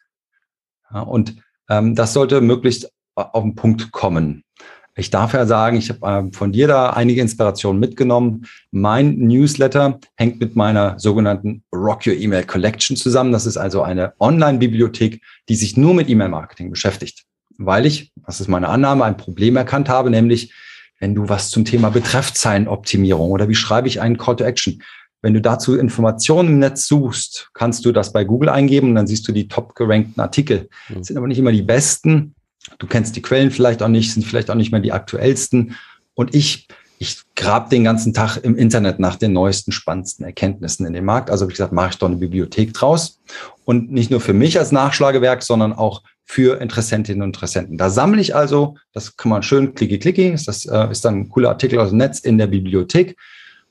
Ja, 0.92 1.02
und 1.02 1.36
ähm, 1.70 1.96
das 1.96 2.14
sollte 2.14 2.42
möglichst 2.42 2.92
auf 3.16 3.44
den 3.44 3.56
Punkt 3.56 3.92
kommen. 3.92 4.44
Ich 4.98 5.12
darf 5.12 5.34
ja 5.34 5.46
sagen, 5.46 5.78
ich 5.78 5.90
habe 5.90 6.28
äh, 6.28 6.32
von 6.34 6.52
dir 6.52 6.68
da 6.68 6.90
einige 6.90 7.22
Inspirationen 7.22 7.80
mitgenommen. 7.80 8.48
Mein 8.72 9.18
Newsletter 9.20 10.00
hängt 10.16 10.40
mit 10.40 10.56
meiner 10.56 10.98
sogenannten 10.98 11.64
Rock 11.74 12.08
Your 12.08 12.16
Email 12.16 12.44
Collection 12.44 12.98
zusammen. 12.98 13.32
Das 13.32 13.46
ist 13.46 13.58
also 13.58 13.84
eine 13.84 14.14
Online-Bibliothek, 14.20 15.22
die 15.50 15.56
sich 15.56 15.78
nur 15.78 15.94
mit 15.94 16.10
E-Mail-Marketing 16.10 16.72
beschäftigt. 16.72 17.26
Weil 17.60 17.86
ich, 17.86 18.12
das 18.26 18.42
ist 18.42 18.48
meine 18.48 18.70
Annahme, 18.70 19.06
ein 19.06 19.18
Problem 19.18 19.56
erkannt 19.56 19.88
habe, 19.88 20.10
nämlich 20.10 20.52
wenn 21.00 21.14
du 21.14 21.30
was 21.30 21.52
zum 21.52 21.64
Thema 21.64 21.90
Betreffzeilenoptimierung 21.90 23.30
oder 23.30 23.48
wie 23.50 23.56
schreibe 23.56 23.88
ich 23.88 24.02
einen 24.02 24.18
Call 24.18 24.36
to 24.36 24.44
Action, 24.44 24.82
wenn 25.22 25.34
du 25.34 25.42
dazu 25.42 25.76
Informationen 25.76 26.50
im 26.50 26.60
Netz 26.60 26.88
suchst, 26.88 27.50
kannst 27.54 27.86
du 27.86 27.92
das 27.92 28.14
bei 28.14 28.24
Google 28.24 28.50
eingeben 28.50 28.90
und 28.90 28.96
dann 28.96 29.08
siehst 29.08 29.28
du 29.28 29.32
die 29.32 29.48
top 29.48 29.76
gerankten 29.76 30.22
Artikel. 30.22 30.70
Das 30.90 30.98
mhm. 30.98 31.04
sind 31.04 31.18
aber 31.18 31.28
nicht 31.28 31.40
immer 31.40 31.52
die 31.52 31.64
besten. 31.64 32.36
Du 32.80 32.88
kennst 32.88 33.16
die 33.16 33.22
Quellen 33.22 33.52
vielleicht 33.52 33.82
auch 33.82 33.88
nicht, 33.88 34.14
sind 34.14 34.26
vielleicht 34.26 34.50
auch 34.50 34.56
nicht 34.56 34.72
mehr 34.72 34.82
die 34.82 34.92
aktuellsten. 34.92 35.76
Und 36.14 36.36
ich, 36.36 36.68
ich 37.00 37.22
grab 37.36 37.70
den 37.70 37.84
ganzen 37.84 38.14
Tag 38.14 38.38
im 38.38 38.56
Internet 38.56 39.00
nach 39.00 39.16
den 39.16 39.34
neuesten, 39.34 39.72
spannendsten 39.72 40.26
Erkenntnissen 40.26 40.86
in 40.86 40.94
dem 40.94 41.06
Markt. 41.06 41.30
Also 41.30 41.48
wie 41.48 41.52
gesagt, 41.52 41.74
mache 41.74 41.92
ich 41.92 41.98
doch 41.98 42.08
eine 42.08 42.18
Bibliothek 42.18 42.74
draus. 42.74 43.20
Und 43.66 43.92
nicht 43.92 44.12
nur 44.12 44.22
für 44.22 44.34
mich 44.34 44.60
als 44.60 44.72
Nachschlagewerk, 44.72 45.44
sondern 45.44 45.74
auch 45.74 46.04
für 46.24 46.60
Interessentinnen 46.62 47.22
und 47.22 47.30
Interessenten. 47.30 47.78
Da 47.78 47.90
sammle 47.90 48.20
ich 48.20 48.36
also, 48.36 48.76
das 48.92 49.16
kann 49.16 49.30
man 49.30 49.44
schön 49.44 49.76
klicki 49.76 49.98
klicki, 49.98 50.36
das 50.46 50.66
äh, 50.66 50.92
ist 50.92 51.06
dann 51.06 51.22
ein 51.22 51.30
cooler 51.30 51.50
Artikel 51.50 51.80
aus 51.80 51.90
dem 51.90 52.00
Netz 52.00 52.20
in 52.20 52.38
der 52.38 52.48
Bibliothek. 52.48 53.16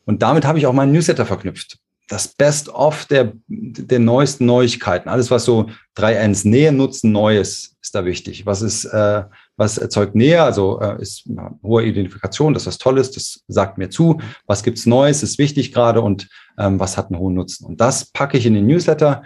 Und 0.06 0.22
damit 0.22 0.46
habe 0.46 0.58
ich 0.58 0.66
auch 0.66 0.72
meinen 0.72 0.92
Newsletter 0.92 1.26
verknüpft 1.26 1.78
das 2.08 2.28
Best-of 2.28 3.06
der, 3.06 3.32
der 3.48 3.98
neuesten 3.98 4.46
Neuigkeiten. 4.46 5.08
Alles, 5.08 5.30
was 5.30 5.44
so 5.44 5.68
3Ns 5.96 6.46
Nähe 6.46 6.72
nutzen, 6.72 7.10
Neues 7.10 7.76
ist 7.82 7.94
da 7.94 8.04
wichtig. 8.04 8.46
Was 8.46 8.62
ist, 8.62 8.84
äh, 8.84 9.24
was 9.56 9.78
erzeugt 9.78 10.14
Nähe? 10.14 10.42
Also 10.42 10.80
äh, 10.80 11.00
ist 11.00 11.28
hohe 11.62 11.84
Identifikation, 11.84 12.54
das 12.54 12.66
ist, 12.66 12.84
das 12.84 13.44
sagt 13.48 13.78
mir 13.78 13.90
zu. 13.90 14.20
Was 14.46 14.62
gibt's 14.62 14.86
Neues, 14.86 15.22
ist 15.22 15.38
wichtig 15.38 15.72
gerade 15.72 16.00
und 16.00 16.28
ähm, 16.58 16.78
was 16.78 16.96
hat 16.96 17.10
einen 17.10 17.18
hohen 17.18 17.34
Nutzen? 17.34 17.66
Und 17.66 17.80
das 17.80 18.04
packe 18.04 18.38
ich 18.38 18.46
in 18.46 18.54
den 18.54 18.66
Newsletter 18.66 19.22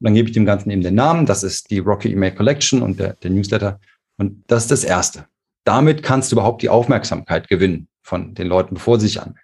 und 0.00 0.04
dann 0.06 0.14
gebe 0.14 0.28
ich 0.28 0.34
dem 0.34 0.46
Ganzen 0.46 0.70
eben 0.70 0.82
den 0.82 0.94
Namen. 0.94 1.26
Das 1.26 1.42
ist 1.42 1.70
die 1.70 1.80
Rocky 1.80 2.12
Email 2.12 2.34
Collection 2.34 2.82
und 2.82 2.98
der, 2.98 3.14
der 3.14 3.30
Newsletter. 3.30 3.78
Und 4.16 4.44
das 4.46 4.64
ist 4.64 4.70
das 4.70 4.84
Erste. 4.84 5.26
Damit 5.64 6.02
kannst 6.02 6.32
du 6.32 6.36
überhaupt 6.36 6.62
die 6.62 6.68
Aufmerksamkeit 6.70 7.48
gewinnen 7.48 7.88
von 8.02 8.34
den 8.34 8.46
Leuten, 8.46 8.74
bevor 8.74 8.98
sie 8.98 9.06
sich 9.06 9.20
anmelden. 9.20 9.42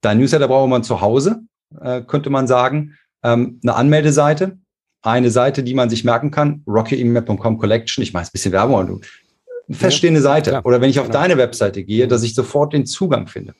Dein 0.00 0.18
Newsletter 0.18 0.48
braucht 0.48 0.68
man 0.68 0.84
zu 0.84 1.00
Hause 1.00 1.42
äh, 1.80 2.02
könnte 2.02 2.30
man 2.30 2.46
sagen. 2.46 2.94
Ähm, 3.22 3.60
eine 3.62 3.74
Anmeldeseite, 3.74 4.58
eine 5.02 5.30
Seite, 5.30 5.62
die 5.62 5.74
man 5.74 5.90
sich 5.90 6.04
merken 6.04 6.30
kann, 6.30 6.62
rockyemail.com 6.66 7.58
Collection. 7.58 8.02
Ich 8.02 8.12
mache 8.12 8.22
jetzt 8.22 8.30
ein 8.30 8.32
bisschen 8.32 8.52
Werbung, 8.52 9.02
eine 9.68 9.76
feststehende 9.76 10.20
Seite. 10.20 10.52
Ja, 10.52 10.64
Oder 10.64 10.80
wenn 10.80 10.90
ich 10.90 10.98
auf 10.98 11.06
genau. 11.06 11.20
deine 11.20 11.36
Webseite 11.36 11.84
gehe, 11.84 12.08
dass 12.08 12.22
ich 12.22 12.34
sofort 12.34 12.72
den 12.72 12.86
Zugang 12.86 13.26
finde. 13.26 13.54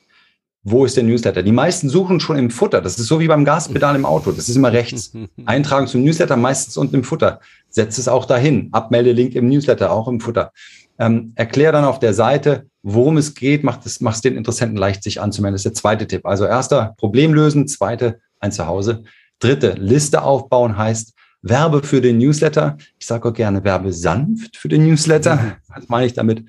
Wo 0.63 0.83
ist 0.83 0.97
der 0.97 1.03
Newsletter? 1.03 1.41
Die 1.41 1.53
meisten 1.53 1.87
suchen 1.87 2.19
schon 2.19 2.37
im 2.37 2.49
Futter. 2.49 2.81
Das 2.81 2.99
ist 2.99 3.07
so 3.07 3.19
wie 3.19 3.27
beim 3.27 3.45
Gaspedal 3.45 3.95
im 3.95 4.05
Auto. 4.05 4.31
Das 4.31 4.49
ist 4.49 4.55
immer 4.55 4.73
rechts. 4.73 5.13
Eintragen 5.45 5.87
zum 5.87 6.03
Newsletter, 6.03 6.35
meistens 6.35 6.75
unten 6.75 6.95
im 6.95 7.03
Futter. 7.03 7.39
Setz 7.69 7.97
es 7.97 8.07
auch 8.07 8.25
dahin. 8.25 8.69
Abmelde-Link 8.73 9.35
im 9.35 9.47
Newsletter, 9.47 9.91
auch 9.91 10.07
im 10.07 10.19
Futter. 10.19 10.51
Ähm, 10.97 11.31
erklär 11.35 11.71
dann 11.71 11.85
auf 11.85 11.99
der 11.99 12.13
Seite, 12.13 12.68
worum 12.83 13.17
es 13.17 13.33
geht, 13.33 13.63
macht 13.63 13.85
es, 13.85 14.01
macht 14.01 14.15
es 14.15 14.21
den 14.21 14.37
Interessenten 14.37 14.77
leicht, 14.77 15.03
sich 15.03 15.21
anzumelden. 15.21 15.55
Das 15.55 15.61
ist 15.61 15.65
der 15.65 15.73
zweite 15.73 16.07
Tipp. 16.07 16.25
Also 16.25 16.45
erster, 16.45 16.95
Problem 16.97 17.33
lösen. 17.33 17.67
Zweite, 17.67 18.19
ein 18.39 18.51
Zuhause. 18.51 19.03
Dritte, 19.39 19.75
Liste 19.77 20.21
aufbauen 20.21 20.77
heißt, 20.77 21.13
Werbe 21.41 21.83
für 21.83 22.01
den 22.01 22.17
Newsletter. 22.17 22.77
Ich 22.97 23.05
sage 23.05 23.29
auch 23.29 23.33
gerne 23.33 23.63
Werbe 23.63 23.93
sanft 23.93 24.57
für 24.57 24.67
den 24.67 24.85
Newsletter. 24.85 25.35
Mhm. 25.35 25.51
Was 25.67 25.87
meine 25.87 26.05
ich 26.05 26.13
damit? 26.13 26.45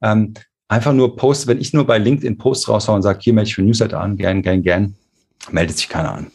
Ähm, 0.00 0.34
einfach 0.68 0.92
nur 0.92 1.16
Post, 1.16 1.46
wenn 1.46 1.60
ich 1.60 1.72
nur 1.72 1.86
bei 1.86 1.98
LinkedIn 1.98 2.38
Posts 2.38 2.68
raushaue 2.68 2.96
und 2.96 3.02
sage, 3.02 3.18
hier 3.22 3.32
melde 3.32 3.48
ich 3.48 3.54
für 3.54 3.62
Newsletter 3.62 4.00
an, 4.00 4.16
gern, 4.16 4.42
gern, 4.42 4.62
gern, 4.62 4.94
meldet 5.50 5.78
sich 5.78 5.88
keiner 5.88 6.14
an. 6.14 6.26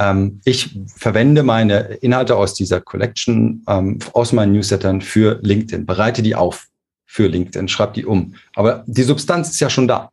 Ähm, 0.00 0.40
ich 0.44 0.78
verwende 0.96 1.42
meine 1.42 1.80
Inhalte 2.00 2.36
aus 2.36 2.54
dieser 2.54 2.80
Collection, 2.80 3.62
ähm, 3.68 3.98
aus 4.12 4.32
meinen 4.32 4.52
Newslettern 4.52 5.00
für 5.00 5.38
LinkedIn, 5.42 5.86
bereite 5.86 6.22
die 6.22 6.34
auf 6.34 6.66
für 7.08 7.26
LinkedIn, 7.26 7.66
schreib 7.68 7.94
die 7.94 8.04
um. 8.04 8.34
Aber 8.54 8.84
die 8.86 9.02
Substanz 9.02 9.48
ist 9.50 9.60
ja 9.60 9.70
schon 9.70 9.88
da. 9.88 10.10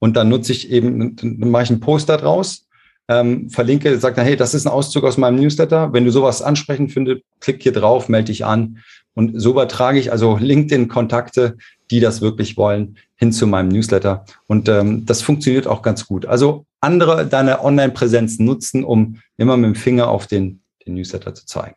Und 0.00 0.16
dann 0.16 0.28
nutze 0.28 0.52
ich 0.52 0.70
eben, 0.70 1.16
dann 1.16 1.50
mache 1.50 1.62
ich 1.62 1.70
einen 1.70 1.80
Poster 1.80 2.16
draus, 2.16 2.66
ähm, 3.08 3.48
verlinke, 3.48 3.96
sage 3.98 4.16
dann, 4.16 4.26
hey, 4.26 4.36
das 4.36 4.52
ist 4.52 4.66
ein 4.66 4.72
Auszug 4.72 5.04
aus 5.04 5.16
meinem 5.16 5.36
Newsletter. 5.36 5.92
Wenn 5.92 6.04
du 6.04 6.10
sowas 6.10 6.42
ansprechend 6.42 6.92
findest, 6.92 7.22
klick 7.40 7.62
hier 7.62 7.72
drauf, 7.72 8.08
melde 8.08 8.26
dich 8.26 8.44
an. 8.44 8.78
Und 9.14 9.40
so 9.40 9.50
übertrage 9.50 10.00
ich 10.00 10.10
also 10.10 10.36
LinkedIn-Kontakte, 10.36 11.56
die 11.90 12.00
das 12.00 12.20
wirklich 12.20 12.56
wollen, 12.56 12.96
hin 13.14 13.32
zu 13.32 13.46
meinem 13.46 13.68
Newsletter. 13.68 14.24
Und 14.48 14.68
ähm, 14.68 15.06
das 15.06 15.22
funktioniert 15.22 15.68
auch 15.68 15.82
ganz 15.82 16.06
gut. 16.06 16.26
Also 16.26 16.66
andere 16.80 17.26
deine 17.26 17.62
Online-Präsenz 17.62 18.40
nutzen, 18.40 18.82
um 18.82 19.20
immer 19.36 19.56
mit 19.56 19.66
dem 19.66 19.74
Finger 19.76 20.08
auf 20.08 20.26
den, 20.26 20.62
den 20.84 20.94
Newsletter 20.94 21.34
zu 21.34 21.46
zeigen. 21.46 21.76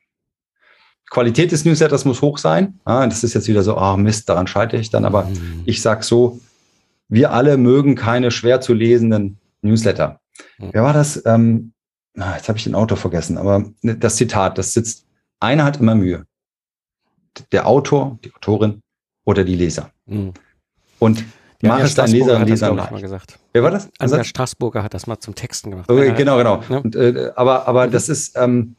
Qualität 1.16 1.54
des 1.54 1.64
Newsletters 1.64 2.04
muss 2.04 2.22
hoch 2.22 2.38
sein. 2.38 2.78
Ah, 2.84 3.08
das 3.08 3.24
ist 3.24 3.34
jetzt 3.34 3.48
wieder 3.48 3.64
so, 3.64 3.78
ah 3.78 3.94
oh 3.94 3.98
Mist, 3.98 4.28
daran 4.28 4.48
scheitere 4.48 4.82
ich 4.82 4.90
dann. 4.90 5.06
Aber 5.06 5.24
mhm. 5.24 5.62
ich 5.64 5.82
sage 5.82 6.04
so, 6.04 6.42
wir 7.08 7.32
alle 7.32 7.56
mögen 7.56 7.96
keine 7.96 8.32
schwer 8.32 8.60
zu 8.60 8.74
lesenden 8.74 9.38
Newsletter. 9.62 10.20
Mhm. 10.58 10.70
Wer 10.74 10.84
war 10.84 10.92
das? 10.92 11.24
Ähm, 11.26 11.72
ah, 12.18 12.36
jetzt 12.36 12.50
habe 12.50 12.58
ich 12.58 12.66
den 12.66 12.76
Autor 12.76 12.98
vergessen, 12.98 13.38
aber 13.38 13.64
das 13.82 14.18
Zitat, 14.18 14.58
das 14.58 14.74
sitzt, 14.74 15.06
einer 15.40 15.64
hat 15.64 15.80
immer 15.80 15.96
Mühe. 15.96 16.26
Der 17.54 17.66
Autor, 17.66 18.20
die 18.26 18.34
Autorin 18.34 18.82
oder 19.24 19.46
die 19.46 19.56
Leser. 19.56 19.92
Mhm. 20.08 20.34
Und 21.00 21.20
ja, 21.62 21.70
mach 21.70 21.80
es 21.80 21.96
deinen 21.96 22.12
Leserinnen 22.12 22.42
und 22.42 22.50
Lesern 22.50 22.76
leicht. 22.76 22.92
Mal 22.92 23.00
gesagt. 23.00 23.40
Wer 23.54 23.64
war 23.64 23.72
das? 23.72 23.88
Anja 24.00 24.22
Straßburger 24.22 24.84
hat 24.84 24.94
das 24.94 25.08
mal 25.08 25.20
zum 25.20 25.34
Texten 25.34 25.72
gemacht. 25.72 25.90
Okay, 25.90 26.12
genau, 26.12 26.38
genau. 26.38 26.62
Ja. 26.68 26.78
Und, 26.80 26.98
äh, 26.98 27.32
aber 27.38 27.70
aber 27.70 27.88
mhm. 27.88 27.92
das 27.92 28.10
ist 28.10 28.36
ähm, 28.36 28.76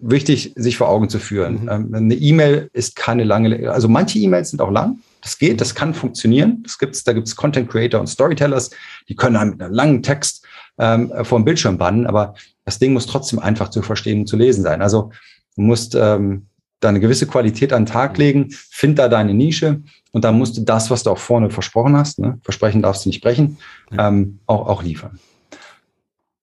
wichtig, 0.00 0.52
sich 0.56 0.76
vor 0.76 0.88
Augen 0.88 1.08
zu 1.08 1.18
führen. 1.18 1.62
Mhm. 1.62 1.68
Ähm, 1.68 1.94
eine 1.94 2.14
E-Mail 2.14 2.70
ist 2.72 2.96
keine 2.96 3.24
lange, 3.24 3.70
also 3.70 3.88
manche 3.88 4.18
E-Mails 4.18 4.50
sind 4.50 4.60
auch 4.60 4.70
lang. 4.70 4.98
Das 5.22 5.38
geht, 5.38 5.60
das 5.60 5.74
kann 5.74 5.94
funktionieren. 5.94 6.62
Das 6.62 6.78
gibt's, 6.78 7.04
da 7.04 7.12
gibt 7.12 7.26
es 7.26 7.36
Content 7.36 7.68
Creator 7.68 8.00
und 8.00 8.06
Storytellers, 8.06 8.70
die 9.08 9.16
können 9.16 9.36
einem 9.36 9.50
mit 9.52 9.62
einem 9.62 9.74
langen 9.74 10.02
Text 10.02 10.46
ähm, 10.78 11.12
vor 11.22 11.38
dem 11.38 11.44
Bildschirm 11.44 11.76
bannen, 11.78 12.06
aber 12.06 12.34
das 12.64 12.78
Ding 12.78 12.92
muss 12.92 13.06
trotzdem 13.06 13.38
einfach 13.38 13.68
zu 13.70 13.82
verstehen 13.82 14.20
und 14.20 14.26
zu 14.26 14.36
lesen 14.36 14.62
sein. 14.62 14.80
Also 14.82 15.10
du 15.56 15.62
musst 15.62 15.94
ähm, 15.94 16.46
da 16.80 16.88
eine 16.88 17.00
gewisse 17.00 17.26
Qualität 17.26 17.72
an 17.72 17.84
den 17.84 17.92
Tag 17.92 18.12
mhm. 18.12 18.18
legen, 18.18 18.50
find 18.50 18.98
da 18.98 19.08
deine 19.08 19.34
Nische 19.34 19.82
und 20.12 20.24
dann 20.24 20.38
musst 20.38 20.56
du 20.56 20.62
das, 20.62 20.90
was 20.90 21.02
du 21.02 21.10
auch 21.10 21.18
vorne 21.18 21.50
versprochen 21.50 21.96
hast, 21.96 22.18
ne, 22.18 22.38
versprechen 22.42 22.82
darfst 22.82 23.04
du 23.04 23.08
nicht 23.08 23.22
brechen, 23.22 23.58
ähm, 23.96 24.38
auch, 24.46 24.68
auch 24.68 24.82
liefern. 24.82 25.18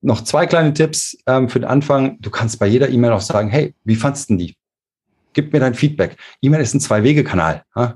Noch 0.01 0.23
zwei 0.23 0.45
kleine 0.45 0.73
Tipps 0.73 1.17
ähm, 1.25 1.49
für 1.49 1.60
den 1.60 1.67
Anfang. 1.67 2.17
Du 2.21 2.29
kannst 2.29 2.60
bei 2.60 2.67
jeder 2.67 2.89
E-Mail 2.89 3.12
auch 3.12 3.21
sagen, 3.21 3.49
hey, 3.49 3.73
wie 3.84 3.95
fandst 3.95 4.29
du 4.29 4.36
die? 4.36 4.55
Gib 5.34 5.51
mir 5.51 5.60
dein 5.60 5.73
Feedback. 5.73 6.15
E-Mail 6.41 6.62
ist 6.62 6.73
ein 6.73 6.79
Zwei-Wege-Kanal. 6.79 7.63
Ja? 7.75 7.95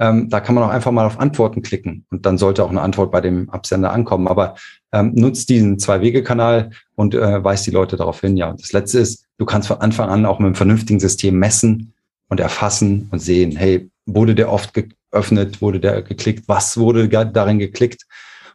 Ähm, 0.00 0.28
da 0.28 0.40
kann 0.40 0.54
man 0.54 0.64
auch 0.64 0.70
einfach 0.70 0.90
mal 0.90 1.06
auf 1.06 1.20
Antworten 1.20 1.62
klicken 1.62 2.04
und 2.10 2.26
dann 2.26 2.36
sollte 2.36 2.64
auch 2.64 2.70
eine 2.70 2.80
Antwort 2.80 3.12
bei 3.12 3.20
dem 3.20 3.48
Absender 3.50 3.92
ankommen. 3.92 4.26
Aber 4.26 4.56
ähm, 4.92 5.12
nutzt 5.14 5.48
diesen 5.50 5.78
Zwei-Wege-Kanal 5.78 6.70
und 6.96 7.14
äh, 7.14 7.44
weist 7.44 7.66
die 7.66 7.70
Leute 7.70 7.96
darauf 7.96 8.20
hin. 8.20 8.36
Ja, 8.36 8.50
und 8.50 8.60
das 8.60 8.72
Letzte 8.72 8.98
ist, 8.98 9.26
du 9.38 9.44
kannst 9.44 9.68
von 9.68 9.80
Anfang 9.80 10.08
an 10.08 10.26
auch 10.26 10.40
mit 10.40 10.46
einem 10.46 10.54
vernünftigen 10.56 10.98
System 10.98 11.38
messen 11.38 11.92
und 12.28 12.40
erfassen 12.40 13.08
und 13.12 13.20
sehen, 13.20 13.54
hey, 13.56 13.88
wurde 14.06 14.34
der 14.34 14.50
oft 14.50 14.72
geöffnet, 14.74 15.62
wurde 15.62 15.78
der 15.78 16.02
geklickt, 16.02 16.48
was 16.48 16.76
wurde 16.76 17.08
darin 17.08 17.58
geklickt 17.58 18.06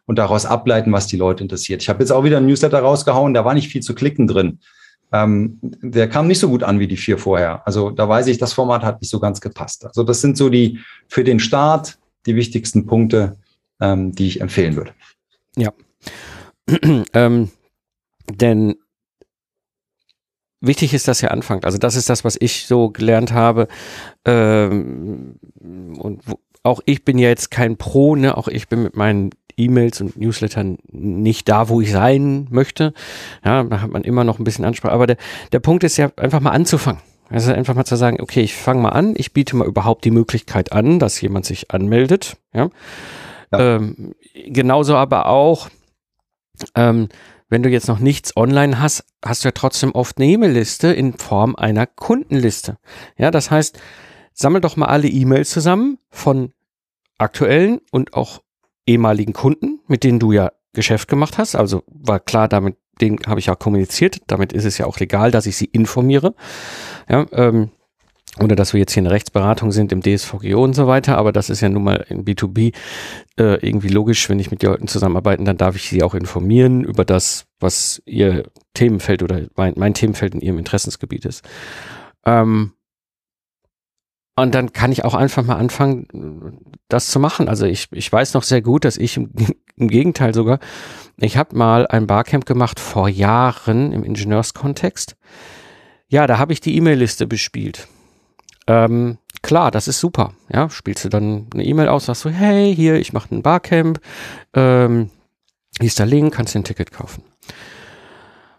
und 0.05 0.17
daraus 0.17 0.45
ableiten, 0.45 0.91
was 0.91 1.07
die 1.07 1.17
Leute 1.17 1.43
interessiert. 1.43 1.81
Ich 1.81 1.89
habe 1.89 1.99
jetzt 1.99 2.11
auch 2.11 2.23
wieder 2.23 2.37
ein 2.37 2.45
Newsletter 2.45 2.79
rausgehauen, 2.79 3.33
da 3.33 3.45
war 3.45 3.53
nicht 3.53 3.69
viel 3.69 3.81
zu 3.81 3.95
klicken 3.95 4.27
drin 4.27 4.59
ähm, 5.11 5.59
der 5.61 6.09
kam 6.09 6.27
nicht 6.27 6.39
so 6.39 6.49
gut 6.49 6.63
an 6.63 6.79
wie 6.79 6.87
die 6.87 6.97
vier 6.97 7.17
vorher. 7.17 7.65
Also 7.65 7.89
da 7.89 8.07
weiß 8.07 8.27
ich, 8.27 8.37
das 8.37 8.53
Format 8.53 8.83
hat 8.83 9.01
nicht 9.01 9.09
so 9.09 9.19
ganz 9.19 9.39
gepasst. 9.41 9.85
Also 9.85 10.03
das 10.03 10.21
sind 10.21 10.37
so 10.37 10.49
die 10.49 10.79
für 11.07 11.23
den 11.23 11.39
Start 11.39 11.97
die 12.25 12.35
wichtigsten 12.35 12.85
Punkte, 12.85 13.37
ähm, 13.79 14.13
die 14.13 14.27
ich 14.27 14.41
empfehlen 14.41 14.75
würde. 14.75 14.93
Ja. 15.55 15.71
ähm, 17.13 17.51
denn 18.29 18.75
wichtig 20.59 20.93
ist, 20.93 21.07
dass 21.07 21.21
ihr 21.21 21.31
anfangt. 21.31 21.65
Also 21.65 21.77
das 21.77 21.95
ist 21.95 22.09
das, 22.09 22.25
was 22.25 22.35
ich 22.39 22.65
so 22.65 22.89
gelernt 22.89 23.31
habe. 23.31 23.67
Ähm, 24.25 25.39
und 25.99 26.23
auch 26.63 26.81
ich 26.85 27.05
bin 27.05 27.19
ja 27.19 27.29
jetzt 27.29 27.51
kein 27.51 27.77
Pro, 27.77 28.15
ne? 28.15 28.35
Auch 28.35 28.47
ich 28.47 28.67
bin 28.67 28.81
mit 28.81 28.95
meinen 28.95 29.29
E-Mails 29.57 30.01
und 30.01 30.17
Newslettern 30.17 30.77
nicht 30.91 31.47
da, 31.49 31.69
wo 31.69 31.81
ich 31.81 31.91
sein 31.91 32.47
möchte. 32.49 32.93
Ja, 33.43 33.63
da 33.63 33.81
hat 33.81 33.91
man 33.91 34.03
immer 34.03 34.23
noch 34.23 34.39
ein 34.39 34.43
bisschen 34.43 34.65
Ansprache. 34.65 34.93
Aber 34.93 35.07
der, 35.07 35.17
der 35.51 35.59
Punkt 35.59 35.83
ist 35.83 35.97
ja 35.97 36.11
einfach 36.17 36.39
mal 36.39 36.51
anzufangen. 36.51 37.01
Also 37.29 37.51
einfach 37.51 37.73
mal 37.73 37.85
zu 37.85 37.95
sagen, 37.95 38.21
okay, 38.21 38.41
ich 38.41 38.55
fange 38.55 38.81
mal 38.81 38.89
an, 38.89 39.13
ich 39.17 39.33
biete 39.33 39.55
mal 39.55 39.67
überhaupt 39.67 40.05
die 40.05 40.11
Möglichkeit 40.11 40.71
an, 40.71 40.99
dass 40.99 41.19
jemand 41.21 41.45
sich 41.45 41.71
anmeldet. 41.71 42.37
Ja. 42.53 42.69
ja. 43.51 43.75
Ähm, 43.75 44.13
genauso 44.33 44.95
aber 44.95 45.27
auch, 45.27 45.69
ähm, 46.75 47.09
wenn 47.49 47.63
du 47.63 47.69
jetzt 47.69 47.87
noch 47.87 47.99
nichts 47.99 48.35
online 48.37 48.79
hast, 48.79 49.05
hast 49.23 49.43
du 49.43 49.47
ja 49.47 49.53
trotzdem 49.53 49.91
oft 49.93 50.17
eine 50.17 50.27
E-Mail-Liste 50.27 50.89
in 50.89 51.13
Form 51.13 51.55
einer 51.55 51.87
Kundenliste. 51.87 52.77
Ja, 53.17 53.31
das 53.31 53.49
heißt, 53.49 53.79
sammel 54.33 54.61
doch 54.61 54.75
mal 54.75 54.87
alle 54.87 55.07
E-Mails 55.07 55.49
zusammen 55.49 55.97
von 56.09 56.51
aktuellen 57.17 57.81
und 57.91 58.13
auch 58.13 58.41
ehemaligen 58.85 59.33
Kunden, 59.33 59.79
mit 59.87 60.03
denen 60.03 60.19
du 60.19 60.31
ja 60.31 60.51
Geschäft 60.73 61.07
gemacht 61.07 61.37
hast. 61.37 61.55
Also 61.55 61.83
war 61.87 62.19
klar, 62.19 62.47
damit 62.47 62.77
den 63.01 63.19
habe 63.27 63.39
ich 63.39 63.47
ja 63.47 63.55
kommuniziert. 63.55 64.21
Damit 64.27 64.53
ist 64.53 64.65
es 64.65 64.77
ja 64.77 64.85
auch 64.85 64.99
legal, 64.99 65.31
dass 65.31 65.45
ich 65.45 65.57
sie 65.57 65.65
informiere. 65.65 66.33
Ja, 67.09 67.25
ähm, 67.31 67.71
oder 68.39 68.55
dass 68.55 68.73
wir 68.73 68.79
jetzt 68.79 68.93
hier 68.93 69.01
eine 69.01 69.11
Rechtsberatung 69.11 69.71
sind 69.71 69.93
im 69.93 70.01
DSVGO 70.01 70.61
und 70.61 70.73
so 70.73 70.87
weiter, 70.87 71.17
aber 71.17 71.31
das 71.31 71.49
ist 71.49 71.61
ja 71.61 71.69
nun 71.69 71.85
mal 71.85 72.05
in 72.09 72.25
B2B 72.25 72.73
äh, 73.39 73.65
irgendwie 73.65 73.87
logisch, 73.87 74.29
wenn 74.29 74.39
ich 74.39 74.51
mit 74.51 74.61
Leuten 74.61 74.89
zusammenarbeiten, 74.89 75.45
dann 75.45 75.57
darf 75.57 75.77
ich 75.77 75.87
sie 75.87 76.03
auch 76.03 76.13
informieren 76.13 76.83
über 76.83 77.05
das, 77.05 77.45
was 77.61 78.01
ihr 78.05 78.43
Themenfeld 78.73 79.23
oder 79.23 79.43
mein, 79.55 79.73
mein 79.77 79.93
Themenfeld 79.93 80.35
in 80.35 80.41
ihrem 80.41 80.57
Interessensgebiet 80.57 81.23
ist. 81.23 81.47
Ähm, 82.25 82.73
und 84.35 84.53
dann 84.53 84.73
kann 84.73 84.91
ich 84.91 85.05
auch 85.05 85.13
einfach 85.13 85.43
mal 85.43 85.55
anfangen, 85.55 86.59
das 86.89 87.07
zu 87.07 87.19
machen. 87.19 87.47
Also 87.47 87.65
ich, 87.65 87.87
ich 87.91 88.11
weiß 88.11 88.33
noch 88.33 88.43
sehr 88.43 88.61
gut, 88.61 88.83
dass 88.85 88.97
ich 88.97 89.17
im, 89.17 89.31
im 89.77 89.87
Gegenteil 89.87 90.33
sogar, 90.33 90.59
ich 91.17 91.37
habe 91.37 91.55
mal 91.55 91.87
ein 91.87 92.07
Barcamp 92.07 92.45
gemacht 92.45 92.79
vor 92.79 93.07
Jahren 93.07 93.93
im 93.93 94.03
Ingenieurskontext. 94.03 95.15
Ja, 96.07 96.27
da 96.27 96.37
habe 96.37 96.53
ich 96.53 96.59
die 96.59 96.75
E-Mail-Liste 96.75 97.27
bespielt. 97.27 97.87
Ähm, 98.67 99.17
klar, 99.41 99.71
das 99.71 99.87
ist 99.87 99.99
super. 99.99 100.33
Ja, 100.51 100.69
spielst 100.69 101.05
du 101.05 101.09
dann 101.09 101.47
eine 101.53 101.63
E-Mail 101.63 101.87
aus, 101.87 102.05
sagst 102.05 102.25
du, 102.25 102.29
hey, 102.29 102.75
hier, 102.75 102.95
ich 102.95 103.13
mache 103.13 103.33
ein 103.33 103.41
Barcamp, 103.41 103.99
ähm, 104.53 105.09
hier 105.79 105.87
ist 105.87 105.99
der 105.99 106.05
Link, 106.05 106.33
kannst 106.33 106.55
du 106.55 106.59
ein 106.59 106.63
Ticket 106.63 106.91
kaufen. 106.91 107.23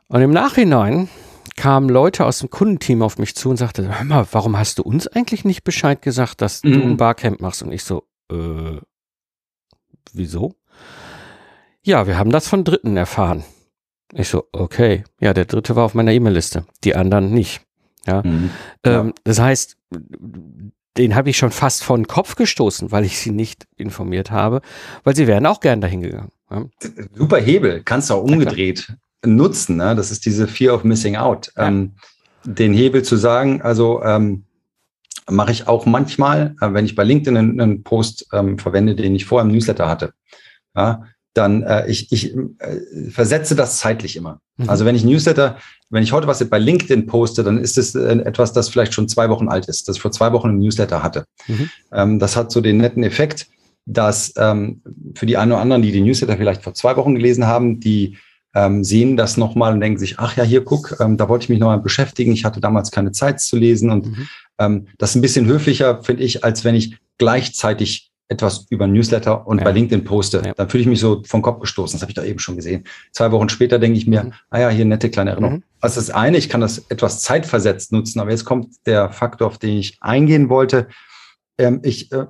Und 0.08 0.22
im 0.22 0.30
Nachhinein 0.30 1.08
kamen 1.57 1.88
Leute 1.88 2.27
aus 2.27 2.38
dem 2.38 2.51
Kundenteam 2.51 3.03
auf 3.03 3.19
mich 3.19 3.35
zu 3.35 3.51
und 3.51 3.57
sagte, 3.57 3.99
hör 3.99 4.05
mal, 4.05 4.27
warum 4.33 4.59
hast 4.59 4.79
du 4.79 4.83
uns 4.83 5.07
eigentlich 5.09 5.45
nicht 5.45 5.64
Bescheid 5.64 6.03
gesagt, 6.03 6.40
dass 6.40 6.62
mhm. 6.62 6.73
du 6.73 6.83
ein 6.83 6.97
Barcamp 6.97 7.40
machst? 7.40 7.62
Und 7.62 7.73
ich 7.73 7.83
so, 7.83 8.05
äh, 8.31 8.79
wieso? 10.12 10.55
Ja, 11.83 12.07
wir 12.07 12.19
haben 12.19 12.31
das 12.31 12.49
von 12.49 12.64
Dritten 12.64 12.97
erfahren. 12.97 13.45
Ich 14.12 14.29
so, 14.29 14.45
okay. 14.53 15.05
Ja, 15.21 15.33
der 15.33 15.47
Dritte 15.47 15.77
war 15.77 15.85
auf 15.85 15.95
meiner 15.95 16.12
E-Mail-Liste, 16.12 16.66
die 16.85 16.95
anderen 16.95 17.33
nicht. 17.33 17.61
Ja. 18.07 18.23
Mhm. 18.23 18.51
Ähm, 18.85 19.14
das 19.25 19.40
heißt, 19.40 19.77
den 20.97 21.14
habe 21.14 21.31
ich 21.31 21.37
schon 21.37 21.51
fast 21.51 21.83
vor 21.85 21.97
den 21.97 22.07
Kopf 22.07 22.37
gestoßen, 22.37 22.92
weil 22.92 23.05
ich 23.05 23.19
sie 23.19 23.31
nicht 23.31 23.66
informiert 23.77 24.31
habe, 24.31 24.62
weil 25.05 25.16
sie 25.16 25.27
wären 25.27 25.47
auch 25.47 25.61
gern 25.61 25.81
dahin 25.81 26.03
gegangen. 26.03 26.33
Ja. 26.51 26.64
Super 27.14 27.38
Hebel, 27.38 27.83
kannst 27.83 28.11
du 28.11 28.14
auch 28.14 28.23
umgedreht 28.23 28.97
nutzen. 29.24 29.76
Ne? 29.76 29.94
Das 29.94 30.11
ist 30.11 30.26
diese 30.26 30.46
Fear 30.46 30.74
of 30.74 30.85
Missing 30.85 31.16
Out. 31.16 31.52
Ja. 31.57 31.68
Ähm, 31.68 31.92
den 32.44 32.72
Hebel 32.72 33.02
zu 33.02 33.16
sagen, 33.16 33.62
also 33.62 34.02
ähm, 34.02 34.44
mache 35.29 35.52
ich 35.52 35.66
auch 35.66 35.87
manchmal, 35.87 36.55
äh, 36.61 36.72
wenn 36.72 36.85
ich 36.85 36.94
bei 36.94 37.05
LinkedIn 37.05 37.37
einen, 37.37 37.61
einen 37.61 37.83
Post 37.83 38.29
ähm, 38.33 38.59
verwende, 38.59 38.94
den 38.94 39.14
ich 39.14 39.24
vorher 39.24 39.48
im 39.48 39.52
Newsletter 39.52 39.88
hatte. 39.88 40.12
Ja, 40.76 41.05
dann 41.35 41.62
äh, 41.62 41.87
ich, 41.88 42.12
ich 42.12 42.35
äh, 42.35 43.11
versetze 43.11 43.57
das 43.57 43.79
zeitlich 43.79 44.16
immer. 44.16 44.40
Mhm. 44.57 44.68
Also 44.68 44.85
wenn 44.85 44.94
ich 44.94 45.05
Newsletter, 45.05 45.59
wenn 45.90 46.02
ich 46.02 46.12
heute 46.12 46.26
was 46.26 46.42
bei 46.48 46.59
LinkedIn 46.59 47.07
poste, 47.07 47.44
dann 47.44 47.59
ist 47.59 47.79
es 47.79 47.94
äh, 47.94 48.18
etwas, 48.20 48.52
das 48.52 48.68
vielleicht 48.68 48.94
schon 48.94 49.09
zwei 49.09 49.29
Wochen 49.29 49.48
alt 49.48 49.66
ist, 49.68 49.88
das 49.88 49.96
ich 49.96 50.02
vor 50.02 50.12
zwei 50.12 50.33
Wochen 50.33 50.50
im 50.50 50.59
Newsletter 50.59 51.02
hatte. 51.02 51.26
Mhm. 51.46 51.70
Ähm, 51.92 52.18
das 52.18 52.37
hat 52.37 52.50
so 52.50 52.61
den 52.61 52.79
netten 52.79 53.02
Effekt, 53.02 53.48
dass 53.85 54.33
ähm, 54.37 54.83
für 55.14 55.26
die 55.26 55.37
einen 55.37 55.52
oder 55.52 55.61
anderen, 55.61 55.83
die 55.83 55.92
die 55.92 56.00
Newsletter 56.00 56.37
vielleicht 56.37 56.62
vor 56.62 56.74
zwei 56.74 56.96
Wochen 56.96 57.14
gelesen 57.14 57.46
haben, 57.46 57.81
die 57.81 58.18
ähm, 58.57 58.83
sehen 58.83 59.19
das 59.19 59.37
nochmal 59.37 59.75
und 59.75 59.81
denken 59.81 59.99
sich, 59.99 60.19
ach 60.19 60.35
ja, 60.37 60.42
hier 60.42 60.64
guck, 60.64 60.97
ähm, 60.99 61.19
da 61.19 61.29
wollte 61.29 61.45
ich 61.45 61.49
mich 61.51 61.59
nochmal 61.59 61.79
beschäftigen. 61.79 62.33
Ich 62.33 62.47
hatte 62.47 62.59
damals 62.59 62.90
keine 62.90 63.12
Zeit 63.12 63.38
zu 63.40 63.54
lesen 63.54 63.90
und 63.90 64.07
mhm. 64.07 64.29
ähm, 64.59 64.87
das 64.96 65.11
ist 65.11 65.17
ein 65.17 65.21
bisschen 65.21 65.44
höflicher, 65.46 66.02
finde 66.02 66.23
ich, 66.23 66.42
als 66.42 66.65
wenn 66.65 66.75
ich 66.75 66.96
gleichzeitig 67.19 68.11
etwas 68.29 68.67
über 68.71 68.87
Newsletter 68.87 69.46
und 69.46 69.59
ja. 69.59 69.65
bei 69.65 69.73
LinkedIn 69.73 70.04
poste. 70.04 70.42
Ja. 70.44 70.54
Dann 70.54 70.71
fühle 70.71 70.81
ich 70.81 70.88
mich 70.88 71.00
so 71.00 71.23
vom 71.27 71.42
Kopf 71.42 71.61
gestoßen. 71.61 71.96
Das 71.96 72.02
habe 72.02 72.11
ich 72.11 72.17
doch 72.17 72.25
eben 72.25 72.38
schon 72.38 72.57
gesehen. 72.57 72.85
Zwei 73.13 73.31
Wochen 73.31 73.50
später 73.50 73.79
denke 73.79 73.98
ich 73.98 74.07
mir, 74.07 74.25
mhm. 74.25 74.33
ah 74.48 74.59
ja, 74.59 74.69
hier 74.71 74.87
nette 74.87 75.11
kleine 75.11 75.33
Erinnerung. 75.33 75.57
Mhm. 75.57 75.63
Also 75.81 76.00
das 76.00 76.09
eine, 76.09 76.38
ich 76.38 76.48
kann 76.48 76.63
das 76.63 76.79
etwas 76.88 77.21
zeitversetzt 77.21 77.92
nutzen, 77.92 78.21
aber 78.21 78.31
jetzt 78.31 78.46
kommt 78.46 78.75
der 78.87 79.11
Faktor, 79.11 79.48
auf 79.48 79.59
den 79.59 79.77
ich 79.77 79.98
eingehen 80.00 80.48
wollte. 80.48 80.88
Ähm, 81.59 81.81
ich 81.85 82.11
äh, 82.11 82.25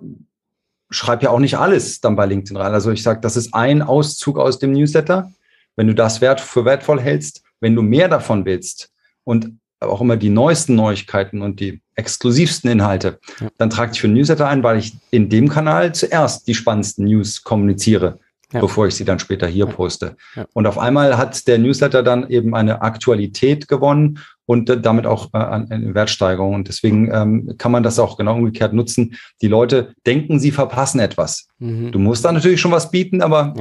schreibe 0.90 1.22
ja 1.24 1.30
auch 1.30 1.38
nicht 1.38 1.56
alles 1.56 2.00
dann 2.00 2.16
bei 2.16 2.26
LinkedIn 2.26 2.56
rein. 2.56 2.72
Also 2.72 2.90
ich 2.90 3.04
sage, 3.04 3.20
das 3.20 3.36
ist 3.36 3.54
ein 3.54 3.80
Auszug 3.80 4.38
aus 4.38 4.58
dem 4.58 4.72
Newsletter 4.72 5.30
wenn 5.76 5.86
du 5.86 5.94
das 5.94 6.20
wert 6.20 6.40
für 6.40 6.64
wertvoll 6.64 7.00
hältst, 7.00 7.42
wenn 7.60 7.74
du 7.74 7.82
mehr 7.82 8.08
davon 8.08 8.44
willst 8.44 8.90
und 9.24 9.58
auch 9.80 10.00
immer 10.00 10.16
die 10.16 10.30
neuesten 10.30 10.74
Neuigkeiten 10.74 11.42
und 11.42 11.60
die 11.60 11.82
exklusivsten 11.94 12.70
Inhalte, 12.70 13.18
ja. 13.40 13.48
dann 13.58 13.70
trag 13.70 13.92
dich 13.92 14.00
für 14.00 14.08
Newsletter 14.08 14.48
ein, 14.48 14.62
weil 14.62 14.78
ich 14.78 14.96
in 15.10 15.28
dem 15.28 15.48
Kanal 15.48 15.94
zuerst 15.94 16.48
die 16.48 16.54
spannendsten 16.54 17.04
News 17.04 17.42
kommuniziere. 17.42 18.18
ja. 18.52 18.60
bevor 18.60 18.86
ich 18.86 18.94
sie 18.94 19.04
dann 19.04 19.18
später 19.18 19.46
hier 19.46 19.66
poste. 19.66 20.16
Ja. 20.34 20.46
Und 20.52 20.66
auf 20.66 20.78
einmal 20.78 21.18
hat 21.18 21.46
der 21.48 21.58
Newsletter 21.58 22.02
dann 22.02 22.28
eben 22.30 22.54
eine 22.54 22.80
Aktualität 22.80 23.66
gewonnen 23.66 24.20
und 24.46 24.68
damit 24.84 25.06
auch 25.06 25.34
äh, 25.34 25.38
eine 25.38 25.94
Wertsteigerung. 25.94 26.54
Und 26.54 26.68
deswegen 26.68 27.10
ähm, 27.12 27.54
kann 27.58 27.72
man 27.72 27.82
das 27.82 27.98
auch 27.98 28.16
genau 28.16 28.36
umgekehrt 28.36 28.72
nutzen. 28.72 29.16
Die 29.42 29.48
Leute 29.48 29.94
denken, 30.06 30.38
sie 30.38 30.52
verpassen 30.52 31.00
etwas. 31.00 31.48
Mhm. 31.58 31.90
Du 31.90 31.98
musst 31.98 32.24
da 32.24 32.32
natürlich 32.32 32.60
schon 32.60 32.70
was 32.72 32.90
bieten, 32.90 33.20
aber. 33.20 33.54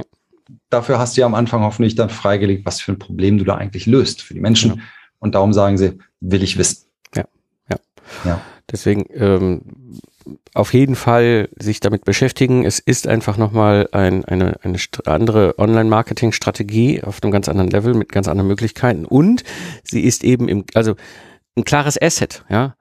Dafür 0.70 1.00
hast 1.00 1.16
du 1.16 1.22
ja 1.22 1.28
am 1.28 1.36
Anfang 1.36 1.64
hoffentlich 1.64 1.96
dann 1.96 2.10
freigelegt, 2.10 2.66
was 2.66 2.82
für 2.82 2.92
ein 2.92 3.00
Problem 3.00 3.38
du 3.38 3.44
da 3.44 3.56
eigentlich 3.56 3.86
löst 3.86 4.22
für 4.22 4.34
die 4.34 4.42
Menschen. 4.42 4.72
Genau. 4.72 4.84
Und 5.20 5.36
darum 5.36 5.54
sagen 5.54 5.78
sie, 5.78 5.98
will 6.20 6.44
ich 6.44 6.58
wissen. 6.58 6.86
Ja, 7.16 7.26
ja. 7.70 7.78
ja. 8.26 8.42
Deswegen 8.72 9.06
ähm, 9.14 9.62
auf 10.54 10.74
jeden 10.74 10.96
Fall 10.96 11.50
sich 11.58 11.80
damit 11.80 12.06
beschäftigen. 12.06 12.66
Es 12.66 12.80
ist 12.80 13.08
einfach 13.08 13.38
nochmal 13.38 13.90
ein, 13.92 14.26
eine, 14.26 14.60
eine 14.64 14.80
andere 15.06 15.58
Online-Marketing-Strategie 15.58 17.04
auf 17.04 17.22
einem 17.22 17.32
ganz 17.32 17.48
anderen 17.48 17.70
Level 17.70 17.94
mit 17.94 18.12
ganz 18.12 18.28
anderen 18.28 18.48
Möglichkeiten 18.48 19.06
und 19.06 19.44
sie 19.84 20.02
ist 20.02 20.24
eben 20.24 20.48
im, 20.48 20.66
also 20.74 20.96
ein 21.56 21.64
klares 21.64 22.02
Asset, 22.02 22.44
ja. 22.50 22.76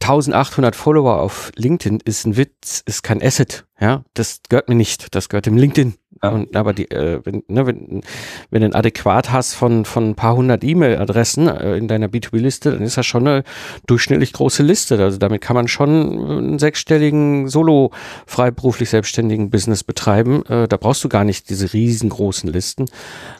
1800 0.00 0.74
Follower 0.74 1.20
auf 1.20 1.52
LinkedIn 1.54 2.00
ist 2.04 2.26
ein 2.26 2.36
Witz, 2.36 2.82
ist 2.86 3.02
kein 3.02 3.22
Asset, 3.22 3.66
ja. 3.80 4.04
Das 4.14 4.40
gehört 4.48 4.68
mir 4.68 4.74
nicht, 4.74 5.14
das 5.14 5.28
gehört 5.28 5.46
dem 5.46 5.56
LinkedIn. 5.56 5.94
Und, 6.22 6.54
aber 6.54 6.72
die, 6.72 6.88
äh, 6.90 7.20
wenn, 7.24 7.42
ne, 7.48 7.66
wenn, 7.66 8.02
wenn 8.50 8.60
du 8.60 8.68
ein 8.68 8.74
Adäquat 8.74 9.32
hast 9.32 9.54
von, 9.54 9.84
von 9.84 10.10
ein 10.10 10.14
paar 10.14 10.36
hundert 10.36 10.62
E-Mail-Adressen 10.62 11.48
äh, 11.48 11.76
in 11.76 11.88
deiner 11.88 12.06
B2B-Liste, 12.06 12.70
dann 12.70 12.82
ist 12.82 12.96
das 12.96 13.06
schon 13.06 13.26
eine 13.26 13.42
durchschnittlich 13.86 14.32
große 14.32 14.62
Liste. 14.62 15.02
Also 15.02 15.18
damit 15.18 15.40
kann 15.40 15.56
man 15.56 15.66
schon 15.66 16.30
einen 16.30 16.58
sechsstelligen, 16.60 17.48
solo 17.48 17.90
freiberuflich 18.26 18.88
selbstständigen 18.90 19.50
Business 19.50 19.82
betreiben. 19.82 20.46
Äh, 20.46 20.68
da 20.68 20.76
brauchst 20.76 21.02
du 21.02 21.08
gar 21.08 21.24
nicht 21.24 21.50
diese 21.50 21.72
riesengroßen 21.72 22.52
Listen. 22.52 22.86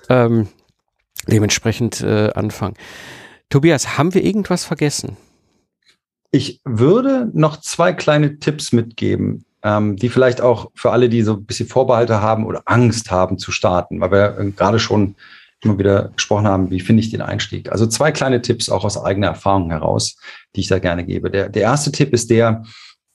Ähm, 0.08 0.48
dementsprechend 1.28 2.00
äh, 2.00 2.30
anfangen. 2.34 2.74
Tobias, 3.48 3.96
haben 3.96 4.12
wir 4.12 4.24
irgendwas 4.24 4.64
vergessen? 4.64 5.16
Ich 6.32 6.60
würde 6.64 7.30
noch 7.32 7.60
zwei 7.60 7.92
kleine 7.92 8.40
Tipps 8.40 8.72
mitgeben 8.72 9.44
ähm, 9.62 9.96
die 9.96 10.08
vielleicht 10.08 10.40
auch 10.40 10.70
für 10.74 10.90
alle, 10.90 11.08
die 11.08 11.22
so 11.22 11.34
ein 11.34 11.44
bisschen 11.44 11.68
Vorbehalte 11.68 12.20
haben 12.20 12.46
oder 12.46 12.62
Angst 12.66 13.10
haben 13.10 13.38
zu 13.38 13.52
starten, 13.52 14.00
weil 14.00 14.10
wir 14.10 14.38
äh, 14.38 14.50
gerade 14.50 14.78
schon 14.78 15.14
immer 15.60 15.78
wieder 15.78 16.10
gesprochen 16.16 16.46
haben, 16.46 16.70
wie 16.70 16.80
finde 16.80 17.02
ich 17.02 17.10
den 17.10 17.22
Einstieg. 17.22 17.70
Also 17.70 17.86
zwei 17.86 18.10
kleine 18.10 18.42
Tipps 18.42 18.68
auch 18.68 18.84
aus 18.84 19.02
eigener 19.02 19.28
Erfahrung 19.28 19.70
heraus, 19.70 20.16
die 20.56 20.60
ich 20.60 20.66
da 20.66 20.80
gerne 20.80 21.04
gebe. 21.04 21.30
Der, 21.30 21.48
der 21.48 21.62
erste 21.62 21.92
Tipp 21.92 22.12
ist 22.12 22.30
der, 22.30 22.64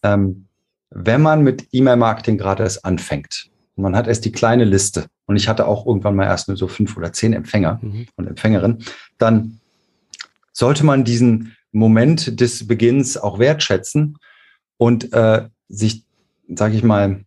ähm, 0.04 0.48
wenn 0.90 1.22
man 1.22 1.44
mit 1.44 1.68
E-Mail-Marketing 1.72 2.38
gerade 2.38 2.64
erst 2.64 2.86
anfängt, 2.86 3.50
man 3.76 3.96
hat 3.96 4.08
erst 4.08 4.26
die 4.26 4.32
kleine 4.32 4.64
Liste 4.64 5.08
und 5.26 5.36
ich 5.36 5.48
hatte 5.48 5.68
auch 5.68 5.86
irgendwann 5.86 6.16
mal 6.16 6.26
erst 6.26 6.48
nur 6.48 6.58
so 6.58 6.68
fünf 6.68 6.96
oder 6.96 7.12
zehn 7.12 7.34
Empfänger 7.34 7.80
mhm. 7.82 8.08
und 8.16 8.28
Empfängerinnen, 8.28 8.84
dann 9.18 9.60
sollte 10.54 10.86
man 10.86 11.04
diesen 11.04 11.56
Moment 11.72 12.40
des 12.40 12.66
Beginns 12.66 13.18
auch 13.18 13.38
wertschätzen 13.38 14.18
und 14.78 15.14
äh, 15.14 15.48
sich 15.68 16.07
sage 16.48 16.76
ich 16.76 16.84
mal, 16.84 17.22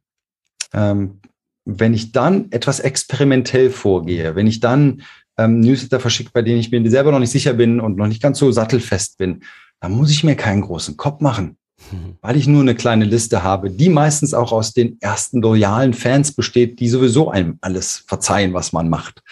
ähm, 0.72 1.20
wenn 1.64 1.94
ich 1.94 2.12
dann 2.12 2.50
etwas 2.50 2.80
experimentell 2.80 3.70
vorgehe, 3.70 4.34
wenn 4.34 4.46
ich 4.46 4.60
dann 4.60 5.02
ähm, 5.38 5.60
Newsletter 5.60 6.00
verschicke, 6.00 6.30
bei 6.32 6.42
denen 6.42 6.58
ich 6.58 6.70
mir 6.70 6.88
selber 6.90 7.12
noch 7.12 7.18
nicht 7.18 7.30
sicher 7.30 7.54
bin 7.54 7.80
und 7.80 7.96
noch 7.96 8.06
nicht 8.06 8.22
ganz 8.22 8.38
so 8.38 8.50
sattelfest 8.50 9.18
bin, 9.18 9.42
dann 9.80 9.92
muss 9.92 10.10
ich 10.10 10.24
mir 10.24 10.36
keinen 10.36 10.62
großen 10.62 10.96
Kopf 10.96 11.20
machen, 11.20 11.56
mhm. 11.90 12.16
weil 12.20 12.36
ich 12.36 12.46
nur 12.46 12.62
eine 12.62 12.74
kleine 12.74 13.04
Liste 13.04 13.42
habe, 13.42 13.70
die 13.70 13.88
meistens 13.88 14.34
auch 14.34 14.52
aus 14.52 14.72
den 14.72 15.00
ersten 15.00 15.40
loyalen 15.40 15.94
Fans 15.94 16.32
besteht, 16.32 16.80
die 16.80 16.88
sowieso 16.88 17.30
einem 17.30 17.58
alles 17.60 18.04
verzeihen, 18.06 18.52
was 18.52 18.72
man 18.72 18.88
macht. 18.88 19.22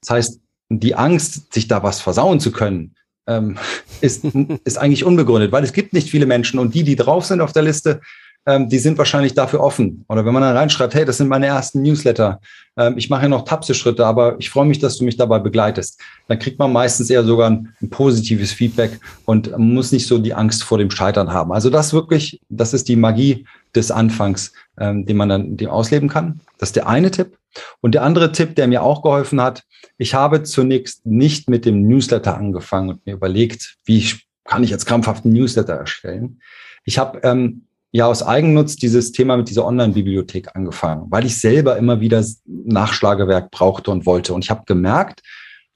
Das 0.00 0.10
heißt, 0.10 0.40
die 0.70 0.94
Angst, 0.94 1.52
sich 1.52 1.68
da 1.68 1.82
was 1.82 2.00
versauen 2.00 2.40
zu 2.40 2.50
können, 2.50 2.94
ähm, 3.26 3.58
ist, 4.00 4.24
ist 4.64 4.78
eigentlich 4.78 5.04
unbegründet, 5.04 5.52
weil 5.52 5.64
es 5.64 5.72
gibt 5.72 5.92
nicht 5.92 6.10
viele 6.10 6.26
Menschen 6.26 6.58
und 6.58 6.74
die, 6.74 6.84
die 6.84 6.96
drauf 6.96 7.24
sind 7.24 7.40
auf 7.40 7.52
der 7.52 7.62
Liste, 7.62 8.00
ähm, 8.46 8.68
die 8.68 8.78
sind 8.78 8.98
wahrscheinlich 8.98 9.34
dafür 9.34 9.60
offen. 9.60 10.04
Oder 10.08 10.24
wenn 10.24 10.32
man 10.32 10.42
dann 10.42 10.56
reinschreibt, 10.56 10.94
hey, 10.94 11.04
das 11.04 11.18
sind 11.18 11.28
meine 11.28 11.46
ersten 11.46 11.82
Newsletter, 11.82 12.40
ähm, 12.76 12.98
ich 12.98 13.08
mache 13.08 13.22
ja 13.22 13.28
noch 13.28 13.44
Tapse-Schritte, 13.44 14.04
aber 14.04 14.36
ich 14.38 14.50
freue 14.50 14.66
mich, 14.66 14.78
dass 14.78 14.98
du 14.98 15.04
mich 15.04 15.16
dabei 15.16 15.38
begleitest, 15.38 16.00
dann 16.28 16.38
kriegt 16.38 16.58
man 16.58 16.72
meistens 16.72 17.10
eher 17.10 17.24
sogar 17.24 17.50
ein, 17.50 17.74
ein, 17.80 17.90
positives 17.90 18.52
Feedback 18.52 19.00
und 19.24 19.56
muss 19.58 19.92
nicht 19.92 20.06
so 20.06 20.18
die 20.18 20.34
Angst 20.34 20.64
vor 20.64 20.78
dem 20.78 20.90
Scheitern 20.90 21.32
haben. 21.32 21.52
Also 21.52 21.70
das 21.70 21.92
wirklich, 21.92 22.40
das 22.48 22.74
ist 22.74 22.88
die 22.88 22.96
Magie 22.96 23.46
des 23.74 23.90
Anfangs, 23.90 24.52
ähm, 24.78 25.06
den 25.06 25.16
man 25.16 25.28
dann 25.28 25.56
dem 25.56 25.70
ausleben 25.70 26.08
kann. 26.08 26.40
Das 26.58 26.70
ist 26.70 26.76
der 26.76 26.88
eine 26.88 27.10
Tipp. 27.10 27.38
Und 27.80 27.94
der 27.94 28.02
andere 28.02 28.32
Tipp, 28.32 28.56
der 28.56 28.66
mir 28.66 28.82
auch 28.82 29.02
geholfen 29.02 29.40
hat, 29.40 29.62
ich 29.96 30.14
habe 30.14 30.42
zunächst 30.42 31.06
nicht 31.06 31.48
mit 31.48 31.64
dem 31.64 31.86
Newsletter 31.86 32.36
angefangen 32.36 32.90
und 32.90 33.06
mir 33.06 33.14
überlegt, 33.14 33.76
wie 33.84 34.04
kann 34.44 34.64
ich 34.64 34.70
jetzt 34.70 34.86
krampfhaft 34.86 35.24
einen 35.24 35.34
Newsletter 35.34 35.74
erstellen. 35.74 36.40
Ich 36.84 36.98
habe 36.98 37.20
ähm, 37.22 37.66
ja 37.94 38.06
aus 38.08 38.24
Eigennutz 38.24 38.74
dieses 38.74 39.12
Thema 39.12 39.36
mit 39.36 39.48
dieser 39.48 39.64
Online-Bibliothek 39.64 40.56
angefangen, 40.56 41.06
weil 41.10 41.24
ich 41.24 41.40
selber 41.40 41.76
immer 41.76 42.00
wieder 42.00 42.24
Nachschlagewerk 42.44 43.52
brauchte 43.52 43.92
und 43.92 44.04
wollte. 44.04 44.34
Und 44.34 44.44
ich 44.44 44.50
habe 44.50 44.64
gemerkt, 44.66 45.22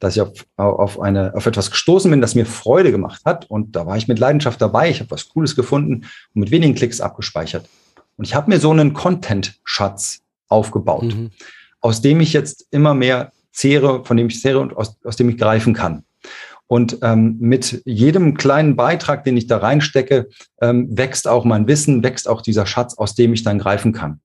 dass 0.01 0.17
ich 0.17 0.23
auf, 0.23 0.33
auf, 0.57 1.01
eine, 1.01 1.33
auf 1.37 1.47
etwas 1.47 1.71
gestoßen 1.71 2.11
bin, 2.11 2.21
das 2.21 2.35
mir 2.35 2.45
Freude 2.45 2.91
gemacht 2.91 3.23
hat. 3.25 3.49
Und 3.49 3.77
da 3.77 3.87
war 3.87 3.97
ich 3.97 4.09
mit 4.09 4.19
Leidenschaft 4.19 4.61
dabei. 4.61 4.91
Ich 4.91 4.99
habe 4.99 5.13
was 5.13 5.29
Cooles 5.29 5.55
gefunden 5.55 6.07
und 6.35 6.41
mit 6.41 6.51
wenigen 6.51 6.75
Klicks 6.75 7.01
abgespeichert. 7.01 7.69
Und 8.17 8.25
ich 8.25 8.35
habe 8.35 8.51
mir 8.51 8.59
so 8.59 8.73
einen 8.73 8.95
Content-Schatz 8.95 10.19
aufgebaut, 10.49 11.15
mhm. 11.15 11.31
aus 11.81 12.03
dem 12.03 12.21
ich 12.21 12.33
jetzt 12.33 12.67
immer 12.73 12.95
mehr 12.95 13.31
zehre, 13.53 14.05
von 14.05 14.17
dem 14.17 14.27
ich 14.27 14.41
zehre 14.41 14.59
und 14.59 14.77
aus, 14.77 14.97
aus 15.05 15.15
dem 15.15 15.29
ich 15.29 15.39
greifen 15.39 15.73
kann. 15.73 16.03
Und 16.69 16.99
ähm, 17.03 17.37
mit 17.41 17.83
jedem 17.85 18.35
kleinen 18.35 18.77
Beitrag, 18.77 19.25
den 19.25 19.37
ich 19.37 19.47
da 19.47 19.57
reinstecke, 19.57 20.29
ähm, 20.61 20.87
wächst 20.97 21.27
auch 21.27 21.45
mein 21.45 21.67
Wissen, 21.67 22.03
wächst 22.03 22.29
auch 22.29 22.43
dieser 22.43 22.67
Schatz, 22.67 22.97
aus 22.97 23.15
dem 23.15 23.33
ich 23.33 23.43
dann 23.43 23.59
greifen 23.59 23.93
kann. 23.93 24.21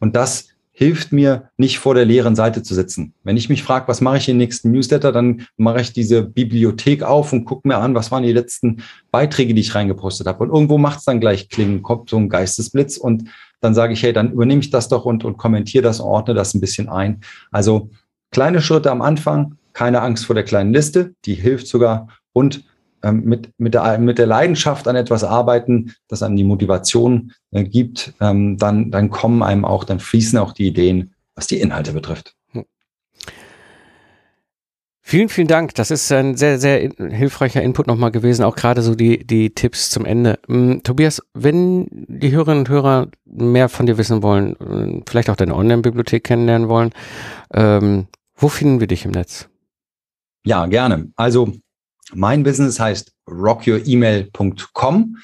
Und 0.00 0.16
das 0.16 0.48
hilft 0.76 1.12
mir, 1.12 1.50
nicht 1.56 1.78
vor 1.78 1.94
der 1.94 2.04
leeren 2.04 2.34
Seite 2.34 2.64
zu 2.64 2.74
sitzen. 2.74 3.14
Wenn 3.22 3.36
ich 3.36 3.48
mich 3.48 3.62
frage, 3.62 3.86
was 3.86 4.00
mache 4.00 4.16
ich 4.16 4.28
im 4.28 4.38
nächsten 4.38 4.72
Newsletter, 4.72 5.12
dann 5.12 5.46
mache 5.56 5.80
ich 5.80 5.92
diese 5.92 6.24
Bibliothek 6.24 7.04
auf 7.04 7.32
und 7.32 7.44
gucke 7.44 7.68
mir 7.68 7.78
an, 7.78 7.94
was 7.94 8.10
waren 8.10 8.24
die 8.24 8.32
letzten 8.32 8.82
Beiträge, 9.12 9.54
die 9.54 9.60
ich 9.60 9.74
reingepostet 9.76 10.26
habe. 10.26 10.42
Und 10.42 10.50
irgendwo 10.50 10.76
macht 10.76 10.98
es 10.98 11.04
dann 11.04 11.20
gleich 11.20 11.48
klingen, 11.48 11.82
kommt 11.82 12.10
so 12.10 12.16
ein 12.16 12.28
Geistesblitz 12.28 12.96
und 12.96 13.28
dann 13.60 13.72
sage 13.72 13.92
ich, 13.92 14.02
hey, 14.02 14.12
dann 14.12 14.32
übernehme 14.32 14.60
ich 14.60 14.70
das 14.70 14.88
doch 14.88 15.04
und, 15.04 15.24
und 15.24 15.36
kommentiere 15.36 15.84
das, 15.84 16.00
ordne 16.00 16.34
das 16.34 16.54
ein 16.54 16.60
bisschen 16.60 16.88
ein. 16.88 17.20
Also 17.52 17.90
kleine 18.32 18.60
Schritte 18.60 18.90
am 18.90 19.00
Anfang, 19.00 19.56
keine 19.74 20.00
Angst 20.00 20.24
vor 20.24 20.34
der 20.34 20.44
kleinen 20.44 20.72
Liste, 20.72 21.14
die 21.26 21.34
hilft 21.34 21.66
sogar 21.66 22.08
und 22.32 22.64
ähm, 23.02 23.22
mit, 23.24 23.50
mit, 23.58 23.74
der, 23.74 23.98
mit 23.98 24.18
der 24.18 24.26
Leidenschaft 24.26 24.88
an 24.88 24.96
etwas 24.96 25.24
arbeiten, 25.24 25.92
das 26.08 26.22
einem 26.22 26.36
die 26.36 26.44
Motivation 26.44 27.32
äh, 27.50 27.64
gibt, 27.64 28.14
ähm, 28.20 28.56
dann, 28.56 28.90
dann 28.90 29.10
kommen 29.10 29.42
einem 29.42 29.66
auch, 29.66 29.84
dann 29.84 30.00
fließen 30.00 30.38
auch 30.38 30.52
die 30.52 30.66
Ideen, 30.66 31.14
was 31.34 31.46
die 31.46 31.60
Inhalte 31.60 31.92
betrifft. 31.92 32.34
Vielen, 35.06 35.28
vielen 35.28 35.48
Dank. 35.48 35.74
Das 35.74 35.90
ist 35.90 36.10
ein 36.12 36.34
sehr, 36.34 36.58
sehr 36.58 36.90
hilfreicher 36.98 37.60
Input 37.62 37.86
nochmal 37.86 38.10
gewesen, 38.10 38.42
auch 38.42 38.56
gerade 38.56 38.80
so 38.80 38.94
die, 38.94 39.26
die 39.26 39.50
Tipps 39.50 39.90
zum 39.90 40.06
Ende. 40.06 40.38
Ähm, 40.48 40.80
Tobias, 40.82 41.20
wenn 41.34 41.88
die 41.90 42.32
Hörerinnen 42.32 42.60
und 42.60 42.68
Hörer 42.70 43.08
mehr 43.26 43.68
von 43.68 43.84
dir 43.84 43.98
wissen 43.98 44.22
wollen, 44.22 44.56
äh, 44.60 45.02
vielleicht 45.06 45.28
auch 45.28 45.36
deine 45.36 45.56
Online-Bibliothek 45.56 46.24
kennenlernen 46.24 46.70
wollen, 46.70 46.90
ähm, 47.52 48.06
wo 48.34 48.48
finden 48.48 48.80
wir 48.80 48.86
dich 48.86 49.04
im 49.04 49.10
Netz? 49.10 49.50
Ja, 50.44 50.66
gerne. 50.66 51.10
Also 51.16 51.52
mein 52.12 52.42
Business 52.42 52.78
heißt 52.78 53.12
rockyouremail.com. 53.28 55.16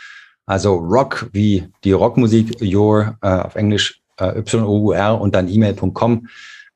Also 0.47 0.75
Rock 0.75 1.29
wie 1.33 1.69
die 1.85 1.93
Rockmusik, 1.93 2.61
Your 2.61 3.17
äh, 3.23 3.29
auf 3.29 3.55
Englisch 3.55 4.01
äh, 4.19 4.39
Y-O-U-R 4.39 5.21
und 5.21 5.35
dann 5.35 5.49
email.com. 5.49 6.27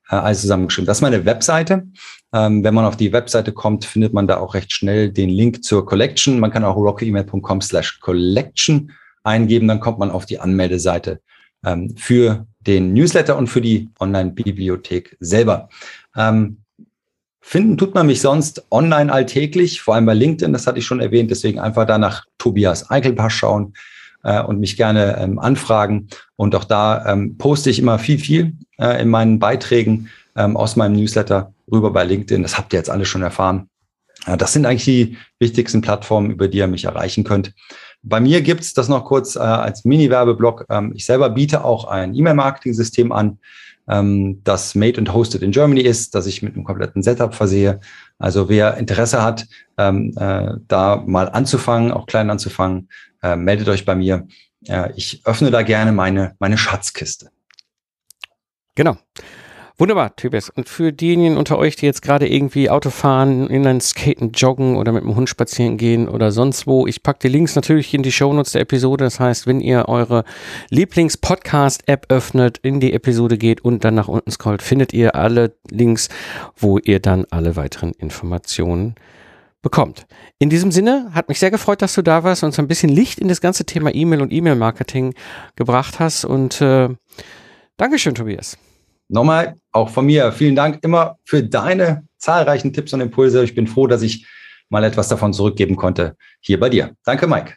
Äh, 0.09 0.15
alles 0.15 0.41
zusammengeschrieben. 0.41 0.85
Das 0.85 0.97
ist 0.97 1.01
meine 1.01 1.25
Webseite. 1.25 1.87
Ähm, 2.33 2.63
wenn 2.63 2.73
man 2.73 2.85
auf 2.85 2.95
die 2.95 3.11
Webseite 3.11 3.51
kommt, 3.51 3.85
findet 3.85 4.13
man 4.13 4.27
da 4.27 4.37
auch 4.37 4.53
recht 4.53 4.71
schnell 4.71 5.11
den 5.11 5.29
Link 5.29 5.63
zur 5.63 5.85
Collection. 5.85 6.39
Man 6.39 6.51
kann 6.51 6.63
auch 6.63 6.75
rockyouremail.com 6.75 7.61
slash 7.61 7.99
collection 7.99 8.91
eingeben, 9.23 9.67
dann 9.67 9.79
kommt 9.79 9.99
man 9.99 10.11
auf 10.11 10.25
die 10.25 10.39
Anmeldeseite 10.39 11.19
ähm, 11.65 11.95
für 11.97 12.45
den 12.59 12.93
Newsletter 12.93 13.37
und 13.37 13.47
für 13.47 13.61
die 13.61 13.89
Online-Bibliothek 13.99 15.17
selber. 15.19 15.69
Ähm, 16.15 16.64
Finden 17.47 17.77
tut 17.77 17.93
man 17.93 18.07
mich 18.07 18.21
sonst 18.21 18.65
online 18.71 19.13
alltäglich, 19.13 19.79
vor 19.79 19.93
allem 19.93 20.07
bei 20.07 20.15
LinkedIn, 20.15 20.51
das 20.51 20.65
hatte 20.65 20.79
ich 20.79 20.85
schon 20.87 20.99
erwähnt, 20.99 21.29
deswegen 21.29 21.59
einfach 21.59 21.85
da 21.85 21.99
nach 21.99 22.25
Tobias 22.39 22.89
Eichelpass 22.89 23.33
schauen 23.33 23.75
äh, 24.23 24.41
und 24.41 24.59
mich 24.59 24.77
gerne 24.77 25.15
ähm, 25.19 25.37
anfragen. 25.37 26.07
Und 26.37 26.55
auch 26.55 26.63
da 26.63 27.05
ähm, 27.05 27.37
poste 27.37 27.69
ich 27.69 27.77
immer 27.77 27.99
viel, 27.99 28.17
viel 28.17 28.53
äh, 28.79 28.99
in 28.99 29.09
meinen 29.09 29.37
Beiträgen 29.37 30.09
ähm, 30.35 30.57
aus 30.57 30.75
meinem 30.75 30.95
Newsletter 30.95 31.53
rüber 31.71 31.91
bei 31.91 32.03
LinkedIn. 32.03 32.41
Das 32.41 32.57
habt 32.57 32.73
ihr 32.73 32.79
jetzt 32.79 32.89
alle 32.89 33.05
schon 33.05 33.21
erfahren. 33.21 33.69
Äh, 34.25 34.37
das 34.37 34.51
sind 34.51 34.65
eigentlich 34.65 34.85
die 34.85 35.17
wichtigsten 35.37 35.81
Plattformen, 35.81 36.31
über 36.31 36.47
die 36.47 36.57
ihr 36.57 36.67
mich 36.67 36.85
erreichen 36.85 37.23
könnt. 37.23 37.53
Bei 38.01 38.19
mir 38.19 38.41
gibt's 38.41 38.73
das 38.73 38.89
noch 38.89 39.05
kurz 39.05 39.35
äh, 39.35 39.39
als 39.39 39.85
Mini-Werbeblock. 39.85 40.65
Ähm, 40.69 40.93
ich 40.95 41.05
selber 41.05 41.29
biete 41.29 41.63
auch 41.63 41.85
ein 41.85 42.15
E-Mail-Marketing-System 42.15 43.11
an 43.11 43.37
ähm, 43.87 44.41
das 44.43 44.75
made 44.75 44.97
and 44.97 45.13
hosted 45.13 45.41
in 45.41 45.51
Germany 45.51 45.81
ist, 45.81 46.15
dass 46.15 46.25
ich 46.25 46.41
mit 46.41 46.55
einem 46.55 46.63
kompletten 46.63 47.03
Setup 47.03 47.33
versehe. 47.33 47.79
Also 48.17 48.49
wer 48.49 48.77
Interesse 48.77 49.21
hat, 49.21 49.47
ähm, 49.77 50.13
äh, 50.17 50.53
da 50.67 51.03
mal 51.05 51.29
anzufangen, 51.29 51.91
auch 51.91 52.05
klein 52.07 52.29
anzufangen, 52.29 52.89
äh, 53.21 53.35
meldet 53.35 53.69
euch 53.69 53.85
bei 53.85 53.95
mir. 53.95 54.27
Äh, 54.67 54.91
ich 54.95 55.21
öffne 55.25 55.51
da 55.51 55.61
gerne 55.61 55.91
meine, 55.91 56.35
meine 56.39 56.57
Schatzkiste. 56.57 57.29
Genau. 58.75 58.97
Wunderbar, 59.77 60.15
Tobias. 60.15 60.49
Und 60.49 60.69
für 60.69 60.93
diejenigen 60.93 61.35
unter 61.35 61.57
euch, 61.57 61.75
die 61.75 61.85
jetzt 61.85 62.01
gerade 62.01 62.29
irgendwie 62.29 62.69
Auto 62.69 62.89
fahren, 62.89 63.49
in 63.49 63.81
Skaten, 63.81 64.31
joggen 64.31 64.77
oder 64.77 64.93
mit 64.93 65.03
dem 65.03 65.17
Hund 65.17 65.27
spazieren 65.27 65.75
gehen 65.75 66.07
oder 66.07 66.31
sonst 66.31 66.65
wo, 66.65 66.87
ich 66.87 67.03
packe 67.03 67.19
die 67.23 67.27
Links 67.27 67.55
natürlich 67.55 67.93
in 67.93 68.01
die 68.01 68.13
Shownotes 68.13 68.53
der 68.53 68.61
Episode. 68.61 69.03
Das 69.03 69.19
heißt, 69.19 69.47
wenn 69.47 69.59
ihr 69.59 69.89
eure 69.89 70.23
Lieblings-Podcast-App 70.69 72.05
öffnet, 72.07 72.57
in 72.59 72.79
die 72.79 72.93
Episode 72.93 73.37
geht 73.37 73.65
und 73.65 73.83
dann 73.83 73.95
nach 73.95 74.07
unten 74.07 74.31
scrollt, 74.31 74.61
findet 74.61 74.93
ihr 74.93 75.13
alle 75.15 75.53
Links, 75.69 76.07
wo 76.55 76.77
ihr 76.77 77.01
dann 77.01 77.25
alle 77.29 77.57
weiteren 77.57 77.91
Informationen 77.91 78.95
bekommt. 79.61 80.05
In 80.39 80.49
diesem 80.49 80.71
Sinne 80.71 81.09
hat 81.13 81.27
mich 81.27 81.39
sehr 81.39 81.51
gefreut, 81.51 81.81
dass 81.81 81.95
du 81.95 82.01
da 82.01 82.23
warst 82.23 82.45
und 82.45 82.53
so 82.53 82.61
ein 82.61 82.69
bisschen 82.69 82.89
Licht 82.89 83.19
in 83.19 83.27
das 83.27 83.41
ganze 83.41 83.65
Thema 83.65 83.93
E-Mail 83.93 84.21
und 84.21 84.31
E-Mail-Marketing 84.31 85.15
gebracht 85.57 85.99
hast. 85.99 86.23
Und 86.23 86.61
äh, 86.61 86.87
Dankeschön, 87.75 88.15
Tobias. 88.15 88.57
Nochmal, 89.07 89.55
auch 89.71 89.89
von 89.89 90.05
mir, 90.05 90.31
vielen 90.31 90.55
Dank 90.55 90.83
immer 90.83 91.17
für 91.23 91.43
deine 91.43 92.07
zahlreichen 92.17 92.73
Tipps 92.73 92.93
und 92.93 93.01
Impulse. 93.01 93.43
Ich 93.43 93.55
bin 93.55 93.67
froh, 93.67 93.87
dass 93.87 94.01
ich 94.01 94.25
mal 94.69 94.83
etwas 94.83 95.07
davon 95.09 95.33
zurückgeben 95.33 95.75
konnte 95.75 96.15
hier 96.39 96.59
bei 96.59 96.69
dir. 96.69 96.95
Danke, 97.03 97.27
Mike. 97.27 97.55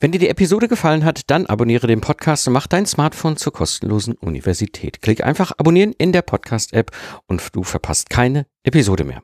Wenn 0.00 0.12
dir 0.12 0.20
die 0.20 0.28
Episode 0.28 0.68
gefallen 0.68 1.04
hat, 1.04 1.22
dann 1.28 1.46
abonniere 1.46 1.88
den 1.88 2.00
Podcast 2.00 2.46
und 2.46 2.52
mach 2.52 2.68
dein 2.68 2.86
Smartphone 2.86 3.36
zur 3.36 3.52
kostenlosen 3.52 4.14
Universität. 4.14 5.02
Klick 5.02 5.24
einfach 5.24 5.50
abonnieren 5.58 5.92
in 5.98 6.12
der 6.12 6.22
Podcast-App 6.22 6.92
und 7.26 7.56
du 7.56 7.64
verpasst 7.64 8.08
keine 8.08 8.46
Episode 8.62 9.02
mehr. 9.02 9.22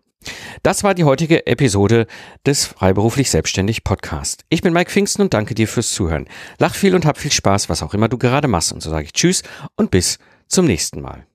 Das 0.62 0.85
war 0.85 0.95
die 0.95 1.05
heutige 1.05 1.47
Episode 1.47 2.07
des 2.47 2.64
Freiberuflich 2.64 3.31
Selbstständig 3.31 3.85
Podcast. 3.85 4.45
Ich 4.49 4.62
bin 4.62 4.72
Mike 4.72 4.91
Pfingsten 4.91 5.22
und 5.22 5.35
danke 5.35 5.55
dir 5.55 5.68
fürs 5.68 5.93
Zuhören. 5.93 6.29
Lach 6.59 6.75
viel 6.75 6.95
und 6.95 7.07
hab 7.07 7.18
viel 7.18 7.33
Spaß, 7.33 7.68
was 7.68 7.83
auch 7.83 7.95
immer 7.95 8.09
du 8.09 8.18
gerade 8.18 8.49
machst. 8.49 8.72
Und 8.72 8.83
so 8.83 8.91
sage 8.91 9.05
ich 9.05 9.12
Tschüss 9.12 9.43
und 9.77 9.91
bis 9.91 10.18
zum 10.49 10.66
nächsten 10.66 11.01
Mal. 11.01 11.27